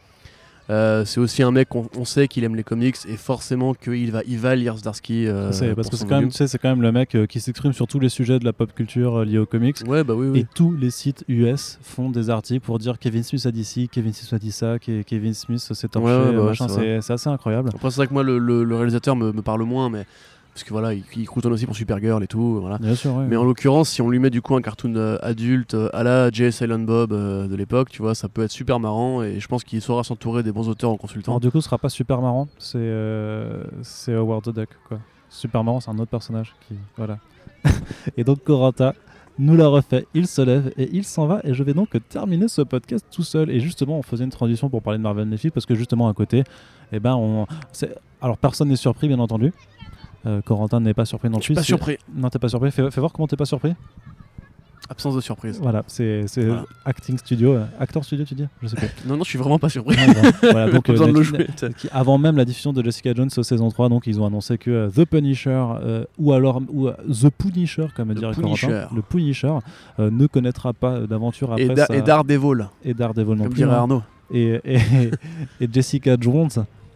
[0.69, 4.11] Euh, c'est aussi un mec qu'on on sait qu'il aime les comics et forcément qu'il
[4.11, 5.25] va, il va lire Zdarsky.
[5.25, 6.31] euh, C'est- parce que c'est quand, même, volume.
[6.31, 8.43] tu sais, c'est quand même le mec euh, qui s'exprime sur tous les sujets de
[8.43, 9.77] la pop culture liés aux comics.
[9.87, 10.39] Ouais, bah oui, oui.
[10.39, 13.87] Et tous les sites US font des articles pour dire Kevin Smith a dit ci,
[13.87, 16.67] Kevin Smith a dit ça, Ke- Kevin Smith s'est torché, Ouais, ouais, bah ouais, machin.
[16.67, 17.69] c'est assez incroyable.
[17.73, 20.05] Après, c'est vrai que moi, le, le- le réalisateur me, me parle moins, mais
[20.57, 22.79] parce que voilà, il, il croutonne aussi pour Supergirl et tout, voilà.
[22.79, 23.25] Bien sûr, ouais.
[23.27, 26.01] Mais en l'occurrence, si on lui met du coup un cartoon euh, adulte euh, à
[26.01, 26.51] la J.
[26.51, 29.63] Silent Bob euh, de l'époque, tu vois, ça peut être super marrant et je pense
[29.63, 31.33] qu'il saura s'entourer des bons auteurs en consultant.
[31.33, 32.47] Alors du coup, ce sera pas super marrant.
[32.57, 32.91] C'est
[33.83, 34.97] c'est Howard the Duck, quoi.
[35.29, 37.19] Super marrant, c'est un autre personnage qui voilà.
[38.17, 38.95] et donc Coranta
[39.37, 40.07] nous l'a refait.
[40.15, 41.41] Il se lève et il s'en va.
[41.43, 43.51] Et je vais donc terminer ce podcast tout seul.
[43.51, 46.15] Et justement, on faisait une transition pour parler de Marvel Netflix parce que justement à
[46.15, 46.43] côté,
[46.91, 47.45] eh ben on.
[48.21, 49.53] Alors personne n'est surpris, bien entendu.
[50.25, 51.53] Euh, Corentin n'est pas surpris non plus.
[51.55, 51.97] pas surpris.
[52.13, 52.71] Non, t'es pas surpris.
[52.71, 53.73] Fais, fais voir comment t'es pas surpris.
[54.89, 55.59] Absence de surprise.
[55.61, 56.63] Voilà, c'est Voilà.
[56.85, 58.45] Acting Studio, euh, Actor Studio, tu dis?
[58.61, 58.87] Je sais pas.
[59.05, 59.97] Non, non, je suis vraiment pas surpris.
[60.41, 61.45] Voilà, donc, euh, le jouer.
[61.77, 64.57] qui- avant même la diffusion de Jessica Jones euh, saison 3, donc ils ont annoncé
[64.57, 65.49] que euh, The Punisher
[65.83, 68.33] euh, ou alors ou, The Punisher, comme dirait.
[68.33, 69.53] Corentin, le Punisher,
[69.99, 73.57] ne connaîtra pas d'aventure après Et, Da- et Daredevil, et Daredevil non comme plus.
[73.57, 73.79] dirait hein.
[73.79, 74.03] Arnaud.
[74.31, 74.79] Et, et,
[75.61, 76.49] et Jessica Jones.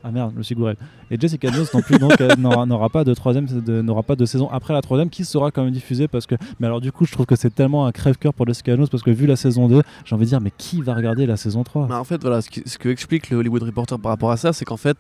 [0.03, 0.75] Ah merde, je me suis gouré.
[1.11, 4.73] Et Jessica Jones non plus donc n'aura pas de troisième, n'aura pas de saison après
[4.73, 6.35] la troisième qui sera quand même diffusée parce que.
[6.59, 9.03] Mais alors du coup, je trouve que c'est tellement un crève-cœur pour Jessica Jones parce
[9.03, 11.63] que vu la saison 2, j'ai envie de dire mais qui va regarder la saison
[11.63, 14.31] 3 Bah, en fait, voilà, ce, qui- ce que explique le Hollywood Reporter par rapport
[14.31, 14.97] à ça, c'est qu'en fait,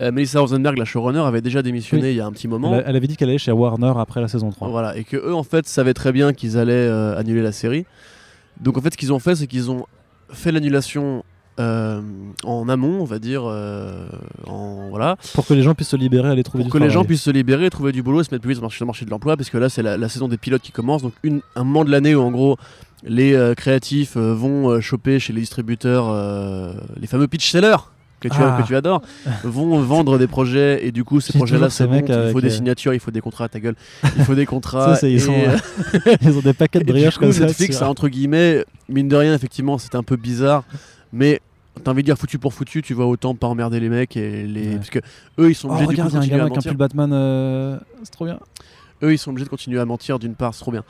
[0.00, 2.10] euh, Melissa Rosenberg, la showrunner, avait déjà démissionné Oui.
[2.10, 2.74] il y a un petit moment.
[2.84, 4.68] elle avait dit qu'elle allait chez Warner après la saison 3.
[4.68, 7.86] Voilà, et que eux en fait savaient très bien qu'ils allaient euh, annuler la série.
[8.60, 9.86] Donc en fait, ce qu'ils ont fait, c'est qu'ils ont
[10.30, 11.22] fait l'annulation
[11.60, 12.00] euh,
[12.44, 14.06] en amont, on va dire, euh,
[14.46, 16.90] en voilà, Pour que les gens puissent se libérer, aller trouver pour du que les
[16.90, 19.04] gens puissent se libérer, trouver du boulot et se mettre plus vite sur le marché-
[19.04, 21.40] de l'emploi, parce que là c'est la, la saison des pilotes qui commence, donc une,
[21.56, 22.56] un moment de l'année où en gros
[23.04, 26.06] les euh, créatifs vont choper chez les distributeurs
[27.00, 27.76] les fameux pitch sellers.
[28.20, 28.58] Que tu, Ah.
[28.62, 29.02] que tu adores,
[29.42, 32.94] vont vendre des projets et du coup ces projets-là c'est bon, il faut des signatures,
[32.94, 33.74] il faut des contrats, ta gueule,
[34.16, 34.94] il faut des contrats.
[34.94, 35.34] Ça, c'est- ils et, sont,
[36.22, 37.44] Ils ont des paquets de et brioches comme ça.
[37.44, 40.64] Netflix, entre guillemets, mine de rien, effectivement, c'est un peu bizarre,
[41.14, 41.40] mais
[41.82, 44.46] t'as envie de dire foutu pour foutu, tu vois autant pas emmerder les mecs et
[44.46, 44.76] les, Ouais.
[44.76, 44.98] parce que
[45.38, 46.50] eux ils sont Oh, obligés coup, regarde, de il y a un continuer à gamin
[46.50, 46.70] qui a un mentir.
[46.72, 47.10] pull Batman.
[47.12, 48.38] euh, C'est trop bien.
[49.02, 50.84] Eux ils sont obligés de continuer à mentir d'une part, c'est trop bien.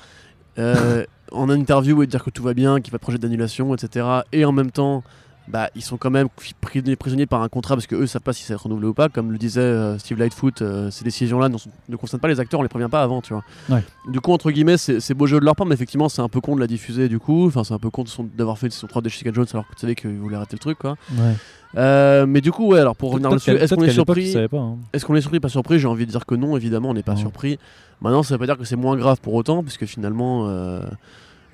[0.59, 3.19] euh, en interview et dire que tout va bien, qu'il n'y a pas de projet
[3.19, 4.07] d'annulation, etc.
[4.33, 5.03] Et en même temps,
[5.49, 6.29] bah, ils sont quand même
[6.61, 8.89] pris- prisonniers par un contrat parce que eux savent pas si ça va être renouvelé
[8.89, 9.09] ou pas.
[9.09, 11.57] Comme le disait euh, Steve Lightfoot, euh, ces décisions-là ne,
[11.89, 13.45] ne concernent pas les acteurs, on les prévient pas avant, tu vois.
[13.69, 13.83] Ouais.
[14.09, 16.41] Du coup, entre guillemets, c'est beau jeu de leur part, mais effectivement, c'est un peu
[16.41, 17.47] con de la diffuser du coup.
[17.47, 19.75] Enfin, c'est un peu con son- d'avoir fait saison 3 de Jessica Jones alors que
[19.75, 20.97] tu savais qu'ils voulaient arrêter le truc, quoi.
[21.13, 21.35] Ouais.
[21.77, 24.35] Euh, mais du coup, ouais, alors pour revenir Peut-être dessus, qu'à- est-ce qu'on est surpris
[24.37, 24.77] hein.
[24.93, 27.03] est-ce qu'on est surpris, pas surpris J'ai envie de dire que non, évidemment, on n'est
[27.03, 27.59] pas surpris.
[28.01, 30.83] Maintenant, ça veut pas dire que c'est moins grave pour autant, puisque finalement, euh,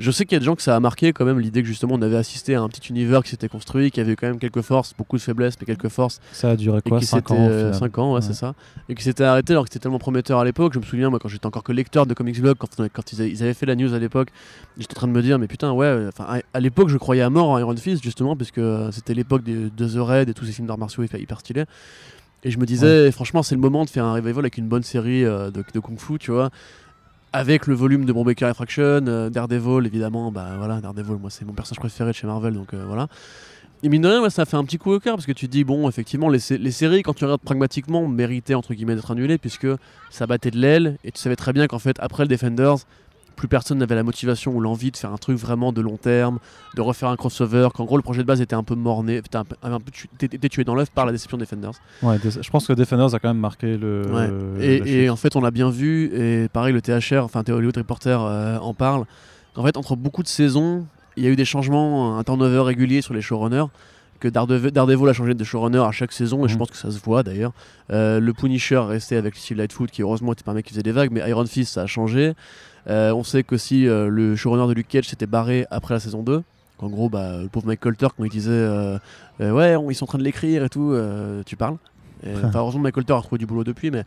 [0.01, 1.69] je sais qu'il y a des gens que ça a marqué quand même l'idée que
[1.69, 4.39] justement on avait assisté à un petit univers qui s'était construit, qui avait quand même
[4.39, 7.33] quelques forces, beaucoup de faiblesses, mais quelques forces, Ça a duré quoi qui 5 s'était
[7.33, 7.75] ans au euh, final.
[7.79, 8.21] cinq ans, ouais, Ouais.
[8.23, 8.55] c'est ça,
[8.89, 10.73] et qui s'était arrêté alors que c'était tellement prometteur à l'époque.
[10.75, 13.43] Je me souviens, moi, quand j'étais encore que lecteur de Comics Blog, quand, quand ils,
[13.43, 14.29] avaient, fait la news à l'époque,
[14.79, 17.23] j'étais en train de me dire, mais putain, ouais, enfin, à, à l'époque, je croyais
[17.23, 20.29] à mort en Iron Fist justement, parce que euh, c'était l'époque des- de The Raid
[20.29, 21.65] et tous ces films d'arts martiaux hyper, hyper stylés.
[22.43, 24.83] Et je me disais, franchement, c'est le moment de faire un revival avec une bonne
[24.83, 26.49] série euh, de, de kung fu, tu vois.
[27.33, 31.53] Avec le volume de Bombay Refraction, euh, Daredevil, évidemment, bah voilà, Daredevil, moi c'est mon
[31.53, 33.07] personnage préféré de chez Marvel, donc euh, voilà.
[33.85, 35.53] Et mine de rien, ça fait un petit coup au cœur parce que tu te
[35.53, 39.39] dis, bon, effectivement, les, les séries, quand tu regardes pragmatiquement, méritaient entre guillemets d'être annulées
[39.39, 39.69] puisque
[40.11, 42.79] ça battait de l'aile et tu savais très bien qu'en fait, après le Defenders,
[43.41, 46.41] plus personne n'avait la motivation ou l'envie de faire un truc vraiment de long terme,
[46.77, 49.37] de refaire un crossover, qu'en gros le projet de base était un peu morné, était
[49.37, 51.73] un peu, un peu tu- était tué dans l'œuf par la déception de Defenders.
[52.03, 54.03] Ouais, je pense que Defenders a quand même marqué le.
[54.13, 54.85] Ouais.
[54.87, 58.21] Et, en fait, on l'a bien vu, et pareil, le THR, enfin The Hollywood Reporter
[58.23, 59.05] euh, en parle.
[59.57, 60.85] En fait, entre beaucoup de saisons,
[61.17, 63.67] il y a eu des changements, un turnover régulier sur les showrunners.
[64.21, 66.59] Que Daredevil, Daredevil a changé de showrunner à chaque saison, et je Mhm.
[66.59, 67.53] pense que ça se voit d'ailleurs.
[67.91, 70.73] Euh, le Punisher est resté avec Steve Lightfoot, qui heureusement était pas un mec qui
[70.73, 72.35] faisait des vagues, mais Iron Fist ça a changé.
[72.89, 76.23] Euh, on sait qu'aussi euh, le showrunner de Luke Cage s'était barré après la saison
[76.23, 76.43] 2.
[76.79, 78.99] En gros, bah, le pauvre Mike Colter, quand il disait euh,
[79.41, 81.77] euh, Ouais, on- ils sont en train de l'écrire et tout, euh, tu parles.
[82.45, 84.05] Enfin, heureusement, Mike Colter a trouvé du boulot depuis, mais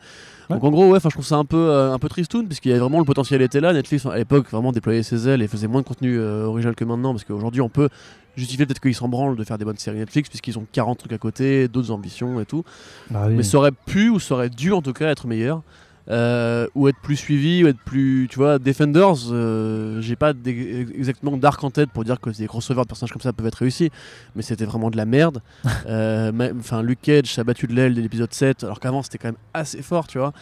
[0.48, 0.56] Ouais.
[0.56, 2.78] donc en gros, ouais, je trouve ça un peu, un peu tristoun, puisqu'il y a
[2.78, 3.72] vraiment le potentiel était là.
[3.72, 7.12] Netflix à l'époque vraiment déployait ses ailes et faisait moins de contenu original que maintenant,
[7.12, 7.88] parce qu'aujourd'hui on peut
[8.36, 11.12] justifier peut-être qu'ils s'en branlent de faire des bonnes séries Netflix, puisqu'ils ont 40 trucs
[11.12, 12.62] à côté, d'autres ambitions et tout.
[13.10, 13.34] Bah oui.
[13.34, 15.62] Mais ça aurait pu ou ça aurait dû en tout cas être meilleur.
[16.10, 18.28] Euh, ou être plus suivi, ou être plus.
[18.30, 22.82] Tu vois, Defenders, euh, j'ai pas exactement d'arc en tête pour dire que des crossovers
[22.82, 23.90] de personnages comme ça peuvent être réussis,
[24.36, 25.40] mais c'était vraiment de la merde.
[25.86, 29.28] Euh, Enfin, Luke Cage s'est battu de l'aile dès l'épisode 7, alors qu'avant c'était quand
[29.28, 30.32] même assez fort, tu vois.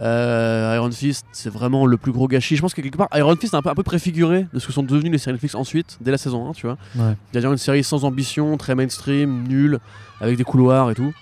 [0.00, 2.56] Euh, Iron Fist, c'est vraiment le plus gros gâchis.
[2.56, 4.66] Je pense que quelque part, Iron Fist est un peu, un peu préfiguré de ce
[4.66, 6.76] que sont devenues les séries Netflix ensuite, dès la saison 1, tu vois.
[6.96, 7.14] Ouais.
[7.30, 9.78] C'est-à-dire une série sans ambition, très mainstream, nulle,
[10.20, 11.12] avec des couloirs et tout.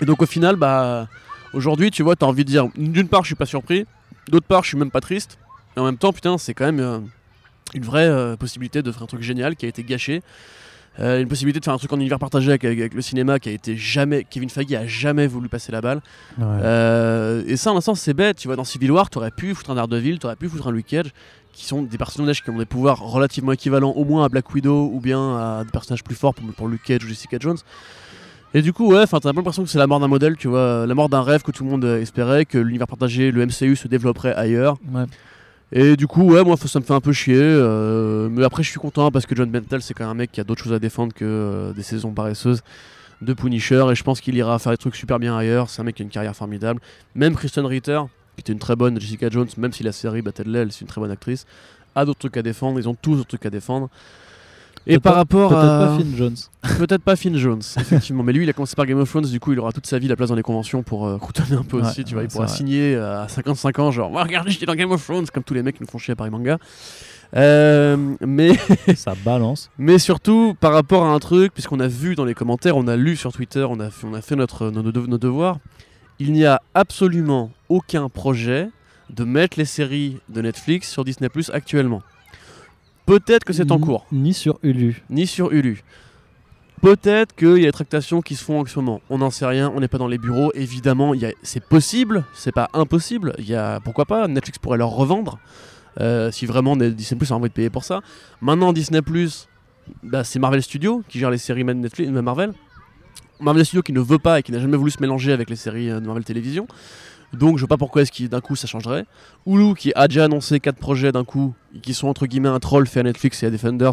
[0.00, 1.08] Et donc au final, bah,
[1.52, 3.86] aujourd'hui, tu vois, t'as envie de dire, d'une part, je suis pas surpris,
[4.30, 5.38] d'autre part, je suis même pas triste.
[5.76, 6.98] Et en même temps, putain, c'est quand même euh,
[7.74, 10.22] une vraie euh, possibilité de faire un truc génial qui a été gâché.
[10.98, 13.38] Euh, une possibilité de faire un truc en univers partagé avec, avec- avec le cinéma
[13.38, 14.26] qui a été jamais.
[14.28, 16.00] Kevin Feige a jamais voulu passer la balle.
[16.36, 16.44] Ouais.
[16.44, 18.38] Euh, et ça, en l'instant, c'est bête.
[18.38, 20.86] Tu vois, dans Civil War, t'aurais pu foutre un Daredevil, t'aurais pu foutre un Luke
[20.88, 21.12] Cage,
[21.52, 24.90] qui sont des personnages qui ont des pouvoirs relativement équivalents au moins à Black Widow
[24.92, 27.58] ou bien à des personnages plus forts pour, pour Luke Cage ou Jessica Jones.
[28.52, 30.48] Et du coup, ouais, enfin, t'as peu l'impression que c'est la mort d'un modèle, tu
[30.48, 33.46] vois, la mort d'un rêve que tout le monde euh, espérait, que l'univers partagé, le
[33.46, 34.76] MCU se développerait ailleurs.
[34.92, 35.04] Ouais.
[35.72, 37.38] Et du coup, ouais, moi, ça me fait un peu chier.
[37.38, 40.32] euh, mais après, je suis content parce que John Bentel, c'est quand même un mec
[40.32, 42.62] qui a d'autres choses à défendre que euh, des saisons paresseuses
[43.22, 43.86] de Punisher.
[43.92, 45.70] Et je pense qu'il ira faire des trucs super bien ailleurs.
[45.70, 46.80] C'est un mec qui a une carrière formidable.
[47.14, 48.00] Même Kristen Ritter,
[48.36, 50.80] qui était une très bonne Jessica Jones, même si la série battait de l'aile, c'est
[50.80, 51.46] une très bonne actrice,
[51.94, 52.80] a d'autres trucs à défendre.
[52.80, 53.90] Ils ont tous d'autres trucs à défendre.
[54.86, 55.86] Et Peut-être par pas- rapport Peut-être à.
[55.86, 56.36] pas Finn Jones.
[56.78, 58.22] Peut-être pas Finn Jones, effectivement.
[58.22, 59.98] Mais lui, il a commencé par Game of Thrones, du coup, il aura toute sa
[59.98, 62.02] vie la place dans les conventions pour euh, croutonner un peu Ouais, aussi.
[62.04, 62.56] Tu vois, ouais, il pourra vrai.
[62.56, 65.54] signer euh, à 55 ans, genre, oh, regardez, j'étais dans Game of Thrones, comme tous
[65.54, 66.56] les mecs qui nous font chier à Paris Manga.
[67.36, 68.52] Euh, mais,
[68.96, 69.70] Ça balance.
[69.78, 72.96] mais surtout, par rapport à un truc, puisqu'on a vu dans les commentaires, on a
[72.96, 75.58] lu sur Twitter, on a fait, on a fait notre, nos devoirs,
[76.18, 78.68] il n'y a absolument aucun projet
[79.10, 82.02] de mettre les séries de Netflix sur Disney Plus actuellement.
[83.10, 85.02] Peut-être que c'est en cours Ni sur Hulu.
[85.10, 85.82] ni sur Hulu.
[86.80, 89.00] Peut-être qu'il y a des tractations qui se font en ce moment.
[89.10, 90.50] On n'en sait rien, on n'est pas dans les bureaux.
[90.54, 93.34] Évidemment, c'est possible, c'est pas impossible.
[93.38, 95.38] Y a, pourquoi pas, Netflix pourrait leur revendre.
[96.00, 98.00] euh, si vraiment Disney Plus a envie de payer pour ça.
[98.40, 99.48] Maintenant, Disney Plus,
[100.04, 102.52] bah, c'est Marvel Studios qui gère les séries de Netflix, Marvel.
[103.40, 105.56] Marvel Studios qui ne veut pas et qui n'a jamais voulu se mélanger avec les
[105.56, 106.66] séries euh, de Marvel Télévision.
[107.32, 109.04] Donc je vois pas pourquoi est-ce qu'il d'un coup ça changerait.
[109.46, 112.86] Hulu qui a déjà annoncé quatre projets d'un coup, qui sont entre guillemets un troll
[112.86, 113.92] fait à Netflix et à Defenders.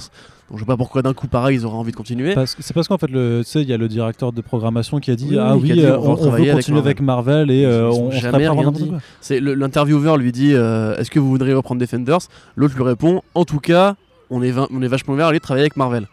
[0.49, 2.33] Donc je vois pas pourquoi d'un coup pareil ils auraient envie de continuer.
[2.33, 4.41] Parce que- C'est parce qu'en fait, le- tu sais, il y a le directeur de
[4.41, 6.41] programmation qui a dit Oui, Ah oui, a dit, euh, on va on, on veut
[6.41, 8.91] avec continuer avec Marvel et euh, on, on jamais rien dit.
[9.21, 12.19] C'est le- l'intervieweur lui dit euh, Est-ce que vous voudriez reprendre Defenders?
[12.55, 13.95] L'autre lui répond En tout cas,
[14.29, 16.07] on est, va- on est vachement ouvert à aller travailler avec Marvel.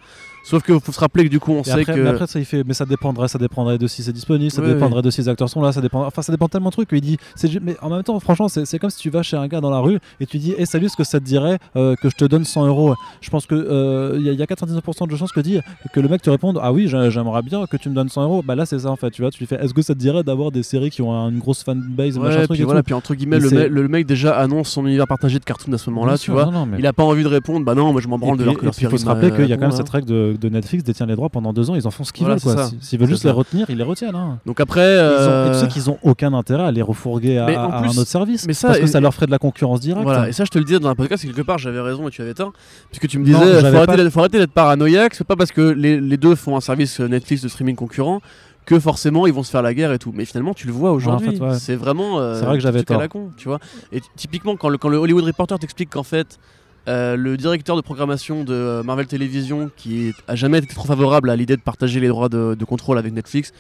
[0.45, 2.01] Sauf que faut se rappeler que du coup, on Et sait après, que.
[2.01, 4.61] mais après, ça, il fait, mais ça dépendrait, ça dépendrait de si c'est disponible, ça
[4.61, 6.74] Ouais, dépendrait de si les acteurs sont là, ça dépend, enfin, ça dépend tellement de
[6.74, 7.16] trucs qu'il dit,
[7.62, 9.78] mais en même temps, franchement, c'est, comme si tu vas chez un gars dans la
[9.78, 12.26] rue et tu dis, hey, salut, est-ce que ça te dirait euh, que je te
[12.26, 12.95] donne 100 euros?
[13.22, 15.61] Je pense que euh, il y, a- il y a 99% de chances que, dit,
[15.95, 18.22] que le mec te réponde, ah oui, j'ai- j'aimerais bien que tu me donnes 100
[18.24, 18.42] euros.
[18.47, 19.99] Bah là, c'est ça en fait, tu vois, tu lui fais, est-ce que ça te
[19.99, 22.64] dirait d'avoir des séries qui ont un- une grosse fanbase, machin Ouais, truc puis et
[22.64, 22.84] voilà, tout?
[22.86, 25.88] puis entre guillemets, le, le mec déjà annonce son univers partagé de cartoon à ce
[25.90, 26.45] moment-là, tu sûr, vois.
[26.45, 28.34] non, non, mais- Il a pas envie de répondre, bah non, moi je m'en branle
[28.34, 30.07] et de leur et il faut se rappeler qu'il y a quand même cette règle
[30.09, 32.41] de, de Netflix détient les droits pendant deux ans, ils en font ce qu'ils Voilà,
[32.43, 32.66] veulent.
[32.80, 33.28] S'ils veulent juste ça.
[33.28, 34.14] les retenir, ils les retiennent.
[34.14, 34.39] hein.
[34.47, 34.95] Donc après.
[34.95, 37.57] Ils ont- euh, Et tu sais qu'ils ont aucun intérêt à les refourguer à, plus-
[37.57, 38.47] un autre service.
[38.47, 40.03] mais ça, parce que et- ça leur ferait de la concurrence directe.
[40.03, 42.11] Voilà, et ça je te le disais dans un podcast, quelque part j'avais raison et
[42.11, 42.53] tu avais tort.
[42.91, 45.37] Puisque tu me Non, disais, j'avais faut arrêter, d'être- faut arrêter d'être paranoïaque, c'est pas
[45.37, 48.20] parce que les, les deux font un service euh, Netflix de streaming concurrent
[48.66, 50.12] que forcément ils vont se faire la guerre et tout.
[50.14, 51.55] Mais finalement tu le vois aujourd'hui, fait, ouais.
[51.59, 52.18] c'est vraiment.
[52.18, 53.01] euh, C'est vrai que j'avais truc à tort.
[53.03, 53.59] la con, tu vois.
[53.93, 56.39] Et typiquement quand le, quand le Hollywood Reporter t'explique qu'en fait.
[56.87, 60.87] Euh, le directeur de programmation de euh, Marvel Television, qui est- a jamais été trop
[60.87, 63.53] favorable à l'idée de partager les droits de, de contrôle avec Netflix,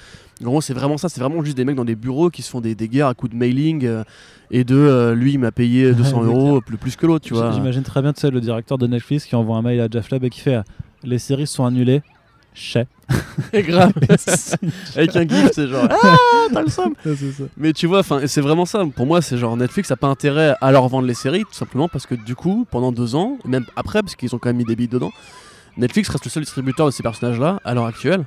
[0.42, 2.50] en gros, c'est vraiment ça, c'est vraiment juste des mecs dans des bureaux qui se
[2.50, 4.02] font des, des guerres à coups de mailing euh,
[4.50, 7.34] et de euh, lui il m'a payé 200 Ouais, euros plus, plus que l'autre, tu
[7.34, 7.52] vois.
[7.52, 10.10] J'imagine très bien tu sais, le directeur de Netflix qui envoie un mail à Jeff
[10.10, 10.58] Lab et qui fait
[11.02, 12.02] Les séries sont annulées.
[13.52, 13.92] C'est grave.
[14.96, 16.16] Avec un gif, c'est genre Ah,
[16.52, 16.94] t'as le somme.
[17.56, 18.84] Mais tu vois, enfin, c'est vraiment ça.
[18.94, 21.88] Pour moi, c'est genre Netflix a pas intérêt à leur vendre les séries, tout simplement
[21.88, 24.56] parce que du coup, pendant deux ans, et même après, parce qu'ils ont quand même
[24.56, 25.10] mis des billes dedans,
[25.76, 28.24] Netflix reste le seul distributeur de ces personnages-là à l'heure actuelle.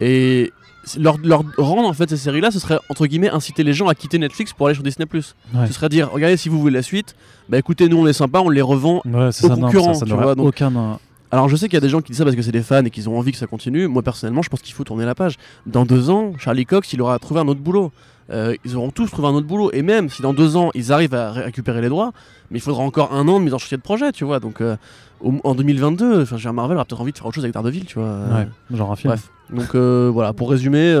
[0.00, 0.52] Et
[0.98, 3.94] leur, leur rendre en fait ces séries-là, ce serait entre guillemets inciter les gens à
[3.94, 5.06] quitter Netflix pour aller sur Disney+.
[5.12, 5.66] Ouais.
[5.66, 7.16] Ce serait dire, regardez, si vous voulez la suite,
[7.48, 9.94] bah écoutez, nous on est sympa, on les revend Ouais, c'est aux ça, non, concurrents,
[9.94, 10.98] ça, ça tu vois, donc- aucun.
[11.34, 12.62] Alors je sais qu'il y a des gens qui disent ça parce que c'est des
[12.62, 13.88] fans et qu'ils ont envie que ça continue.
[13.88, 15.34] Moi personnellement, je pense qu'il faut tourner la page.
[15.66, 17.90] Dans deux ans, Charlie Cox, il aura trouvé un autre boulot.
[18.30, 19.70] Euh, ils auront tous trouvé un autre boulot.
[19.72, 22.12] Et même si dans deux ans, ils arrivent à ré- récupérer les droits,
[22.52, 24.38] mais il faudra encore un an de mise en chantier de projet, tu vois.
[24.38, 24.76] Donc euh,
[25.20, 27.84] au- en 2022, enfin, j'ai Marvel aura peut-être envie de faire autre chose avec Daredevil,
[27.84, 28.16] tu vois.
[28.34, 29.12] Ouais, genre un film.
[29.14, 29.28] Bref.
[29.50, 30.94] Donc euh, voilà, pour résumer,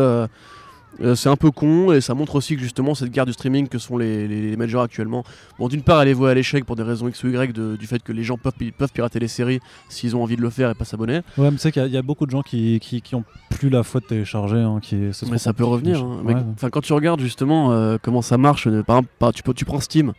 [1.00, 3.68] euh, c'est un peu con et ça montre aussi que justement cette guerre du streaming
[3.68, 5.24] que sont les, les, les majors actuellement,
[5.58, 7.76] bon d'une part elle est vouée à l'échec pour des raisons X ou Y de-
[7.76, 10.42] du fait que les gens peuvent, pi- peuvent pirater les séries s'ils ont envie de
[10.42, 11.20] le faire et pas s'abonner.
[11.36, 13.02] Ouais, mais tu sais qu'il y a- il y, a beaucoup de gens qui, qui,
[13.02, 14.56] qui ont plus la foi de télécharger.
[14.58, 16.00] Hein, qui, c'est Mais ça peut revenir.
[16.02, 16.20] hein.
[16.24, 19.32] Ouais, Mais, enfin, quand tu regardes justement euh, comment ça marche, euh, par exemple, par-
[19.32, 20.12] tu, peux- tu prends Steam.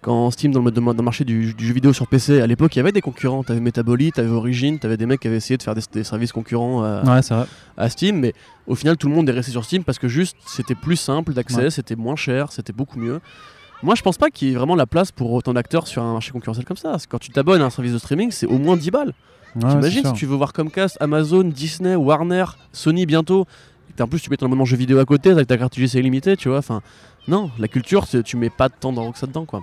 [0.00, 2.74] Quand Steam, dans le, dans le marché du, du jeu vidéo sur PC, à l'époque,
[2.76, 3.42] il y avait des concurrents.
[3.42, 6.30] T'avais Metabolite, t'avais Origin, t'avais des mecs qui avaient essayé de faire des, des services
[6.30, 7.46] concurrents à, Ouais, c'est vrai.
[7.76, 8.20] à Steam.
[8.20, 8.32] Mais
[8.68, 11.32] au final, tout le monde est resté sur Steam parce que juste, c'était plus simple
[11.32, 11.70] d'accès, Ouais.
[11.70, 13.20] c'était moins cher, c'était beaucoup mieux.
[13.82, 16.12] Moi, je pense pas qu'il y ait vraiment la place pour autant d'acteurs sur un
[16.12, 16.90] marché concurrentiel comme ça.
[16.90, 19.14] Parce que Quand tu t'abonnes à un service de streaming, c'est au moins 10 balles.
[19.56, 23.46] Ouais, T'imagines si tu veux voir Comcast, Amazon, Disney, Warner, Sony bientôt,
[23.98, 26.36] en plus tu mets ton abonnement jeu vidéo à côté avec ta carte UGC illimitée,
[26.36, 26.58] tu vois.
[26.58, 26.82] Enfin,
[27.26, 29.62] non, la culture, tu mets pas de temps dans que ça dedans, quoi.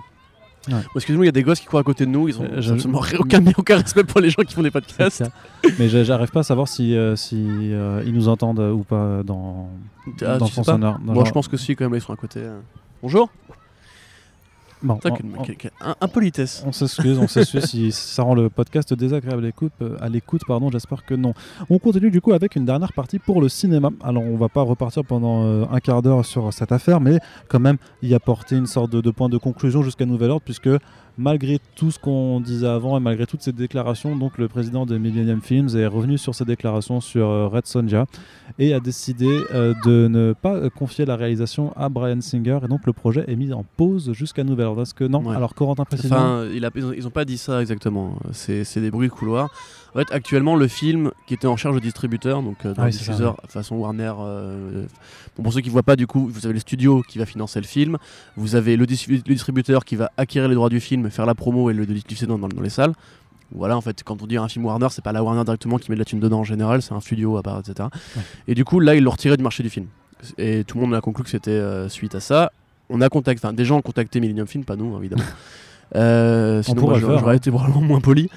[0.68, 0.74] Ouais.
[0.74, 2.44] Bon, Excuse-moi, il y a des gosses qui courent à côté de nous, ils ont
[2.44, 5.22] Euh, absolument aucun, aucun respect pour les gens qui font des podcasts.
[5.78, 7.36] Mais j'a- j'arrive pas à savoir si, euh, si
[7.72, 9.68] euh, ils nous entendent ou pas dans,
[10.22, 10.98] Ah, dans son sonore.
[11.00, 12.40] Moi, genre- je pense que si, quand même, ils sont à côté.
[12.40, 12.58] euh.
[13.02, 13.30] Bonjour.
[14.82, 16.62] Bon, on- on- impolitesse.
[16.66, 20.42] On s'excuse, on s'excuse si ça rend le podcast désagréable à l'écoute, euh, à l'écoute,
[20.46, 21.32] pardon, j'espère que non.
[21.70, 23.90] On continue du coup avec une dernière partie pour le cinéma.
[24.04, 27.18] Alors on va pas repartir pendant euh, un quart d'heure sur cette affaire, mais
[27.48, 30.68] quand même y apporter une sorte de, de point de conclusion jusqu'à nouvel ordre, puisque
[31.18, 34.98] malgré tout ce qu'on disait avant et malgré toutes ces déclarations, donc le président de
[34.98, 38.06] Millennium Films est revenu sur ses déclarations sur euh, Red Sonja
[38.58, 42.68] et a décidé euh, de ne pas euh, confier la réalisation à Brian Singer et
[42.68, 44.82] donc le projet est mis en pause jusqu'à nouvel ordre.
[44.82, 45.24] Est-ce que non?
[45.24, 45.34] Ouais.
[45.36, 48.18] Alors Corentin précisément Enfin, il a- ils, ont, ils ont pas dit ça exactement.
[48.32, 49.48] C'est c'est des bruits de couloir.
[49.94, 52.92] En fait, actuellement, le film qui était en charge de distributeur, donc euh, Ah oui,
[52.92, 54.12] ça, diffuseur façon Warner.
[54.20, 54.84] euh,
[55.36, 57.60] bon, pour ceux qui voient pas, du coup, vous avez le studio qui va financer
[57.60, 57.96] le film.
[58.36, 61.34] Vous avez le, dis- le distributeur qui va acquérir les droits du film, faire la
[61.34, 62.92] promo et le diffuser dans, dans- dans les salles.
[63.54, 65.90] Voilà, en fait, quand on dit un film Warner, c'est pas la Warner directement qui
[65.90, 67.88] met de la thune dedans en général, c'est un studio à part, etc.
[68.16, 68.22] Ouais.
[68.48, 69.86] Et du coup, là, ils l'ont retiré du marché du film.
[70.36, 72.50] Et tout le monde a conclu que c'était euh, suite à ça.
[72.90, 75.22] On a contacté, enfin, des gens ont contacté Millennium Film, pas nous, évidemment.
[75.94, 76.80] Euh, sinon,
[77.20, 78.28] j'aurais été probablement moins poli.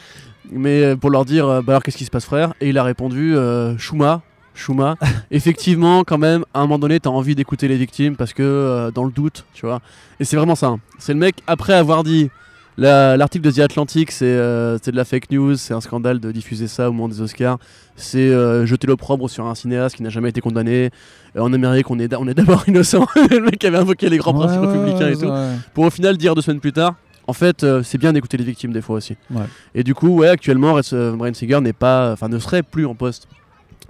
[0.52, 2.54] Mais euh, pour leur dire, euh, bah alors qu'est-ce qui se passe, frère?
[2.62, 4.22] Et il a répondu, euh, Shuma,
[4.56, 4.95] Shuma.
[5.32, 8.91] Effectivement, quand même, à un moment donné, t'as envie d'écouter les victimes parce que euh,
[8.91, 9.80] dans le doute, tu vois.
[10.20, 10.68] Et c'est vraiment ça.
[10.68, 10.80] hein.
[10.97, 12.30] C'est le mec, après avoir dit,
[12.78, 16.32] la- l'article de The Atlantic, c'est euh, de la fake news, c'est un scandale de
[16.32, 17.58] diffuser ça au moment des Oscars.
[17.95, 20.89] C'est euh, jeter l'opprobre sur un cinéaste qui n'a jamais été condamné.
[21.36, 23.06] Euh, en Amérique, on est, on est d'abord innocent.
[23.30, 25.32] le mec avait invoqué les grands Ouais, principes ouais, républicains ouais, et tout
[25.74, 26.95] pour au final dire deux semaines plus tard
[27.30, 29.44] en fait euh, c'est bien d'écouter les victimes des fois aussi Ouais.
[29.76, 32.86] et du coup ouais actuellement Red, euh, Brian Singer n'est pas enfin ne serait plus
[32.86, 33.28] en poste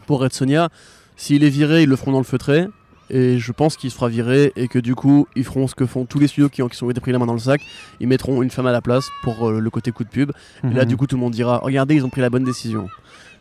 [0.08, 0.70] pour Red Sonia
[1.16, 2.68] s'il est viré ils le feront dans le feutré
[3.12, 5.86] et je pense qu'il se fera virer et que du coup ils feront ce que
[5.88, 7.60] font tous les studios qui ont, qui été pris la main dans le sac
[8.00, 10.32] ils mettront une femme à la place pour euh, le côté coup de pub
[10.64, 10.90] et là Mhm.
[10.90, 12.88] du coup tout le monde dira regardez ils ont pris la bonne décision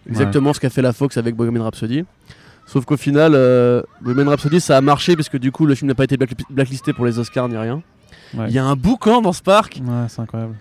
[0.09, 2.05] exactement ce qu'a fait la Fox avec Bohemian Rhapsody.
[2.67, 5.89] Sauf qu'au final, euh, Bohemian Rhapsody, ça a marché parce que du coup, le film
[5.89, 7.83] n'a pas été black- blacklisté pour les Oscars ni rien.
[8.35, 8.51] Il Ouais.
[8.51, 9.81] y a un boucan dans ce parc.
[9.85, 10.55] Ouais, c'est incroyable.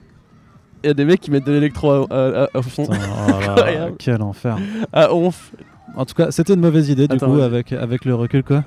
[0.83, 2.85] Il y a des mecs qui mettent de l'électro à, à- à- au fond.
[2.85, 3.95] Putain, oh là là, Incroyable.
[3.99, 4.57] quel enfer.
[4.93, 5.51] À onf.
[5.95, 8.63] En tout cas, c'était une mauvaise idée du Attends, coup avec, avec le recul quoi.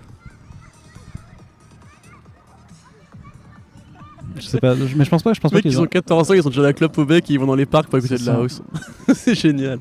[4.37, 5.85] Je sais pas, je- mais je pense pas, je pense Les pas qu'ils ils ont...
[5.85, 7.67] ont 14 ans, ils sont déjà à la clope au bec, ils vont dans les
[7.67, 8.63] parcs pour écouter de la house.
[9.15, 9.79] c'est génial.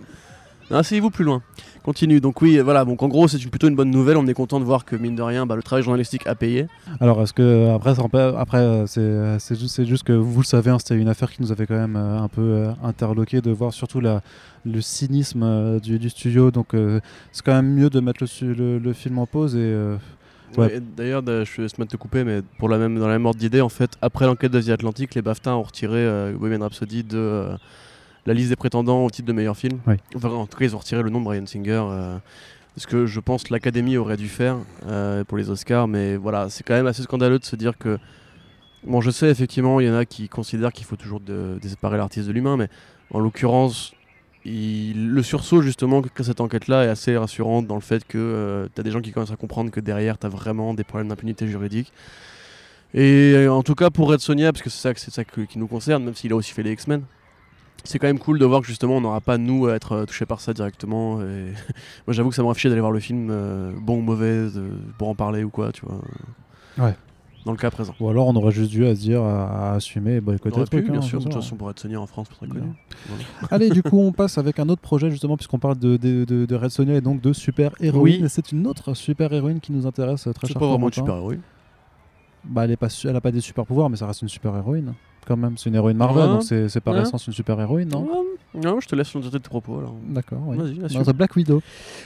[0.69, 1.41] Asseyez-vous plus loin.
[1.83, 2.19] Continue.
[2.21, 2.85] Donc oui, voilà.
[2.85, 4.17] Donc en gros, c'est plutôt une bonne nouvelle.
[4.17, 6.67] On est content de voir que mine de rien, bah, le travail journalistique a payé.
[6.99, 10.95] Alors est-ce que après, euh, c'est euh, c'est juste, que vous le savez, hein, c'était
[10.95, 14.01] une affaire qui nous avait quand même euh, un peu euh, interloqué de voir surtout
[14.01, 14.21] la,
[14.65, 16.51] le cynisme euh, du, du studio.
[16.51, 16.73] Donc
[17.31, 19.75] c'est quand même mieux de mettre le, su- le, le film en pause et
[20.57, 20.63] Ouais.
[20.65, 23.05] Ouais, et D'ailleurs, de- je vais se mettre te couper, mais pour la même, dans
[23.07, 26.61] la même ordre d'idée, en fait, après l'enquête d'Asie Atlantique, les BAFTA ont retiré Bohemian
[26.61, 27.45] Rhapsody de
[28.25, 29.79] la liste des prétendants au titre de meilleur film.
[29.87, 29.95] Oui.
[30.15, 31.83] Enfin, en tout cas, ils ont retiré le nom de Brian Singer.
[31.89, 32.17] euh,
[32.77, 36.49] ce que je pense que l'Académie aurait dû faire euh, pour les Oscars, mais voilà,
[36.49, 37.97] c'est quand même assez scandaleux de se dire que.
[38.85, 41.97] Bon, je sais, effectivement, il y en a qui considèrent qu'il faut toujours de, séparer
[41.97, 42.69] l'artiste de l'humain, mais
[43.11, 43.91] en l'occurrence,
[44.45, 48.79] il- le sursaut justement que cette enquête-là est assez rassurante dans le fait que tu
[48.79, 51.45] as des gens qui commencent à comprendre que derrière, tu as vraiment des problèmes d'impunité
[51.47, 51.91] juridique.
[52.93, 55.59] Et euh, en tout cas, pour Red Sonia, parce que c'est ça, c'est ça qui
[55.59, 57.03] nous concerne, même s'il a aussi fait les X-Men,
[57.83, 60.05] c'est quand même cool de voir que justement on n'aura pas nous à être euh,
[60.05, 61.21] touchés par ça directement.
[61.21, 61.53] Et
[62.07, 64.47] Moi j'avoue que ça m'aurait fiché d'aller voir le film, euh, bon ou mauvais,
[64.97, 66.01] pour en parler ou quoi, tu vois.
[66.85, 66.95] Ouais.
[67.45, 67.95] Dans le cas présent.
[68.01, 70.65] ou alors on aurait juste dû à se dire à, à assumer et boycotter le
[70.67, 70.85] truc.
[70.85, 72.47] pu, bien hein, sûr, de c'est toute façon pour Red Sonia en France, c'est très
[72.47, 72.67] connu.
[73.07, 73.23] Voilà.
[73.51, 76.45] Allez, du coup, on passe avec un autre projet, justement, puisqu'on parle de, de, de,
[76.45, 78.17] de Red Sonja et donc de super-héroïne.
[78.17, 78.25] Oui.
[78.25, 80.91] Et C'est une autre super-héroïne qui nous intéresse euh, très C'est cher pas vraiment une
[80.93, 81.01] Corentin.
[81.05, 81.41] super-héroïne.
[82.43, 84.93] Bah, elle, est pas, elle a pas des super-pouvoirs, mais ça reste une super-héroïne.
[85.29, 86.29] Quand même, c'est une héroïne Marvel, Ouais.
[86.29, 87.03] donc c'est par Ouais.
[87.03, 88.01] essence une super-héroïne, non?
[88.01, 89.93] Ouais, Non, je te laisse de tes propos alors.
[90.09, 90.57] D'accord, oui.
[90.79, 91.61] Vas-y, Black Widow.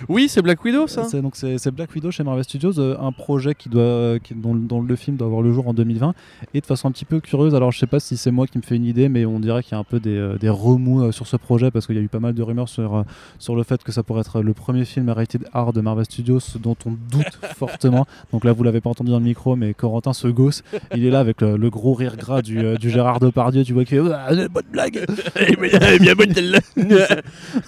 [0.09, 3.13] Oui, c'est Black Widow ça C'est donc c'est Black Widow chez Marvel Studios, euh, un
[3.13, 6.13] projet qui doit, euh, qui- dont, dont le film doit avoir le jour en 2020
[6.53, 7.55] et de façon un petit peu curieuse.
[7.55, 9.63] Alors je sais pas si c'est moi qui me fais une idée, mais on dirait
[9.63, 11.95] qu'il y a un peu des, euh, des remous euh, sur ce projet parce qu'il
[11.95, 13.05] y a eu pas mal de rumeurs sur
[13.39, 16.39] sur le fait que ça pourrait être le premier film rated R de Marvel Studios,
[16.61, 18.05] dont on doute fortement.
[18.33, 20.61] Donc là vous l'avez pas entendu dans le micro, mais Corentin se gosse,
[20.93, 23.85] il est là avec le, le gros rire gras du, du Gérard Depardieu, tu vois
[23.85, 25.05] fait Ah, bonne blague.
[25.39, 25.55] Eh,
[25.95, 26.59] est bien bonne celle-là.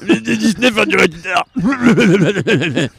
[0.07, 0.95] Les Disney font du.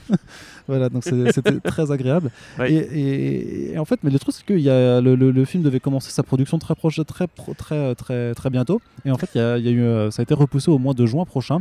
[0.68, 2.30] Voilà, donc c'était très agréable.
[2.58, 2.72] Ouais.
[2.72, 5.44] Et, et- et en fait, mais le truc c'est que y a, le, le- le
[5.44, 8.80] film devait commencer sa production très proche, très très très très bientôt.
[9.04, 10.92] Et en fait, y a, y a eu, euh, ça a été repoussé au mois
[10.94, 11.58] de juin prochain.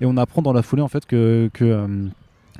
[0.00, 1.86] Et on apprend dans la foulée en fait que que euh,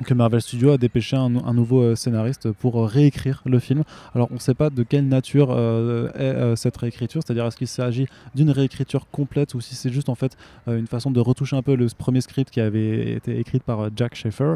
[0.05, 3.83] que Marvel Studios a dépêché un, un nouveau euh, scénariste pour euh, réécrire le film.
[4.15, 7.57] Alors on ne sait pas de quelle nature euh, est euh, cette réécriture, c'est-à-dire est-ce
[7.57, 11.19] qu'il s'agit d'une réécriture complète ou si c'est juste en fait euh, une façon de
[11.19, 14.55] retoucher un peu le premier script qui avait été écrit par Jack Schaeffer.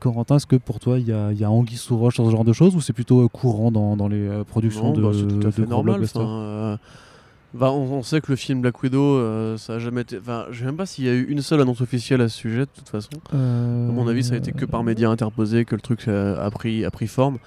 [0.00, 2.30] Corentin, est-ce que pour toi il y a, y a anguille sous roche sur ce
[2.30, 5.46] genre de choses ou c'est plutôt courant dans, dans les productions Non, de, bah, tout
[5.46, 6.78] à de fait gros normal.
[7.54, 10.18] Euh, bah, on, on sait que le film Black Widow, euh, ça a jamais été.
[10.18, 12.36] Enfin, je sais même pas s'il y a eu une seule annonce officielle à ce
[12.36, 13.10] sujet, de toute façon.
[13.34, 16.36] Euh, À mon avis, ça a été que par médias interposés que le truc euh,
[16.44, 17.38] a, pris, a pris forme.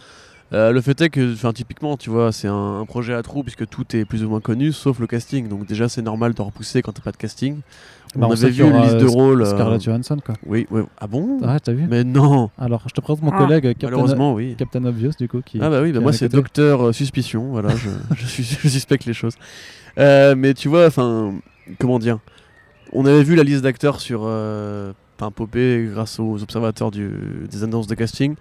[0.53, 3.43] Euh, le fait est que, enfin, typiquement, tu vois, c'est un, un projet à trous
[3.43, 5.49] puisque tout est plus ou moins connu, sauf le casting.
[5.49, 7.57] Donc déjà, c'est normal de repousser quand t'as pas de casting.
[8.15, 9.41] On Bah, avait vu une liste de euh, rôles.
[9.41, 10.35] euh, Scarlett Johansson quoi.
[10.45, 10.83] Oui, oui.
[11.01, 11.39] Ah bon?
[11.43, 11.85] Ah, t'as vu?
[11.89, 12.49] Mais non.
[12.57, 14.55] Alors, je te présente mon Ah, collègue Captain, Malheureusement, oui.
[14.57, 15.59] Captain Obvious du coup qui.
[15.61, 19.03] Ah bah oui, bah moi c'est docteur euh, suspicion, voilà, je, je, suis, je suspecte
[19.03, 19.33] les choses.
[19.97, 21.33] Euh, mais tu vois, enfin,
[21.79, 22.19] comment dire
[22.93, 24.93] On avait vu la liste d'acteurs sur euh,
[25.35, 28.35] Popé grâce aux observateurs des annonces de casting.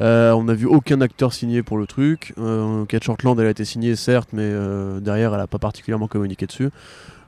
[0.00, 2.32] Euh, on n'a vu aucun acteur signé pour le truc.
[2.38, 6.46] Euh, Shortland, elle a été signée certes, mais euh, derrière, elle a pas particulièrement communiqué
[6.46, 6.70] dessus.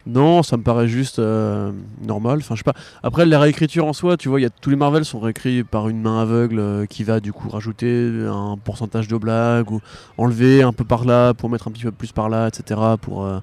[0.06, 1.72] Non, ça me paraît juste euh,
[2.02, 2.38] normal.
[2.38, 2.74] Enfin, je sais pas.
[3.02, 5.88] Après, la réécriture en soi, tu vois, y a tous les Marvel sont réécrits par
[5.88, 9.80] une main aveugle euh, qui va du coup rajouter un pourcentage de blagues ou
[10.16, 12.80] enlever un peu par là pour mettre un petit peu plus par là, etc.
[13.00, 13.40] Pour euh,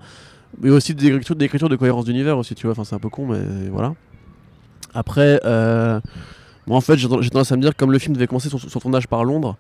[0.60, 2.72] mais aussi des écritures, de cohérence d'univers aussi, tu vois.
[2.72, 3.94] Enfin, c'est un peu con, mais voilà.
[4.96, 8.58] Après, en fait, j'ai j'ai tendance à me dire comme le film devait commencer son,
[8.58, 9.58] son tournage par Londres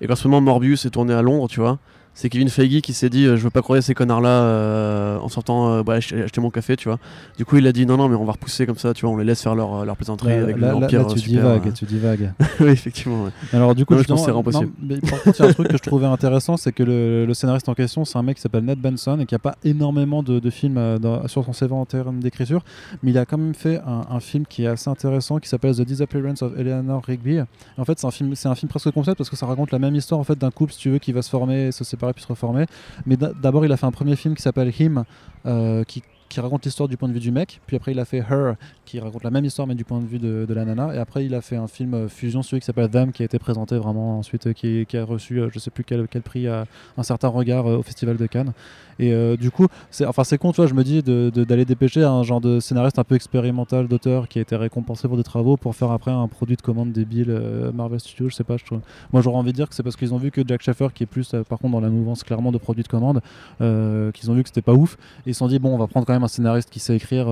[0.00, 1.78] et qu'en ce moment Morbius est tourné à Londres, tu vois.
[2.20, 5.28] C'est Kevin Feige qui s'est dit euh, je veux pas croire ces connards là en
[5.28, 6.98] sortant euh, bah, acheter, acheter mon café tu vois
[7.36, 9.14] du coup il a dit non non mais on va repousser comme ça tu vois
[9.14, 11.70] on les laisse faire leur, leur plaisanterie avec l'empire là, tu super, divagues, euh.
[11.72, 12.32] tu divagues.
[12.60, 13.30] oui effectivement ouais.
[13.52, 14.72] Alors du coup, Non, je pense c'est non, impossible.
[14.82, 17.24] mais par contre, il y a un truc que je trouvais intéressant, c'est que le,
[17.24, 19.54] le scénariste en question, c'est un mec qui s'appelle Ned Benson et qui a pas
[19.62, 22.64] énormément de, de films euh, dans- sur son CV en termes d'écriture,
[23.04, 25.76] mais il a quand même fait un, un film qui est assez intéressant, qui s'appelle
[25.76, 27.38] The Disappearance of Eleanor Rigby.
[27.76, 29.78] En fait, c'est un film, c'est un film presque concept parce que ça raconte la
[29.78, 32.07] même histoire en fait d'un couple, si tu veux, qui va se former, se séparer
[32.12, 32.66] puis se reformer.
[33.06, 35.04] Mais d'a- d'abord, il a fait un premier film qui s'appelle Him,
[35.46, 37.58] euh, qui qui raconte l'histoire du point de vue du mec.
[37.66, 40.06] Puis après, il a fait Her, qui raconte la même histoire mais du point de
[40.06, 40.94] vue de, la nana.
[40.94, 43.24] Et après, il a fait un film euh, fusion, celui qui s'appelle Them, qui a
[43.24, 47.02] été présenté vraiment ensuite, euh, qui, a reçu, je sais plus quel, quel prix, un
[47.02, 48.52] certain regard au Festival de Cannes.
[48.98, 51.44] Et euh, du coup, c'est enfin c'est con, tu vois, je me dis de- de-
[51.44, 55.16] d'aller dépêcher un genre de scénariste un peu expérimental d'auteur qui a été récompensé pour
[55.16, 58.44] des travaux pour faire après un produit de commande débile euh, Marvel Studios, je sais
[58.44, 58.80] pas, je trouve.
[59.12, 61.04] Moi j'aurais envie de dire que c'est parce qu'ils ont vu que Jack Schaeffer, qui
[61.04, 63.20] est plus euh, par contre dans la mouvance clairement de produits de commande,
[63.58, 64.94] qu'ils ont vu que c'était pas ouf,
[65.26, 66.96] et ils se sont dit bon, on va prendre quand même un scénariste qui sait
[66.96, 67.26] écrire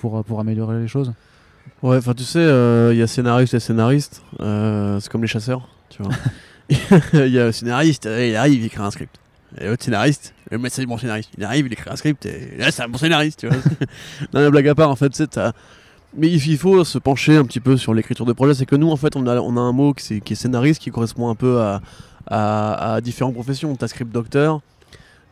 [0.00, 1.12] pour, pour améliorer les choses.
[1.82, 5.28] Ouais, enfin tu sais, euh, il y a scénariste et scénariste, euh, c'est comme les
[5.28, 6.12] chasseurs, tu vois.
[7.14, 9.16] Il y a le scénariste, euh, il arrive, il écrit un script.
[9.58, 12.56] Et l'autre scénariste, le mec c'est bon scénariste, il arrive, il écrit un script, et
[12.58, 13.56] là c'est un bon scénariste, tu vois.
[14.34, 15.52] non mais blague à part, en fait, sais, t'as-
[16.16, 18.90] Mais il faut se pencher un petit peu sur l'écriture de projet, c'est que nous
[18.90, 21.60] en fait on a, on a un mot qui, est- scénariste qui correspond un peu
[21.60, 21.80] à,
[22.26, 23.74] à, différentes professions.
[23.76, 24.60] T'as script docteur,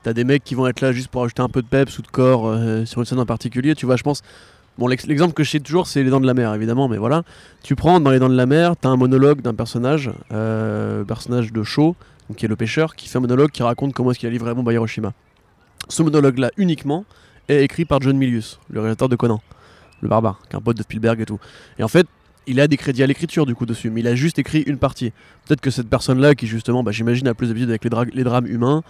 [0.02, 2.02] t'as des mecs qui vont être là juste pour ajouter un peu de peps ou
[2.02, 4.22] de corps euh, sur une scène en particulier, tu vois, je pense...
[4.78, 6.98] Bon, l'ex- l'exemple que je cite toujours, c'est Les Dents de la Mer, évidemment, mais
[6.98, 7.22] voilà.
[7.62, 11.50] Tu prends dans Les Dents de la Mer, t'as un monologue d'un personnage, euh, personnage
[11.50, 11.96] de Shaw,
[12.34, 14.48] qui est le pêcheur, qui fait un monologue qui raconte comment est-ce qu'il a livré
[14.48, 15.12] la bombe à Hiroshima.
[15.88, 17.04] Ce monologue-là, uniquement,
[17.48, 19.40] est écrit par John Milius, le réalisateur de Conan,
[20.00, 21.38] le barbare, qui est un pote de Spielberg et tout.
[21.78, 22.06] Et en fait,
[22.46, 24.78] il a des crédits à l'écriture du coup dessus, mais il a juste écrit une
[24.78, 25.12] partie.
[25.46, 28.82] Peut-être que cette personne-là, qui justement, bah, j'imagine, a plus d'habitude avec les drames humains,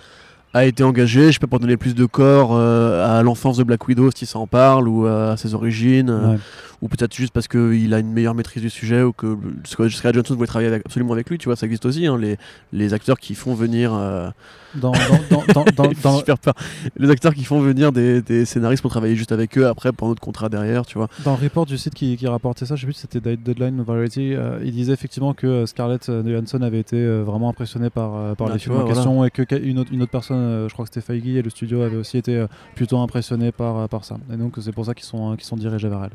[0.54, 3.62] a été engagé, je sais pas, pour donner plus de corps euh, à l'enfance de
[3.64, 6.36] Black Widow, si ça en parle, ou euh, à ses origines, euh,
[6.82, 10.34] ou peut-être juste parce qu'il a une meilleure maîtrise du sujet, ou que Scarlett Johansson
[10.34, 12.36] voulait travailler avec- absolument avec lui, tu vois, ça existe aussi, hein, les,
[12.72, 13.92] les acteurs qui font venir...
[13.94, 14.28] euh,
[14.74, 14.92] Dans,
[15.30, 16.22] dans, dans, dans.
[16.98, 20.08] Les acteurs qui font venir des, des scénaristes pour travailler juste avec eux après pour
[20.08, 21.08] notre contrat derrière, tu vois.
[21.24, 23.42] Dans le report du site qui, qui rapportait ça, je sais plus si c'était Dead-
[23.42, 28.48] Deadline ou Variety, il disait effectivement que Scarlett Johansson avait été vraiment impressionnée par, par
[28.50, 30.68] Ah, les films vois, en question et que que- une autre, une autre personne, euh,
[30.68, 33.76] je crois que c'était Feige et le studio avait aussi été euh, plutôt impressionné par,
[33.78, 34.16] euh, par ça.
[34.32, 36.10] Et donc c'est pour ça qu'ils sont, qu'ils sont dirigés vers elle.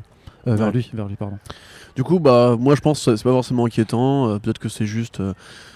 [0.48, 0.72] Euh, vers Ouais.
[0.72, 1.38] lui, vers lui, pardon.
[1.94, 4.28] Du coup, bah, moi je pense que c'est pas forcément inquiétant.
[4.28, 5.22] euh, Peut-être que c'est juste.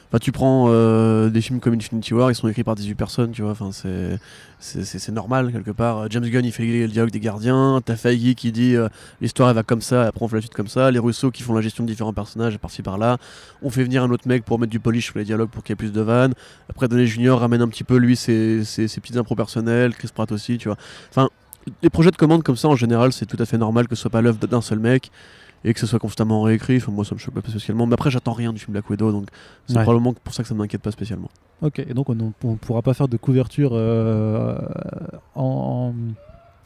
[0.08, 3.32] Enfin, tu prends euh, des films comme Infinity War, ils sont écrits par 18 personnes,
[3.32, 3.50] tu vois.
[3.50, 3.70] Enfin,
[4.60, 5.98] c'est normal quelque part.
[5.98, 7.80] Euh, James Gunn, il fait le dialogue des gardiens.
[7.84, 8.88] T'as Feige qui dit euh,
[9.20, 10.90] l'histoire elle va comme ça, après on fait la suite comme ça.
[10.92, 13.18] Les Russo qui font la gestion de différents personnages par-ci par-là.
[13.62, 15.72] On fait venir un autre mec pour mettre du polish sur les dialogues pour qu'il
[15.72, 16.34] y ait plus de vannes.
[16.70, 19.94] Après, Donny Junior ramène un petit peu lui ses, ses, ses petites impros personnelles.
[19.94, 20.76] Chris Pratt aussi, tu vois.
[21.10, 21.28] Enfin,
[21.82, 24.02] les projets de commande comme ça en général, c'est tout à fait normal que ce
[24.02, 25.10] soit pas l'œuvre d'un seul mec
[25.68, 26.76] et que ce soit constamment réécrit.
[26.78, 27.86] Enfin, moi, ça me choque pas spécialement.
[27.86, 29.26] Mais après, j'attends rien du film Black Widow, donc
[29.66, 29.82] c'est Ouais.
[29.82, 31.28] probablement pour ça que ça ne m'inquiète pas spécialement.
[31.60, 34.56] Ok, et donc on ne pourra pas faire de couverture euh,
[35.34, 35.93] en, en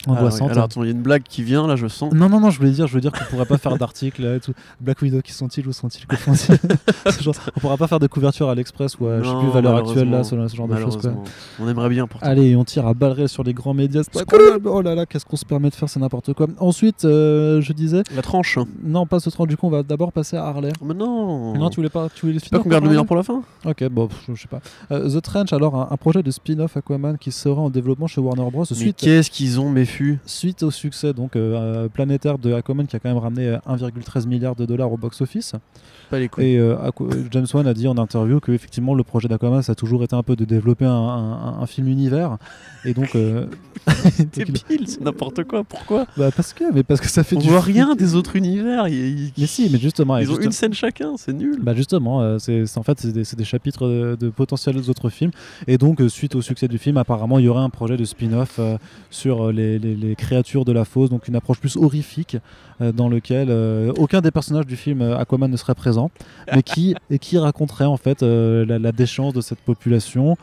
[0.07, 0.17] Ah, oui.
[0.19, 0.51] angoissante.
[0.51, 2.13] Alors, attends, il y a une blague qui vient là, je sens.
[2.13, 4.53] Non, non, non, je voulais dire, je veux dire qu'on pourrait pas faire d'article tout.
[4.81, 6.59] Black Widow, qui sont-ils Où sont-ils Que font-ils
[7.57, 9.77] On pourra pas faire de couverture à l'Express ou à je sais Non, plus valeur
[9.77, 10.99] actuelle là, ce, genre de choses.
[11.59, 14.03] On aimerait bien pour Allez, on tire à balles sur les grands médias.
[14.13, 14.21] pas.
[14.65, 16.47] Oh là là, qu'est-ce qu'on se permet de faire, c'est n'importe quoi.
[16.59, 18.59] Ensuite, euh, je disais, La tranche.
[18.83, 20.73] non, pas ce 30 du coup, on va d'abord passer à Harley.
[20.83, 21.55] Mais non.
[21.55, 23.43] Non, tu voulais pas, tu voulais pas finir qu'on garde le meilleur pour la fin
[23.65, 24.61] Ok, bon, pff, je sais pas.
[24.93, 28.21] Euh, The Trench, alors un, un projet de spin-off Aquaman qui sera en développement chez
[28.21, 28.65] Warner Bros.
[28.71, 29.71] Mais Suite, qu'est-ce qu'ils ont
[30.27, 34.27] suite au succès donc euh, planétaire de Aquaman qui a quand même ramené euh, 1,13
[34.27, 35.55] milliard de dollars au box-office.
[36.11, 36.45] Pas les couilles.
[36.55, 36.77] Et euh,
[37.31, 40.15] James Wan a dit en interview que effectivement le projet d'Aquaman ça a toujours été
[40.17, 42.37] un peu de développer un, un- un film univers.
[42.85, 43.45] Et donc, euh,
[44.33, 45.65] Débile, c'est n'importe quoi.
[45.65, 46.07] Pourquoi?
[46.17, 48.89] Bah, parce que mais parce que ça fait On du voit rien des autres univers.
[48.89, 51.59] Ils, Mais si, mais justement, ils ont juste- une scène chacun, c'est nul.
[51.63, 55.31] Bah justement, euh, c'est en fait c'est des, chapitres de, de potentiels autres films
[55.67, 58.05] et donc euh, suite au succès du film, apparemment il y aurait un projet de
[58.05, 58.79] spin-off euh,
[59.11, 62.37] sur euh, les, les- créatures de la fosse, donc une approche plus horrifique
[62.81, 66.11] euh, dans lequel euh, aucun des personnages du film euh, Aquaman ne serait présent,
[66.55, 70.37] mais qui et qui raconterait en fait euh, la, la déchéance de cette population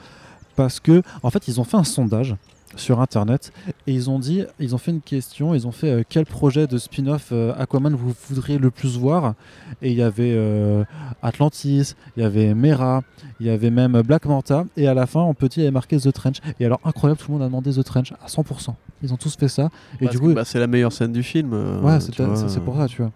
[0.55, 2.35] parce que en fait ils ont fait un sondage
[2.79, 3.51] sur internet
[3.85, 6.67] et ils ont dit ils ont fait une question ils ont fait euh, quel projet
[6.67, 9.33] de spin-off euh, Aquaman vous voudriez le plus voir?
[9.81, 10.83] Et il y avait euh,
[11.21, 13.03] Atlantis il y avait Mera
[13.39, 15.73] il y avait même Black Manta et à la fin en petit il y avait
[15.73, 16.37] marqué The Trench.
[16.59, 18.73] Et alors incroyable tout le monde a demandé The Trench à 100%
[19.03, 19.69] ils ont tous fait ça.
[19.99, 21.53] Et Parce du coup bah, c'est la meilleure scène du film.
[21.83, 22.15] ouais c'est
[22.63, 23.11] pour ça tu vois.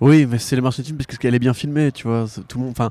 [0.00, 2.26] Oui, mais c'est le marché du film parce qu'elle est bien filmée, tu vois.
[2.48, 2.90] Tout le monde, enfin,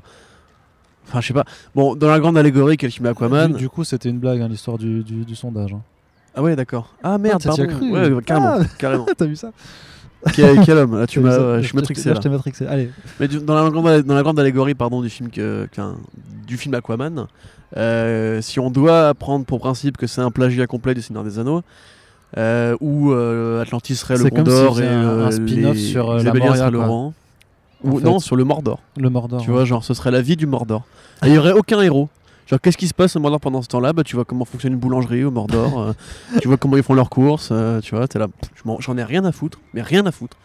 [1.08, 1.44] enfin, je sais pas.
[1.74, 3.52] Bon, dans la grande allégorie qu'elle filme Aquaman.
[3.52, 5.80] du, du coup c'était une blague hein, l'histoire du, du- du sondage hein.
[6.36, 6.94] Ah ouais, d'accord.
[7.02, 7.78] Ah merde, Ah, t'y as pardon.
[7.78, 7.92] cru.
[7.92, 8.64] Ouais, carrément, Ah.
[8.78, 9.06] carrément.
[9.16, 9.50] t'as vu ça
[10.34, 12.20] quel, quel homme Là, tu m'as, je suis matrixé là, là.
[12.20, 12.90] je t'ai matrixé allez
[13.20, 15.68] Mais du- dans la grande, dans la grande allégorie, pardon, du film que,
[16.46, 17.26] du film Aquaman,
[17.76, 21.38] euh, si on doit prendre pour principe que c'est un plagiat complet du Seigneur des
[21.38, 21.62] Anneaux.
[22.36, 26.68] Euh, où euh, Atlantis serait le Gondor et un- un spin-off sur, euh, la Moria,
[26.68, 27.14] le rang.
[27.84, 28.04] Ou fait.
[28.04, 28.80] non, sur le Mordor.
[28.96, 29.54] le Mordor Tu ouais.
[29.54, 30.82] vois, genre ce serait la vie du Mordor.
[31.22, 32.08] Il y aurait aucun héros.
[32.46, 33.92] Genre, qu'est-ce qui se passe au Mordor pendant ce temps-là?
[33.92, 35.92] Bah, Tu vois comment fonctionne une boulangerie au Mordor, euh,
[36.42, 38.28] tu vois comment ils font leurs courses, euh, tu vois, t'es là,
[38.80, 40.36] j'en ai rien à foutre, mais rien à foutre.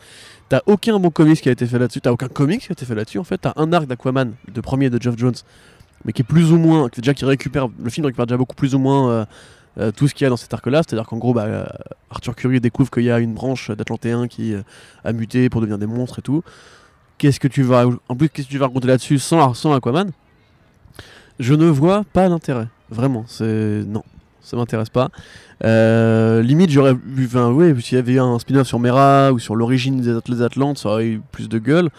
[0.48, 2.86] T'as aucun bon comics qui a été fait là-dessus, t'as aucun comics qui a été
[2.86, 5.36] fait là-dessus, en fait, t'as un arc d'Aquaman, de premier de Geoff Jones,
[6.06, 8.76] mais qui est plus ou moins, déjà qui récupère, le film récupère déjà beaucoup plus
[8.76, 9.28] ou moins
[9.78, 11.70] euh, tout ce qu'il y a dans cet arc-là, c'est-à-dire qu'en gros, bah,
[12.10, 14.56] Arthur Curry découvre qu'il y a une branche d'Atlantéens qui
[15.04, 16.44] a muté pour devenir des monstres et tout.
[17.18, 20.12] Qu'est-ce que tu vas, en plus, qu'est-ce que tu vas raconter là-dessus sans, sans Aquaman?
[21.40, 24.04] Je ne vois pas l'intérêt, vraiment, c'est non,
[24.42, 25.10] ça m'intéresse pas.
[25.64, 29.56] Euh, limite, j'aurais vu, ouais, s'il y avait eu un spin-off sur Mera ou sur
[29.56, 31.90] l'origine des Atlantes, ça aurait eu plus de gueule.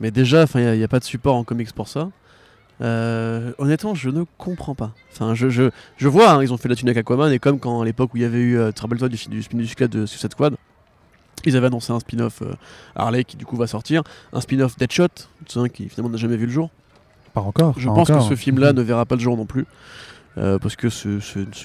[0.00, 2.10] Mais déjà, il n'y a, pas de support en comics pour ça.
[2.80, 4.92] Euh, honnêtement, je ne comprends pas.
[5.34, 8.12] Je, vois, hein, ils ont fait la thune avec Aquaman, et comme quand à l'époque
[8.14, 10.56] où il y avait eu euh, rappelles-toi du, du spin-off de Suicide Squad,
[11.44, 12.54] ils avaient annoncé un spin-off euh,
[12.96, 14.02] Harley qui du coup va sortir,
[14.32, 15.08] un spin-off Deadshot,
[15.72, 16.70] qui finalement n'a jamais vu le jour.
[17.34, 17.74] Pas encore.
[17.78, 18.28] Je pas pense encore.
[18.28, 19.66] que ce film-là ne verra pas le jour non plus.
[20.38, 20.88] euh, parce que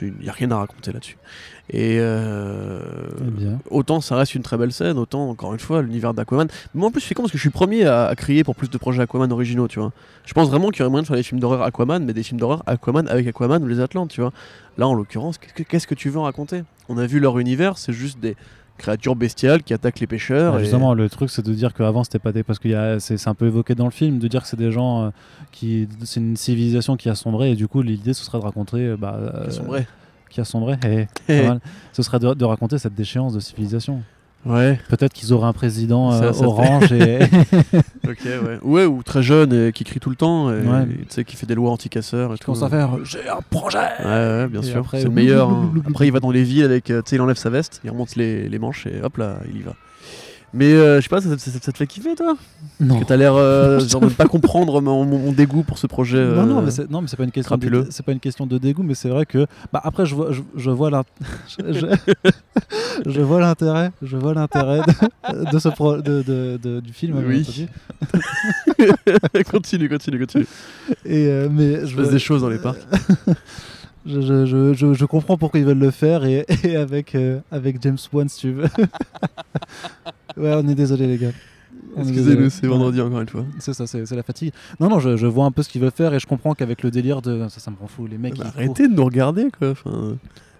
[0.02, 1.18] il n'y a rien à raconter là-dessus.
[1.70, 2.82] Et euh,
[3.26, 3.60] Eh bien.
[3.70, 6.48] autant ça reste une très belle scène, autant encore une fois l'univers d'Aquaman.
[6.76, 8.56] Moi en plus je fais con parce que je suis premier à, à crier pour
[8.56, 9.92] plus de projets Aquaman originaux, tu vois.
[10.26, 12.24] Je pense vraiment qu'il y aurait moyen de faire des films d'horreur Aquaman, mais des
[12.24, 14.34] films d'horreur Aquaman avec Aquaman ou les Atlantes, tu vois.
[14.78, 16.64] Là en l'occurrence, qu'est-ce que, qu'est-ce que tu veux en raconter?
[16.90, 18.36] On a vu leur univers, c'est juste des
[18.78, 20.58] créatures bestiales qui attaquent les pêcheurs.
[20.58, 22.44] Et- Justement, le truc, c'est de dire qu'avant, c'était pas des.
[22.44, 24.58] Parce que y a- c'est un peu évoqué dans le film, de dire que c'est
[24.58, 25.10] des gens euh,
[25.52, 25.88] qui.
[26.04, 28.78] C'est une civilisation qui a sombré, et du coup, l'idée, ce serait de raconter.
[28.78, 29.88] euh, Bah, euh, Qui sont vrais.
[30.30, 30.78] Qui a sombré.
[30.86, 31.60] eh, pas mal.
[31.94, 34.02] Ce serait de, de raconter cette déchéance de civilisation.
[34.48, 37.20] Ouais, Peut-être qu'ils auraient un président euh, ça orange et.
[38.08, 38.60] ok, ouais.
[38.64, 40.84] Ouais, ou très jeune et qui crie tout le temps, et, Ouais.
[40.84, 42.34] et tu sais, qui fait des lois anti-casseurs.
[42.34, 44.78] et Qui commence à faire J'ai un projet Ouais, ouais, bien Et sûr.
[44.78, 45.50] après, C'est le meilleur.
[45.50, 45.72] hein.
[45.88, 46.90] Après, il va dans les villes avec.
[46.90, 49.38] euh, Tu sais, il enlève sa veste, il remonte les, les manches et hop là,
[49.54, 49.74] il y va.
[50.58, 52.36] Mais euh, je sais pas, ça, ça- ça- ça te fait kiffer toi?
[52.80, 53.00] Non.
[53.00, 56.26] Que t'as l'air euh, genre de ne pas comprendre mon, dégoût pour ce projet.
[56.26, 57.56] Non, non, euh, mais c'est, non, mais c'est pas une question.
[57.58, 59.46] De, c'est pas une question de dégoût, mais c'est vrai que.
[59.72, 61.04] Bah après, je vois, je, je vois l'int-
[61.60, 62.32] je, je-
[63.12, 64.80] je vois l'intérêt, je vois l'intérêt
[65.32, 67.18] de, de ce pro- de, du film.
[67.28, 67.44] Oui.
[67.44, 67.68] bien
[68.88, 69.44] entendu.
[69.52, 70.48] continue, continue, continue.
[71.06, 72.80] Et euh, mais je, vois- des choses dans les parcs.
[74.06, 77.40] je, je, je, je- je comprends pourquoi ils veulent le faire et, et avec euh,
[77.52, 78.70] avec James Wan, si tu veux.
[80.38, 81.32] Ouais, on est désolé les gars.
[81.98, 83.46] Excusez-nous, c'est vendredi encore une fois.
[83.60, 84.52] C'est ça, c'est, la fatigue.
[84.80, 86.84] Non, non, je, je vois un peu ce qu'ils veulent faire et je comprends qu'avec
[86.84, 88.06] le délire de ça, ça me rend fou.
[88.08, 88.54] Les mecs, Bah, courent.
[88.56, 89.72] arrêtez de nous regarder quoi.
[89.72, 90.18] Enfin,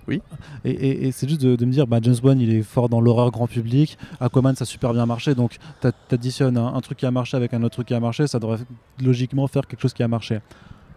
[0.10, 0.22] Et,
[0.66, 3.02] et- et c'est juste de, de me dire, bah, James Bond, il est fort dans
[3.02, 3.98] l'horreur grand public.
[4.22, 5.36] Aquaman, ça a super bien marché.
[5.36, 8.00] Donc, t'a- t'additionnes un, un truc qui a marché avec un autre truc qui a
[8.00, 8.60] marché, ça devrait
[9.04, 10.40] logiquement faire quelque chose qui a marché.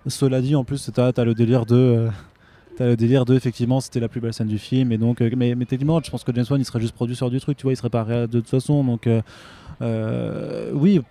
[0.07, 1.75] Cela dit, en plus, t'as as le délire de.
[1.75, 2.09] euh,
[2.81, 4.91] T'as le délire de, effectivement, c'était la plus belle scène du film.
[4.91, 7.29] Et donc, euh, mais, mais techniquement, je pense que James Wan, il serait juste producteur
[7.29, 8.83] du truc, tu vois, il serait pas réel de toute façon.
[8.83, 9.21] Donc, euh,
[9.83, 11.03] euh, oui.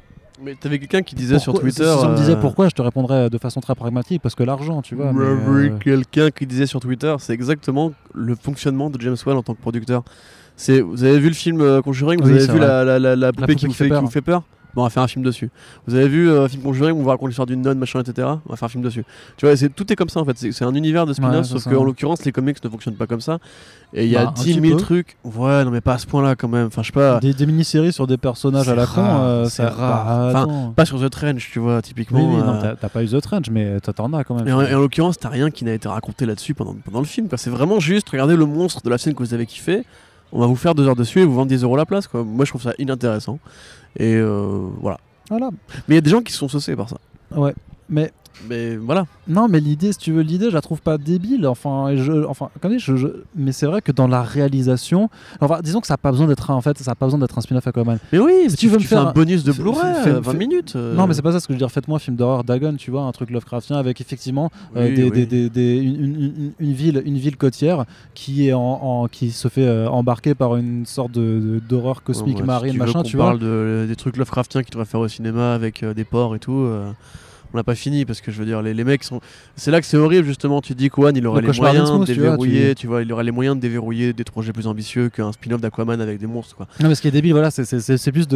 [0.43, 1.83] Mais t'avais quelqu'un qui disait sur Twitter.
[1.83, 4.41] Si, si on me disait pourquoi, je te répondrais de façon très pragmatique, parce que
[4.41, 5.13] l'argent, tu vois.
[5.79, 9.61] quelqu'un qui disait sur Twitter, c'est exactement le fonctionnement de James Wan en tant que
[9.61, 10.01] producteur.
[10.55, 13.31] C'est, vous avez vu le film Conjuring Vous Oui, avez vu la, la, la, la
[13.31, 14.41] poupée qui, vous fait qui vous fait peur?
[14.79, 15.49] Bon, on va faire un film dessus.
[15.87, 17.99] Vous avez vu euh, un film Conjuring où on vous raconte l'histoire d'une nonne, machin,
[18.01, 18.27] etc.
[18.45, 19.03] On va faire un film dessus.
[19.37, 20.37] Tu vois, c'est, tout est comme ça en fait.
[20.37, 23.21] C'est, un univers de spin-off, Ouais, sauf qu'en l'occurrence, les comics ne fonctionnent pas comme
[23.21, 23.39] ça.
[23.93, 24.83] Et il y a Bah, un 10 petit 000 peu.
[24.83, 25.17] trucs.
[25.23, 26.67] Ouais, non, mais pas à ce point-là quand même.
[26.67, 27.19] Enfin, je sais pas.
[27.19, 30.31] Des, des mini-séries sur des personnages à la con, euh, c'est rare.
[30.33, 30.73] bah, Enfin.
[30.75, 32.19] Pas sur The Trench, tu vois, typiquement.
[32.35, 34.47] oui, euh, t'as- pas eu The Trench, mais t'en as quand même.
[34.47, 37.27] Et en, l'occurrence, t'as rien qui n'a été raconté là-dessus pendant, pendant le film.
[37.37, 39.83] C'est vraiment juste, regardez le monstre de la scène que vous avez kiffé.
[40.31, 42.07] On va vous faire deux heures dessus et vous vendre 10 euros la place.
[42.07, 42.23] Quoi.
[42.23, 43.39] Moi, je trouve ça inintéressant.
[43.97, 44.99] Et euh, voilà.
[45.29, 45.49] Voilà.
[45.87, 46.97] Mais il y a des gens qui se sont saucés par ça.
[47.31, 47.53] Ouais.
[47.89, 48.11] Mais
[48.47, 49.05] Mais voilà.
[49.27, 51.45] non, mais l'idée, si tu veux, l'idée, je la trouve pas débile.
[51.47, 55.09] Enfin, je, enfin, comme dit, je, je- mais c'est vrai que dans la réalisation,
[55.41, 57.19] enfin, disons que ça a pas besoin d'être, un- en fait, ça a pas besoin
[57.19, 57.99] d'être un spin-off Aquaman.
[58.13, 60.37] Mais oui, Si tu veux me faire un bonus de Blu-ray, fais- euh, 20 fais-
[60.37, 60.73] minutes.
[60.75, 61.71] euh, Non, mais c'est pas ça ce que je veux dire.
[61.71, 65.03] Faites-moi un film d'horreur Dagon, tu vois, un truc Lovecraftien avec effectivement euh, Oui, des,
[65.03, 65.11] oui.
[65.11, 69.07] des- des- des- une, une- une- une ville, une ville côtière qui est en, en-
[69.07, 72.73] qui se fait euh, embarquer par une sorte de, d'horreur cosmique Ouais, ouais, si marine,
[72.73, 73.25] tu machin, tu vois.
[73.27, 76.39] parle de, des trucs Lovecraftiens qui devraient faire au cinéma avec euh, des porcs et
[76.39, 76.67] tout.
[77.53, 79.21] On n'a pas fini parce que je veux dire, les, les mecs sont.
[79.55, 80.61] C'est là que c'est horrible justement.
[80.61, 82.87] Tu dis qu'Owan il aurait Le les moyens de d'Innsmouth, tu vois, déverrouiller, tu- tu
[82.87, 86.19] vois, il aurait les moyens de déverrouiller des projets plus ambitieux qu'un spin-off d'Aquaman avec
[86.19, 86.67] des monstres quoi.
[86.79, 87.65] Non, mais ce qui est débile, voilà, c'est-
[88.11, 88.27] plus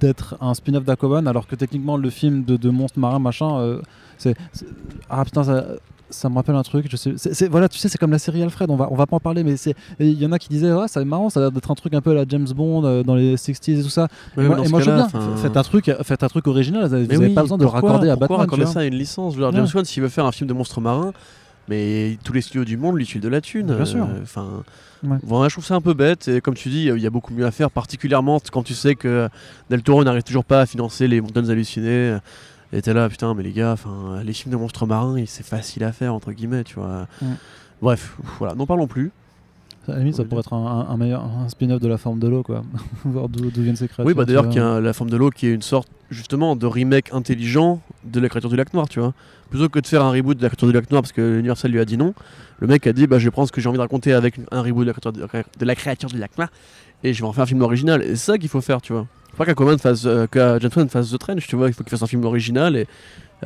[0.00, 3.80] d'être un spin-off d'Aquaman, alors que techniquement, le film de, de monstres marins, machin, euh,
[4.18, 4.34] c'est.
[4.52, 4.66] c'est-
[5.10, 5.66] Ah putain, ça.
[6.10, 7.48] Ça me rappelle un truc, je sais.
[7.48, 8.70] voilà, tu sais, c'est comme la série Alfred.
[8.70, 9.74] On va, on va pas en parler, mais c'est.
[10.00, 11.92] Il y en a qui disaient, ouais, c'est marrant, ça a l'air d'être un truc
[11.94, 14.08] un peu à la James Bond euh, dans les 60s et tout ça.
[14.36, 15.36] Ouais, et moi, et ce moi, je veux cas-là, bien.
[15.36, 16.84] Faites un truc, faites un truc original.
[16.86, 18.40] Vous n'avez oui, pas besoin de le raccorder à Batman.
[18.40, 19.66] raccorder ça à une licence Je veux dire, Ouais.
[19.66, 21.12] James Wan, s'il veut faire un film de monstres marins,
[21.68, 23.74] mais tous les studios du monde lui tuent de la thune.
[23.74, 24.04] Bien sûr.
[24.04, 24.46] euh, Enfin,
[25.04, 25.16] Ouais.
[25.22, 26.26] voilà, je trouve ça un peu bête.
[26.28, 28.94] Et comme tu dis, il y a beaucoup mieux à faire, particulièrement quand tu sais
[28.96, 29.28] que
[29.70, 32.16] Del Toro n'arrive toujours pas à financer les montagnes hallucinées.
[32.72, 35.84] Et t'es là, putain, mais les gars, enfin, les films de monstres marins, c'est facile
[35.84, 37.06] à faire, entre guillemets, tu vois.
[37.22, 37.26] Mm.
[37.80, 39.10] Bref, voilà, n'en parlons plus.
[39.86, 42.18] À la limite, ça pourrait être un, un- un meilleur un spin-off de la forme
[42.18, 42.62] de l'eau, quoi.
[43.06, 44.04] Voir d'où viennent ces créatures.
[44.06, 46.56] Oui, bah d'ailleurs, qu'il y a la forme de l'eau qui est une sorte, justement,
[46.56, 49.14] de remake intelligent de la créature du lac noir, tu vois.
[49.48, 51.70] Plutôt que de faire un reboot de la créature du lac noir parce que Universal
[51.70, 52.12] lui a dit non,
[52.58, 54.38] le mec a dit, bah je vais prendre ce que j'ai envie de raconter avec
[54.50, 55.12] un reboot de la créature,
[55.58, 56.50] de la créature du lac noir
[57.02, 58.02] et je vais en faire un film original.
[58.02, 59.06] Et c'est ça qu'il faut faire, tu vois.
[59.38, 61.68] Faut pas qu'Aquaman fasse, euh, que James Wan fasse The Trench, tu vois.
[61.68, 62.86] Il faut qu'il fasse un film original et, et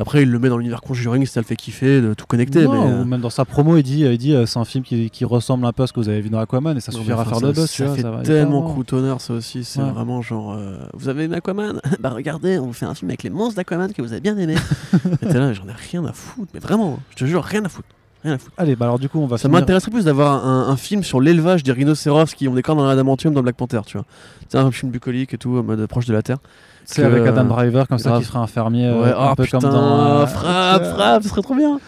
[0.00, 2.64] après il le met dans l'univers Conjuring si ça le fait kiffer, de tout connecter.
[2.64, 4.64] Non, mais, euh, ou même dans sa promo, il dit, il dit euh, c'est un
[4.64, 6.80] film qui, qui ressemble un peu à ce que vous avez vu dans Aquaman et
[6.80, 8.72] ça suffira à faire le tu Ça vois, fait ça va tellement fort.
[8.72, 9.64] croutonneur ça aussi.
[9.64, 9.90] C'est Ouais.
[9.90, 10.54] vraiment genre.
[10.54, 13.56] euh, vous avez aimé Aquaman Bah regardez, on vous fait un film avec les monstres
[13.56, 14.54] d'Aquaman que vous avez bien aimé.
[15.22, 16.50] et t'es là, j'en ai rien à foutre.
[16.54, 17.88] Mais vraiment, je te jure, rien à foutre.
[18.24, 18.52] Rien à foutre.
[18.56, 21.02] Allez, bah alors du coup, on va Ça finir- m'intéresserait plus d'avoir un, un film
[21.02, 24.06] sur l'élevage des rhinocéros qui ont des cornes dans l'adamantium dans Black Panther, tu vois.
[24.48, 26.38] C'est un film bucolique et tout, en mode proche de la Terre.
[26.84, 29.44] C'est avec Adam euh, Driver comme ça qui ferait un fermier ouais, un oh peu
[29.44, 31.78] putain, comme dans euh, frappe, frappe, ce serait trop bien.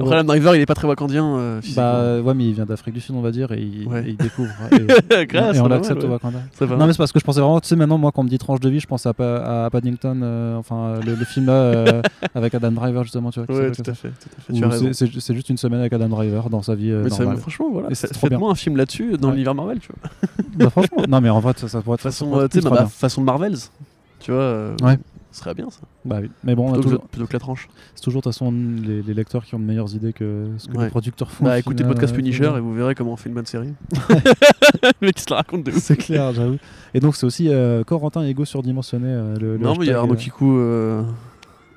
[0.00, 0.10] Bon.
[0.10, 1.24] Adam Driver, il est pas très wakandien.
[1.36, 1.60] euh.
[1.76, 4.02] Bah ouais, mais il vient d'Afrique du Sud, on va dire, et il, Ouais.
[4.06, 4.50] et il découvre.
[4.72, 6.12] Et, Grâce, et on l'accepte mal, au ouais.
[6.14, 6.76] Wakanda.
[6.76, 8.28] Non, mais c'est parce que je pensais vraiment, tu sais, maintenant, moi, quand on me
[8.28, 11.46] dit tranche de vie, je pense à, Pa- à Paddington, euh, enfin, le, le film
[11.46, 12.02] là, euh,
[12.34, 13.54] avec Adam Driver, justement, tu vois.
[13.56, 14.08] Ouais, tout à fait.
[14.08, 14.92] Tout à fait.
[14.94, 17.36] c'est- juste une semaine avec Adam Driver dans sa vie euh, Mais normale.
[17.38, 17.88] franchement, voilà.
[17.94, 19.34] Faites-moi un film là-dessus dans Ouais.
[19.34, 20.10] l'univers Marvel, tu vois.
[20.56, 22.48] Bah, franchement, non, mais en vrai, ça, ça pourrait être façon,
[22.90, 23.56] façon Marvels,
[24.20, 24.70] tu vois.
[24.82, 24.98] Ouais.
[25.34, 25.80] Ce serait bien ça.
[26.04, 26.30] Bah oui.
[26.44, 27.68] Mais bon, on a Plutôt, toujours- que, plutôt que la tranche.
[27.96, 30.68] c'est toujours de toute façon les, les lecteurs qui ont de meilleures idées que ce
[30.68, 30.84] que Ouais.
[30.84, 31.44] les producteurs font.
[31.44, 33.44] Bah écoutez final, podcast euh, Punisher euh, et vous verrez comment on fait une bonne
[33.44, 33.74] série.
[34.10, 35.78] le mec il se la raconte de ouf.
[35.78, 36.58] C'est clair, j'avoue.
[36.94, 39.08] Et donc, c'est aussi euh, Corentin Ego surdimensionné.
[39.08, 40.56] euh, le, le Non mais il y a Arnaud Kikou,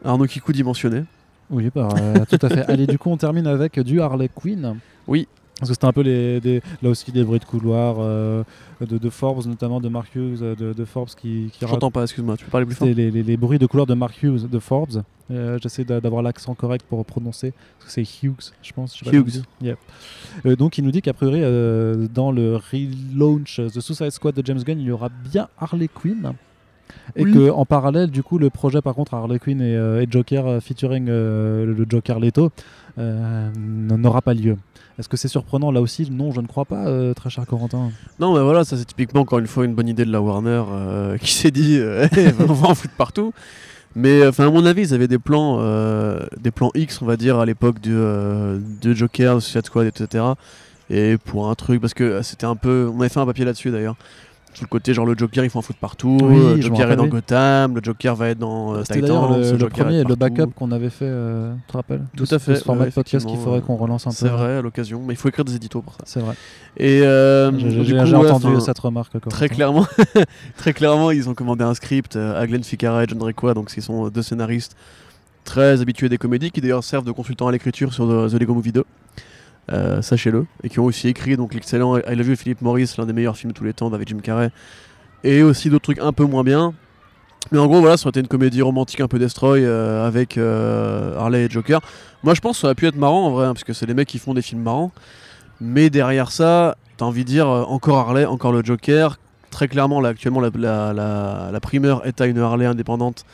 [0.05, 1.03] Arnaud Kikou dimensionné.
[1.49, 1.87] Oui, bah,
[2.29, 2.65] tout à fait.
[2.69, 4.75] Allez, du coup, on termine avec du Harley Quinn.
[5.07, 5.27] Oui.
[5.59, 8.43] Parce que c'était un peu les, des- là aussi des bruits de couloir euh,
[8.79, 12.03] de, de Forbes, notamment de Mark Hughes, euh, de, de Forbes qui, qui J'entends pas,
[12.03, 14.47] excuse-moi, tu peux parler plus fort les, les- les bruits de couloir de Mark Hughes
[14.47, 15.01] de Forbes.
[15.31, 17.53] Euh, J'essaie d'a- d'avoir l'accent correct pour prononcer.
[17.79, 18.95] Parce que c'est Hughes, je pense.
[19.03, 19.41] je Hughes.
[20.45, 21.41] Euh, donc il nous dit qu'a priori,
[22.13, 26.33] dans le relaunch The Suicide Squad de James Gunn, il y aura bien Harley Quinn.
[27.15, 27.33] Et Oui.
[27.33, 31.07] que en parallèle, du coup, le projet par contre Harley Quinn et, et Joker featuring
[31.07, 32.51] le Joker Leto
[32.97, 34.57] n'aura pas lieu.
[34.99, 37.91] Est-ce que c'est surprenant là aussi Non, je ne crois pas, euh, très cher Corentin.
[38.19, 40.63] Non mais voilà, ça c'est typiquement encore une fois une bonne idée de la Warner
[40.71, 42.07] euh, qui s'est dit euh,
[42.39, 43.31] on va en foutre partout.
[43.95, 47.15] Mais enfin à mon avis ils avaient des plans, euh, des plans X on va
[47.15, 50.23] dire à l'époque de, euh, de Joker, de Suicide Squad etc.
[50.89, 53.69] Et pour un truc parce que c'était un peu, on avait fait un papier là-dessus
[53.69, 53.97] d'ailleurs.
[54.57, 56.95] Tout le côté genre le Joker il faut en foutre partout, Oui, le Joker est
[56.95, 57.09] dans oui.
[57.09, 61.05] Gotham, le Joker va être dans euh, d'ailleurs le, premier, le backup qu'on avait fait,
[61.05, 64.07] euh, tu te rappelles Tout à fait, Ce format ouais, podcast qu'il faudrait qu'on relance
[64.07, 64.15] un peu.
[64.15, 65.99] C'est vrai à l'occasion, mais il faut écrire des éditos pour ça.
[66.05, 66.33] C'est vrai.
[66.77, 67.51] Et euh,
[67.83, 69.13] J'ai ouais, entendu cette remarque.
[69.13, 69.29] Corentin.
[69.29, 69.85] Très clairement,
[70.57, 73.69] très clairement, ils ont commandé un script euh, à Glenn Ficarra et John Requa, donc
[73.69, 74.75] ce sont euh, deux scénaristes
[75.43, 78.73] très habitués des comédies, qui d'ailleurs servent de consultants à l'écriture sur The Lego Movie
[78.73, 78.83] 2.
[79.73, 83.05] Euh, Sachez-le, et qui ont aussi écrit donc l'excellent I Love You Philippe Morris, l'un
[83.05, 84.49] des meilleurs films de tous les temps avec Jim Carrey,
[85.25, 86.73] et aussi d'autres trucs un peu moins bien.
[87.51, 90.37] Mais en gros, voilà, ça aurait été une comédie romantique un peu destroy euh, avec
[90.37, 91.81] euh, Harley et Joker.
[92.23, 93.85] Moi, je pense que ça aurait pu être marrant en vrai, hein, parce que c'est
[93.85, 94.91] les mecs qui font des films marrants.
[95.59, 99.17] Mais derrière ça, t'as envie de dire encore Harley, encore le Joker.
[99.51, 103.25] Très clairement, là, actuellement, la, la, la- la primeur est à une Harley indépendante.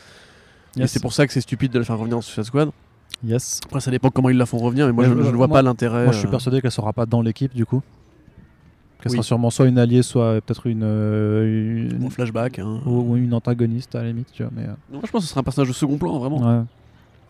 [0.78, 2.70] Et c'est pour ça que c'est stupide de le faire revenir dans Suicide Squad.
[3.22, 3.60] Yes.
[3.64, 5.36] Après, ça dépend comment ils la font revenir, mais moi, Mais je, je- je ne
[5.36, 6.04] vois moi- pas l'intérêt.
[6.04, 7.82] Moi, je suis euh, persuadé qu'elle sera pas dans l'équipe du coup.
[9.00, 9.16] Qu'elle Oui.
[9.16, 12.58] sera sûrement soit une alliée, soit peut-être une, euh, une- en flashback.
[12.58, 12.80] hein.
[12.86, 14.52] ou, ou une antagoniste à la limite, tu vois.
[14.54, 16.38] Mais, euh, Moi, je pense que ce sera un personnage de second plan, vraiment.
[16.38, 16.64] ouais.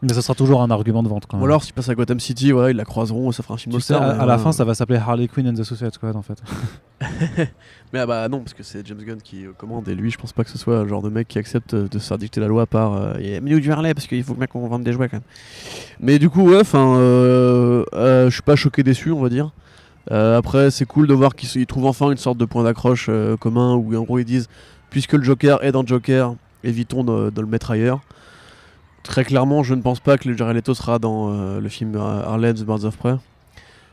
[0.04, 1.50] Mais ça sera toujours un argument de vente quand Ou même.
[1.50, 3.72] alors, s'ils passent à Gotham City, voilà, ils la croiseront et ça fera un film
[3.72, 6.16] tu de sais, à, la fin, ça va s'appeler Harley Quinn and the Suicide Squad
[6.16, 6.42] en fait.
[7.92, 10.32] Mais ah bah non, parce que c'est James Gunn qui commande et lui, je pense
[10.32, 12.48] pas que ce soit le genre de mec qui accepte de se faire dicter la
[12.48, 12.94] loi par.
[12.94, 15.18] Euh, Il y a du Harley parce qu'il faut bien qu'on vende des jouets quand
[15.18, 15.22] même.
[16.00, 19.50] Mais du coup, ouais, enfin, euh, euh, je suis pas choqué déçu, on va dire.
[20.10, 23.08] Euh, après, c'est cool de voir qu'ils trouvent enfin une sorte de point d'accroche
[23.40, 24.48] commun où en gros ils disent
[24.90, 28.00] puisque le Joker est dans Joker, évitons de, de le mettre ailleurs.
[29.04, 31.94] Très clairement, je ne pense pas que le Jared Leto sera dans euh, le film
[31.96, 33.14] and the Birds of Prey.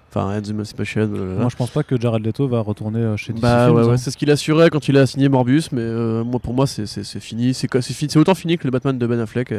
[0.10, 1.42] Enfin, Emancipation, blablabla.
[1.42, 3.84] Moi, je pense pas que Jared Leto va retourner euh, chez DC Bah Films, ouais,
[3.84, 3.98] ouais, hein.
[3.98, 6.86] c'est ce qu'il assurait quand il a signé Morbius, mais euh, moi pour moi c'est
[7.20, 7.54] fini.
[7.54, 9.54] C'est autant fini que le Batman de Ben Affleck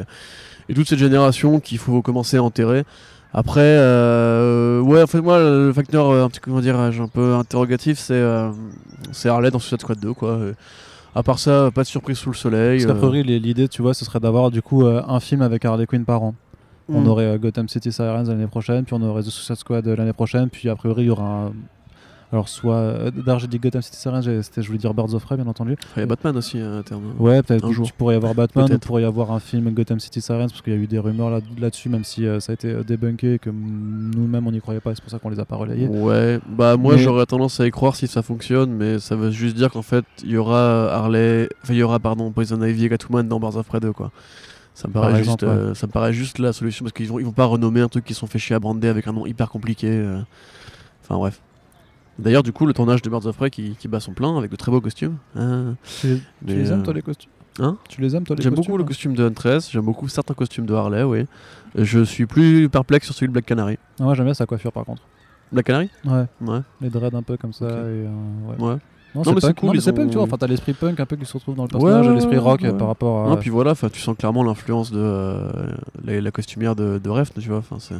[0.69, 2.85] et toute cette génération qu'il faut commencer à enterrer.
[3.35, 8.12] Après, euh, ouais, en fait moi le facteur un petit comment un peu interrogatif, c'est
[8.12, 8.51] euh,
[9.11, 10.39] c'est Harley dans Suicide Squad 2 quoi.
[11.15, 12.79] À part ça, pas de surprise sous le soleil.
[12.79, 15.43] Parce qu'a euh, priori, l'idée, tu vois, ce serait d'avoir du coup euh, un film
[15.43, 16.35] avec Harley Quinn par an.
[16.89, 17.09] On hmm.
[17.09, 20.49] aurait euh, Gotham City Sirens l'année prochaine, puis on aurait The Suicide Squad l'année prochaine,
[20.49, 21.53] puis a priori il y aura un,
[22.33, 22.77] Alors, soit.
[22.77, 25.77] euh, D'ailleurs, j'ai dit Gotham City Sirens, je voulais dire Birds of Prey, bien entendu.
[25.97, 27.13] Il y a Batman aussi à terme.
[27.19, 27.87] Ouais, peut-être Un que jour.
[27.87, 28.87] tu pourrais y avoir Batman, Peut-être.
[28.87, 31.29] pourrait y avoir un film Gotham City Sirens, parce qu'il y a eu des rumeurs
[31.29, 34.61] là- là-dessus, même si euh, ça a été euh, débunké, et que nous-mêmes on n'y
[34.63, 35.87] croyait pas, c'est pour ça qu'on les a pas relayés.
[35.89, 39.55] Ouais, bah moi j'aurais tendance à y croire si ça fonctionne, mais ça veut juste
[39.57, 42.89] dire qu'en fait il y aura Harley, enfin il y aura pardon Poison Ivy et
[42.89, 44.11] Catwoman dans Birds of Prey 2 quoi.
[44.75, 47.09] Ça me Par paraît exemple, juste, euh, ça me paraît juste la solution parce qu'ils
[47.09, 49.13] vont ils vont pas renommer un truc qui sont fait chier à brander avec un
[49.13, 49.87] nom hyper compliqué.
[49.91, 50.19] euh.
[51.05, 51.41] Enfin bref.
[52.19, 54.51] D'ailleurs du coup le tournage de Birds of Prey qui, qui bat son plein avec
[54.51, 55.17] de très beaux costumes.
[55.35, 55.41] Tu,
[56.07, 58.55] les- tu Mais, les aimes, toi, les costumes Hein Tu les aimes, toi, les J'aime
[58.55, 61.27] beaucoup le hein costume de Huntress, j'aime beaucoup certains costumes de Harley, oui.
[61.75, 63.79] Je suis plus perplexe sur celui de Black Canary.
[64.01, 65.03] Ah, Moi, j'aime bien sa coiffure, par contre.
[65.53, 66.61] Black Canary Ouais, Ouais.
[66.81, 67.67] les dreads un peu comme ça.
[67.67, 68.09] Et, euh,
[68.49, 68.57] ouais.
[68.65, 68.77] Ouais.
[69.15, 70.23] Non, mais c'est cool, Non, mais c'est punk, tu vois.
[70.25, 72.65] Enfin, t'as l'esprit punk un peu qui se retrouve dans le personnage, ouais, l'esprit rock
[72.65, 72.79] euh, ouais.
[72.79, 73.29] par rapport à.
[73.29, 75.51] Non, puis voilà, tu sens clairement l'influence de euh,
[76.03, 77.59] la, la costumière de, de tu vois.
[77.59, 77.97] Enfin, c'est...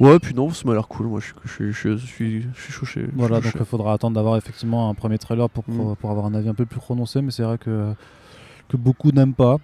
[0.00, 1.06] Ouais, puis non, ça m'a l'air cool.
[1.06, 5.18] Moi, je, suis- je, suis- chaud Voilà, donc il faudra attendre d'avoir effectivement un premier
[5.18, 5.96] trailer pour, pour, Mm.
[5.96, 7.92] pour avoir un avis un peu plus prononcé, mais c'est vrai que,
[8.68, 9.56] que beaucoup n'aiment pas.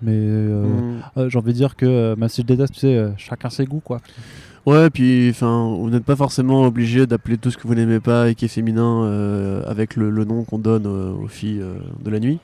[0.00, 1.02] Mais euh, Mm.
[1.18, 3.64] euh, j'ai envie de dire que même si je déteste, tu sais, euh, chacun ses
[3.66, 4.00] goûts quoi.
[4.66, 8.28] Ouais, puis enfin, vous n'êtes pas forcément obligé d'appeler tout ce que vous n'aimez pas
[8.30, 11.62] et qui est féminin euh, avec le, le nom qu'on donne aux filles
[12.04, 12.38] de la nuit.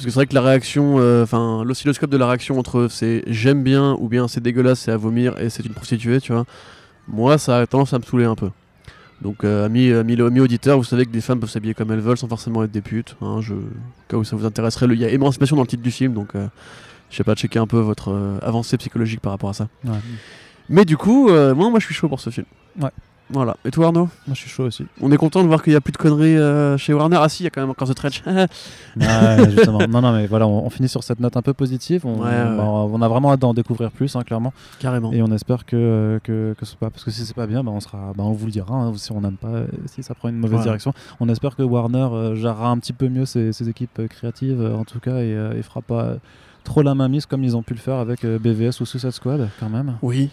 [0.00, 3.22] Parce que c'est vrai que la réaction, euh, enfin, l'oscilloscope de la réaction entre c'est
[3.26, 6.46] j'aime bien ou bien c'est dégueulasse, c'est à vomir et c'est une prostituée, tu vois.
[7.06, 8.48] Moi, ça a tendance à me saouler un peu.
[9.20, 12.00] Donc, euh, amis, amis, amis auditeurs, vous savez que des femmes peuvent s'habiller comme elles
[12.00, 13.14] veulent sans forcément être des putes.
[13.20, 13.58] Hein, je, au
[14.08, 16.34] cas où ça vous intéresserait, il y a émancipation dans le titre du film, donc
[16.34, 16.46] euh,
[17.10, 19.68] je sais pas, checker un peu votre euh, avancée psychologique par rapport à ça.
[19.84, 19.98] Ouais.
[20.70, 22.46] Mais du coup, euh, moi, moi je suis chaud pour ce film.
[22.80, 22.88] Ouais.
[23.32, 23.56] Voilà.
[23.64, 24.08] Et toi Arnaud?
[24.26, 24.86] Moi je suis chaud aussi.
[25.00, 27.18] On est content de voir qu'il n'y a plus de conneries euh, chez Warner.
[27.20, 27.94] Ah si, il y a quand même encore The
[29.50, 29.78] justement.
[29.88, 32.04] Non, non, mais voilà, on, on finit sur cette note un peu positive.
[32.06, 32.56] On, Ouais, ouais.
[32.56, 34.52] bah, on a vraiment hâte d'en découvrir plus, hein, clairement.
[34.78, 35.12] Carrément.
[35.12, 36.90] Et on espère que, que, que ce soit pas.
[36.90, 38.74] Parce que si c'est pas bien, bah, on, sera, bah, on vous le dira.
[38.74, 40.64] hein, si on n'aime pas, euh, si ça prend une mauvaise Ouais.
[40.64, 40.92] direction.
[41.20, 44.60] On espère que Warner euh, gérera un petit peu mieux ses, ses équipes euh, créatives,
[44.60, 46.14] euh, en tout cas, et, et fera pas
[46.64, 49.68] trop la mainmise comme ils ont pu le faire avec BVS ou Suicide Squad, quand
[49.70, 49.94] même.
[50.02, 50.28] Oui.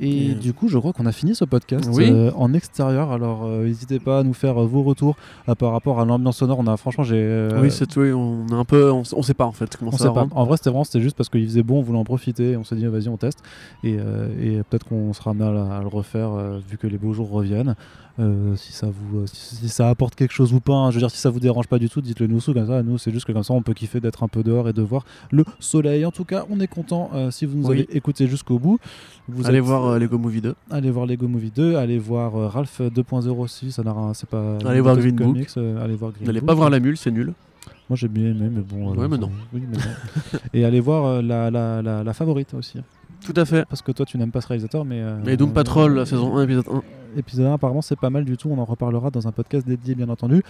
[0.00, 2.08] Et Et, euh, du coup, je crois qu'on a fini ce podcast Oui.
[2.10, 3.10] euh, en extérieur.
[3.12, 5.16] Alors, euh, n'hésitez pas à nous faire euh, vos retours
[5.58, 6.58] par rapport à l'ambiance sonore.
[6.58, 7.48] On a franchement, j'ai.
[7.60, 8.00] Oui, c'est tout.
[8.00, 10.12] oui, On est un peu, on, on sait pas en fait comment on ça sait
[10.14, 10.26] pas.
[10.32, 12.52] En vrai, c'était vraiment, c'était juste parce qu'il faisait bon, on voulait en profiter.
[12.52, 13.42] Et on s'est dit, vas-y, on teste.
[13.84, 16.30] Et, et peut-être qu'on sera amené à, le refaire
[16.68, 17.74] vu que les beaux jours reviennent.
[18.20, 20.72] Euh, si ça vous, euh, si, si ça apporte quelque chose ou pas.
[20.74, 20.90] hein.
[20.90, 22.82] Je veux dire, si ça vous dérange pas du tout, dites-le nous sous comme ça.
[22.82, 24.82] Nous, c'est juste que comme ça, on peut kiffer d'être un peu dehors et de
[24.82, 26.04] voir le soleil.
[26.04, 27.86] En tout cas, on est content euh, si vous nous Oui.
[27.88, 28.78] avez écouté jusqu'au bout.
[29.28, 30.54] Vous Allez êtes- voir euh, Lego Movie 2.
[30.70, 34.58] Allez voir Lego Movie 2, allez voir Ralph 2.0 aussi, ça n'a rien, c'est pas.
[34.64, 35.64] Allez voir Green Comics, Book.
[35.80, 37.32] allez voir Green N'allez pas voir la mule, c'est nul.
[37.88, 38.94] Moi j'ai bien aimé, mais bon.
[38.96, 39.30] Ouais, mais ça- non.
[39.54, 40.38] oui, mais non.
[40.52, 42.78] Et allez voir la, la, la, la favorite aussi.
[43.24, 43.64] Tout à fait.
[43.68, 45.02] Parce que toi tu n'aimes pas ce réalisateur, mais.
[45.26, 46.82] Et Doom Patrol, saison 1, épisode 1.
[47.16, 49.94] Épisode 1, apparemment c'est pas mal du tout, on en reparlera dans un podcast dédié
[49.94, 50.42] bien entendu.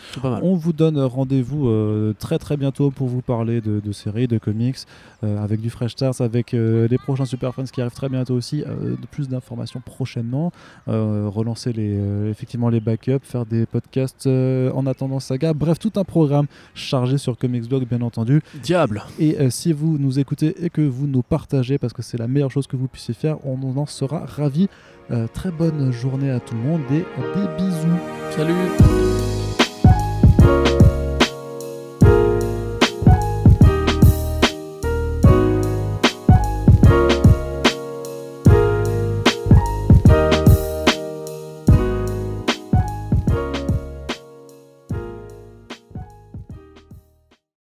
[0.43, 4.39] On vous donne rendez-vous euh, très très bientôt pour vous parler de, de séries, de
[4.39, 4.79] comics,
[5.25, 8.35] euh, avec du Fresh Stars, avec euh, les prochains Super Friends qui arrivent très bientôt
[8.35, 10.53] aussi, de plus d'informations prochainement,
[10.87, 11.99] relancer les,
[12.31, 17.37] effectivement les backups, faire des podcasts en attendant saga, bref tout un programme chargé sur
[17.37, 18.41] Comics Blog bien entendu.
[18.63, 19.03] Diable.
[19.19, 22.51] Et si vous nous écoutez et que vous nous partagez, parce que c'est la meilleure
[22.51, 24.69] chose que vous puissiez faire, on en sera ravis.
[25.11, 27.05] Euh, très bonne journée à tout le monde et
[27.35, 27.99] des bisous.
[28.31, 29.38] Salut.